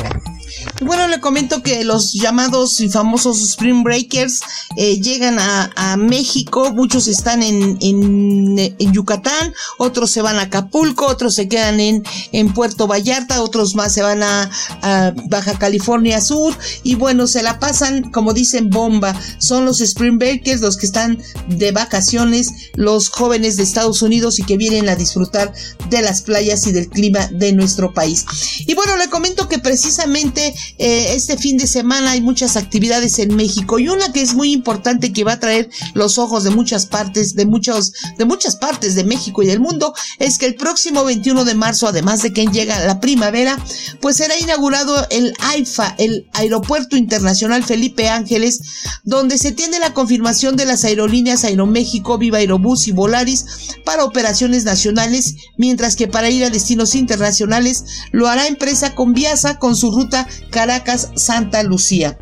Bueno, 0.81 1.07
le 1.07 1.19
comento 1.19 1.61
que 1.61 1.83
los 1.83 2.13
llamados 2.13 2.79
y 2.79 2.89
famosos 2.89 3.41
Spring 3.41 3.83
Breakers 3.83 4.41
eh, 4.77 4.99
llegan 4.99 5.37
a, 5.39 5.97
México, 5.97 6.71
muchos 6.73 7.07
están 7.07 7.43
en, 7.43 7.77
en, 7.81 8.93
Yucatán, 8.93 9.53
otros 9.77 10.09
se 10.09 10.21
van 10.21 10.37
a 10.37 10.43
Acapulco, 10.43 11.05
otros 11.05 11.35
se 11.35 11.47
quedan 11.47 11.79
en, 11.79 12.03
en 12.31 12.53
Puerto 12.53 12.87
Vallarta, 12.87 13.41
otros 13.41 13.75
más 13.75 13.93
se 13.93 14.01
van 14.01 14.23
a, 14.23 14.49
a, 14.81 15.13
Baja 15.27 15.57
California 15.57 16.21
Sur. 16.21 16.57
Y 16.83 16.95
bueno, 16.95 17.27
se 17.27 17.43
la 17.43 17.59
pasan 17.59 18.11
como 18.11 18.33
dicen 18.33 18.69
bomba, 18.69 19.15
son 19.37 19.65
los 19.65 19.81
Spring 19.81 20.17
Breakers 20.17 20.61
los 20.61 20.77
que 20.77 20.85
están 20.85 21.21
de 21.47 21.71
vacaciones, 21.71 22.49
los 22.75 23.09
jóvenes 23.09 23.57
de 23.57 23.63
Estados 23.63 24.01
Unidos 24.01 24.39
y 24.39 24.43
que 24.43 24.57
vienen 24.57 24.89
a 24.89 24.95
disfrutar 24.95 25.53
de 25.89 26.01
las 26.01 26.21
playas 26.21 26.65
y 26.67 26.71
del 26.71 26.89
clima 26.89 27.27
de 27.27 27.53
nuestro 27.53 27.93
país. 27.93 28.25
Y 28.59 28.73
bueno, 28.73 28.97
le 28.97 29.09
comento 29.09 29.47
que 29.47 29.59
precisamente 29.59 30.40
eh, 30.47 31.13
este 31.13 31.37
fin 31.37 31.57
de 31.57 31.67
semana 31.67 32.11
hay 32.11 32.21
muchas 32.21 32.57
actividades 32.57 33.19
en 33.19 33.35
México 33.35 33.79
y 33.79 33.89
una 33.89 34.11
que 34.11 34.21
es 34.21 34.33
muy 34.33 34.51
importante 34.51 35.13
que 35.13 35.23
va 35.23 35.33
a 35.33 35.39
traer 35.39 35.69
los 35.93 36.17
ojos 36.17 36.43
de 36.43 36.49
muchas 36.49 36.85
partes, 36.85 37.35
de 37.35 37.45
muchos, 37.45 37.93
de 38.17 38.25
muchas 38.25 38.55
partes 38.55 38.95
de 38.95 39.03
México 39.03 39.43
y 39.43 39.47
del 39.47 39.59
mundo, 39.59 39.93
es 40.19 40.37
que 40.37 40.45
el 40.45 40.55
próximo 40.55 41.03
21 41.03 41.45
de 41.45 41.55
marzo, 41.55 41.87
además 41.87 42.21
de 42.21 42.33
que 42.33 42.45
llega 42.47 42.85
la 42.85 42.99
primavera, 42.99 43.57
pues 43.99 44.17
será 44.17 44.37
inaugurado 44.39 45.07
el 45.09 45.33
AIFA, 45.39 45.95
el 45.97 46.27
Aeropuerto 46.33 46.97
Internacional 46.97 47.63
Felipe 47.63 48.09
Ángeles, 48.09 48.61
donde 49.03 49.37
se 49.37 49.51
tiene 49.51 49.79
la 49.79 49.93
confirmación 49.93 50.55
de 50.55 50.65
las 50.65 50.83
aerolíneas 50.83 51.43
Aeroméxico, 51.43 52.17
Viva 52.17 52.39
Aerobús 52.39 52.87
y 52.87 52.91
Volaris 52.91 53.45
para 53.85 54.05
operaciones 54.05 54.63
nacionales, 54.63 55.35
mientras 55.57 55.95
que 55.95 56.07
para 56.07 56.29
ir 56.29 56.43
a 56.43 56.49
destinos 56.49 56.95
internacionales 56.95 57.85
lo 58.11 58.27
hará 58.27 58.47
empresa 58.47 58.95
Conviasa 58.95 59.57
con 59.57 59.75
su 59.75 59.91
ruta 59.91 60.27
Caracas-Santa 60.49 61.63
Lucía. 61.63 62.17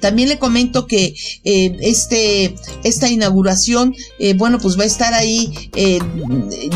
También 0.00 0.28
le 0.28 0.38
comento 0.38 0.86
que 0.86 1.14
eh, 1.44 1.76
este, 1.80 2.54
esta 2.84 3.08
inauguración, 3.08 3.94
eh, 4.18 4.34
bueno, 4.34 4.58
pues 4.58 4.78
va 4.78 4.84
a 4.84 4.86
estar 4.86 5.14
ahí 5.14 5.70
eh, 5.74 5.98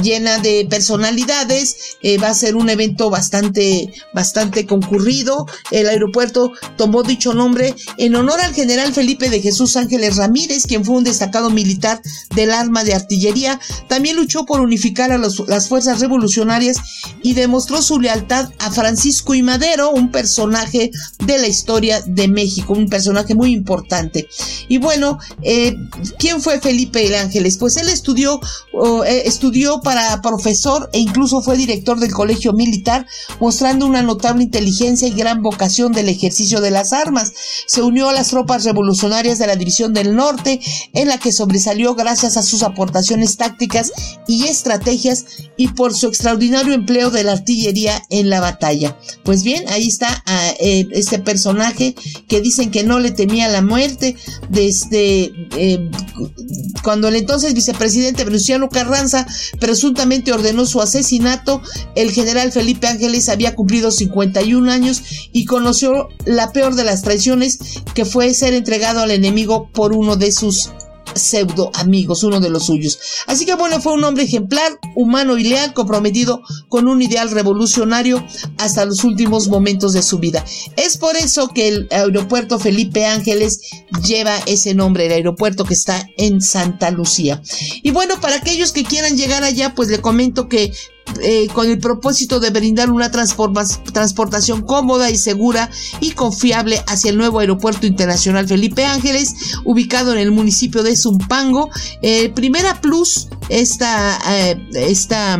llena 0.03 0.39
de 0.39 0.67
personalidades, 0.69 1.97
va 2.23 2.29
a 2.29 2.35
ser 2.35 2.57
un 2.57 2.69
evento 2.71 3.11
bastante, 3.11 3.93
bastante 4.13 4.67
concurrido. 4.67 5.47
El 5.71 5.89
aeropuerto 5.89 6.53
tomó 6.77 7.03
dicho 7.03 7.35
nombre 7.35 7.75
en 7.99 8.15
honor 8.17 8.41
al 8.41 8.55
general 8.55 8.93
Felipe 8.93 9.31
de 9.31 9.41
Jesús 9.41 9.77
Ángeles 9.77 10.17
Ramírez, 10.17 10.65
quien 10.67 10.85
fue 10.85 10.97
un 10.97 11.05
destacado 11.05 11.51
militar 11.51 12.01
del 12.35 12.51
arma 12.51 12.85
de 12.85 12.95
artillería. 12.95 13.61
También 13.89 14.17
luchó 14.17 14.45
por 14.45 14.61
unificar 14.61 15.13
a 15.13 15.19
las 15.19 15.69
fuerzas 15.69 16.01
revolucionarias 16.01 16.79
y 17.23 17.35
demostró 17.35 17.83
su 17.83 18.01
lealtad 18.01 18.51
a 18.59 18.71
Francisco 18.71 19.35
y 19.35 19.43
Madero, 19.43 19.91
un 19.91 20.11
personaje 20.11 20.91
de 21.25 21.39
la 21.39 21.47
historia 21.47 22.03
de 22.07 22.29
México, 22.29 22.73
un 22.73 22.89
personaje 22.89 23.01
muy 23.34 23.53
importante. 23.53 24.28
Y 24.68 24.78
bueno, 24.78 25.18
eh, 25.42 25.76
¿quién 26.18 26.40
fue 26.40 26.61
Felipe 26.61 27.07
el 27.07 27.14
Ángeles? 27.14 27.57
Pues 27.57 27.76
él 27.76 27.88
estudió, 27.88 28.40
eh, 29.07 29.22
estudió 29.26 29.80
para 29.80 30.20
profesor 30.22 30.90
e 30.92 30.98
incluso 30.98 31.42
fue 31.42 31.57
director 31.57 31.98
del 31.98 32.12
colegio 32.12 32.53
militar, 32.53 33.07
mostrando 33.40 33.86
una 33.86 34.03
notable 34.03 34.42
inteligencia 34.42 35.09
y 35.09 35.12
gran 35.12 35.42
vocación 35.42 35.92
del 35.92 36.09
ejercicio 36.09 36.61
de 36.61 36.70
las 36.70 36.92
armas. 36.92 37.32
Se 37.66 37.82
unió 37.82 38.09
a 38.09 38.12
las 38.12 38.28
tropas 38.28 38.64
revolucionarias 38.64 39.38
de 39.38 39.46
la 39.46 39.57
División 39.57 39.92
del 39.92 40.14
Norte, 40.14 40.61
en 40.92 41.09
la 41.09 41.18
que 41.18 41.32
sobresalió 41.32 41.94
gracias 41.94 42.36
a 42.36 42.42
sus 42.42 42.62
aportaciones 42.62 43.36
tácticas 43.36 43.92
y 44.26 44.44
estrategias 44.44 45.24
y 45.57 45.68
por 45.68 45.94
su 45.94 46.09
extraordinario 46.09 46.74
empleo 46.74 47.11
de 47.11 47.24
la 47.24 47.32
artillería 47.32 48.03
en 48.11 48.30
la 48.30 48.40
batalla. 48.40 48.96
Pues 49.24 49.42
bien, 49.42 49.64
ahí 49.68 49.88
está 49.88 50.22
ah, 50.26 50.50
eh, 50.61 50.86
este 50.92 51.18
personaje 51.18 51.94
que 52.28 52.40
dicen 52.40 52.70
que 52.70 52.84
no 52.84 52.91
le 53.01 53.11
temía 53.11 53.49
la 53.49 53.62
muerte. 53.62 54.16
Desde 54.49 55.32
eh, 55.57 55.90
cuando 56.82 57.09
el 57.09 57.16
entonces 57.16 57.55
vicepresidente 57.55 58.24
Venustiano 58.24 58.68
Carranza 58.68 59.26
presuntamente 59.61 60.32
ordenó 60.32 60.66
su 60.66 60.80
asesinato, 60.80 61.62
el 61.95 62.12
general 62.12 62.53
Felipe 62.53 62.86
Ángeles 62.86 63.28
había 63.28 63.55
cumplido 63.55 63.90
51 63.90 64.70
años 64.70 65.03
y 65.32 65.45
conoció 65.45 66.09
la 66.24 66.53
peor 66.53 66.74
de 66.74 66.84
las 66.84 67.03
traiciones 67.03 67.59
que 67.95 68.05
fue 68.05 68.34
ser 68.34 68.55
entregado 68.55 69.01
al 69.01 69.11
enemigo 69.11 69.70
por 69.72 69.93
uno 69.93 70.16
de 70.16 70.32
sus 70.32 70.70
pseudo 71.15 71.71
amigos, 71.75 72.23
uno 72.23 72.41
de 72.41 72.51
los 72.51 72.67
suyos. 72.67 72.99
Así 73.27 73.47
que 73.47 73.55
bueno, 73.55 73.81
fue 73.81 73.93
un 73.93 74.05
hombre 74.05 74.25
ejemplar, 74.25 74.79
humano 74.95 75.39
y 75.39 75.45
leal, 75.45 75.75
comprometido 75.75 76.43
con 76.69 76.89
un 76.89 77.03
ideal 77.03 77.31
revolucionario 77.31 78.25
hasta 78.59 78.85
los 78.85 79.05
últimos 79.05 79.49
momentos 79.49 79.93
de 79.93 80.03
su 80.03 80.19
vida. 80.19 80.45
Es 80.77 80.97
por 80.97 81.17
eso 81.17 81.49
que 81.49 81.69
el 81.69 81.89
aeropuerto 81.91 82.59
Felipe 82.59 83.07
Ángeles 83.07 83.61
lleva 84.07 84.37
ese 84.47 84.75
nombre, 84.75 85.07
el 85.07 85.13
aeropuerto 85.13 85.65
que 85.65 85.75
está 85.75 86.09
en 86.17 86.41
Santa 86.41 86.91
Lucía. 86.91 87.43
Y 87.83 87.91
bueno, 87.91 88.21
para 88.21 88.37
aquellos 88.37 88.73
que 88.73 88.85
quieran 88.85 89.17
llegar 89.17 89.45
allá, 89.45 89.75
pues 89.75 89.89
le 89.89 90.01
comento 90.01 90.49
que 90.49 90.73
eh, 91.20 91.48
con 91.48 91.68
el 91.68 91.78
propósito 91.78 92.40
de 92.40 92.50
brindar 92.50 92.90
una 92.90 93.11
transportación 93.11 94.62
cómoda 94.62 95.11
y 95.11 95.16
segura 95.16 95.70
y 96.00 96.12
confiable 96.12 96.82
hacia 96.86 97.11
el 97.11 97.18
nuevo 97.18 97.40
aeropuerto 97.40 97.86
internacional 97.86 98.48
Felipe 98.48 98.84
Ángeles, 98.84 99.34
ubicado 99.64 100.12
en 100.12 100.18
el 100.18 100.30
municipio 100.30 100.82
de 100.82 100.96
Zumpango. 100.96 101.70
Eh, 102.00 102.30
Primera 102.30 102.80
Plus, 102.80 103.28
esta, 103.48 104.18
eh, 104.30 104.57
esta 104.74 105.38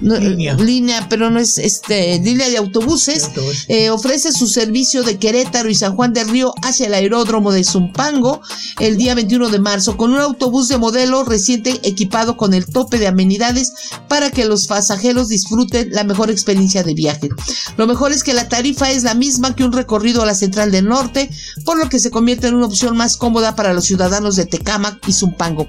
línea. 0.00 1.06
pero 1.08 1.30
no 1.30 1.38
es 1.38 1.58
este 1.58 2.18
línea 2.20 2.48
de 2.48 2.58
autobuses, 2.58 3.30
eh, 3.68 3.90
ofrece 3.90 4.32
su 4.32 4.46
servicio 4.46 5.02
de 5.02 5.18
Querétaro 5.18 5.68
y 5.68 5.74
San 5.74 5.96
Juan 5.96 6.12
del 6.12 6.28
Río 6.28 6.54
hacia 6.62 6.86
el 6.86 6.94
aeródromo 6.94 7.52
de 7.52 7.64
Zumpango 7.64 8.40
el 8.80 8.96
día 8.96 9.14
21 9.14 9.48
de 9.48 9.58
marzo 9.58 9.96
con 9.96 10.12
un 10.12 10.20
autobús 10.20 10.68
de 10.68 10.78
modelo 10.78 11.24
reciente 11.24 11.80
equipado 11.82 12.36
con 12.36 12.54
el 12.54 12.66
tope 12.66 12.98
de 12.98 13.06
amenidades 13.06 13.72
para 14.08 14.30
que 14.30 14.44
los 14.44 14.66
pasajeros 14.66 15.28
disfruten 15.28 15.90
la 15.92 16.04
mejor 16.04 16.30
experiencia 16.30 16.82
de 16.82 16.94
viaje. 16.94 17.28
Lo 17.76 17.86
mejor 17.86 18.12
es 18.12 18.22
que 18.22 18.34
la 18.34 18.48
tarifa 18.48 18.90
es 18.90 19.02
la 19.02 19.14
misma 19.14 19.54
que 19.54 19.64
un 19.64 19.72
recorrido 19.72 20.22
a 20.22 20.26
la 20.26 20.34
Central 20.34 20.70
del 20.70 20.86
Norte, 20.86 21.30
por 21.64 21.78
lo 21.78 21.88
que 21.88 21.98
se 21.98 22.10
convierte 22.10 22.48
en 22.48 22.54
una 22.54 22.66
opción 22.66 22.96
más 22.96 23.16
cómoda 23.16 23.56
para 23.56 23.72
los 23.72 23.84
ciudadanos 23.84 24.36
de 24.36 24.46
Tecámac 24.46 25.06
y 25.06 25.12
Zumpango. 25.12 25.68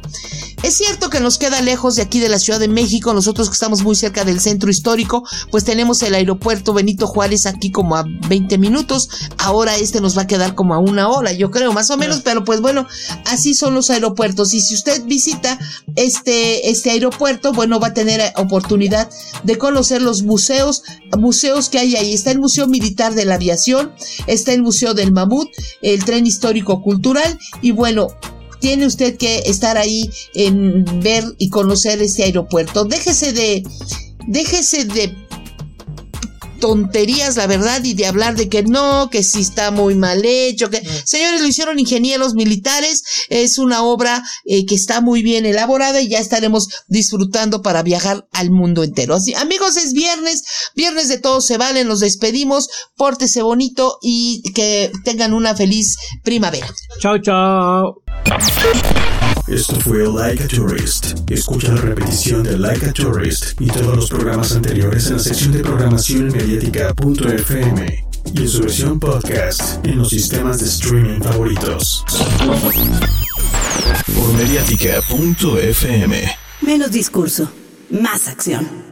Es 0.64 0.76
cierto 0.76 1.10
que 1.10 1.20
nos 1.20 1.38
queda 1.38 1.62
lejos 1.62 1.96
de 1.96 2.02
aquí 2.02 2.20
de 2.20 2.30
la 2.30 2.40
Ciudad 2.40 2.60
de 2.60 2.68
México, 2.68 3.14
nosotros 3.14 3.50
que 3.50 3.54
estamos 3.54 3.82
muy 3.84 3.96
cerca 4.20 4.26
del 4.26 4.40
centro 4.40 4.70
histórico, 4.70 5.24
pues 5.52 5.64
tenemos 5.64 6.02
el 6.04 6.16
aeropuerto 6.16 6.74
Benito 6.74 7.08
Juárez 7.08 7.46
aquí 7.46 7.72
como 7.72 7.96
a 7.96 8.06
20 8.28 8.58
minutos. 8.58 9.10
Ahora 9.38 9.76
este 9.76 10.02
nos 10.02 10.18
va 10.18 10.24
a 10.24 10.28
quedar 10.28 10.56
como 10.56 10.74
a 10.74 10.80
una 10.80 11.10
hora, 11.10 11.32
yo 11.32 11.52
creo, 11.52 11.72
más 11.74 11.90
o 11.90 11.98
menos, 11.98 12.22
pero 12.24 12.44
pues 12.44 12.62
bueno, 12.62 12.88
así 13.26 13.54
son 13.54 13.74
los 13.74 13.90
aeropuertos. 13.90 14.54
Y 14.54 14.62
si 14.62 14.74
usted 14.74 15.04
visita 15.06 15.60
este, 15.96 16.70
este 16.70 16.92
aeropuerto, 16.92 17.54
bueno, 17.54 17.80
va 17.80 17.88
a 17.88 17.94
tener 17.94 18.22
oportunidad 18.36 19.10
de 19.44 19.58
conocer 19.58 20.02
los 20.02 20.24
museos, 20.24 20.84
museos 21.18 21.70
que 21.70 21.80
hay 21.80 21.96
ahí. 21.96 22.14
Está 22.14 22.32
el 22.32 22.40
Museo 22.40 22.68
Militar 22.68 23.14
de 23.14 23.26
la 23.26 23.36
Aviación, 23.36 23.92
está 24.28 24.54
el 24.54 24.62
Museo 24.62 24.94
del 24.94 25.12
Mamut, 25.12 25.50
el 25.82 26.04
Tren 26.04 26.26
Histórico 26.26 26.82
Cultural 26.82 27.40
y 27.62 27.72
bueno, 27.72 28.10
tiene 28.60 28.86
usted 28.86 29.18
que 29.18 29.40
estar 29.46 29.78
ahí 29.78 30.10
en 30.34 30.84
ver 31.02 31.24
y 31.38 31.50
conocer 31.50 32.02
este 32.02 32.24
aeropuerto. 32.24 32.86
Déjese 32.86 33.34
de 33.34 33.64
déjese 34.30 34.86
de 34.86 35.16
tonterías, 36.60 37.38
la 37.38 37.48
verdad, 37.48 37.84
y 37.84 37.94
de 37.94 38.06
hablar 38.06 38.36
de 38.36 38.50
que 38.50 38.64
no, 38.64 39.10
que 39.10 39.24
sí 39.24 39.42
está 39.42 39.72
muy 39.72 39.96
mal 39.96 40.24
hecho, 40.26 40.70
que 40.70 40.82
señores 41.06 41.42
lo 41.42 41.48
hicieron 41.48 41.80
ingenieros 41.80 42.34
militares, 42.34 43.04
es 43.30 43.58
una 43.58 43.82
obra 43.84 44.24
eh, 44.46 44.66
que 44.66 44.76
está 44.76 45.02
muy 45.02 45.24
bien 45.24 45.46
elaborada 45.46 46.02
y 46.02 46.10
ya 46.10 46.20
estaremos 46.20 46.68
disfrutando 46.88 47.62
para 47.62 47.82
viajar 47.82 48.28
al 48.34 48.52
mundo 48.52 48.84
entero. 48.84 49.16
Así, 49.16 49.34
amigos, 49.36 49.78
es 49.78 49.94
viernes, 49.94 50.44
viernes 50.76 51.08
de 51.08 51.18
todos 51.18 51.46
se 51.46 51.58
valen, 51.58 51.88
nos 51.88 52.02
despedimos, 52.02 52.70
pórtese 52.96 53.42
bonito 53.42 53.98
y 54.02 54.44
que 54.54 54.92
tengan 55.04 55.34
una 55.34 55.56
feliz 55.56 55.96
primavera. 56.24 56.68
Chao, 57.00 57.18
chao. 57.20 58.04
Esto 59.50 59.76
fue 59.80 60.08
Like 60.08 60.44
a 60.44 60.48
Tourist. 60.48 61.30
Escucha 61.30 61.74
la 61.74 61.82
repetición 61.82 62.44
de 62.44 62.56
Like 62.56 62.86
a 62.86 62.94
Tourist 62.94 63.60
y 63.60 63.66
todos 63.66 63.96
los 63.96 64.10
programas 64.10 64.52
anteriores 64.56 65.08
en 65.08 65.14
la 65.14 65.20
sección 65.20 65.52
de 65.54 65.60
programación 65.62 66.28
mediática.fm 66.28 68.06
y 68.32 68.42
en 68.42 68.48
su 68.48 68.62
versión 68.62 69.00
podcast 69.00 69.84
en 69.86 69.98
los 69.98 70.10
sistemas 70.10 70.60
de 70.60 70.68
streaming 70.68 71.20
favoritos. 71.20 72.06
Por 74.16 74.34
mediática.fm. 74.34 76.32
Menos 76.62 76.92
discurso, 76.92 77.52
más 77.90 78.28
acción. 78.28 78.89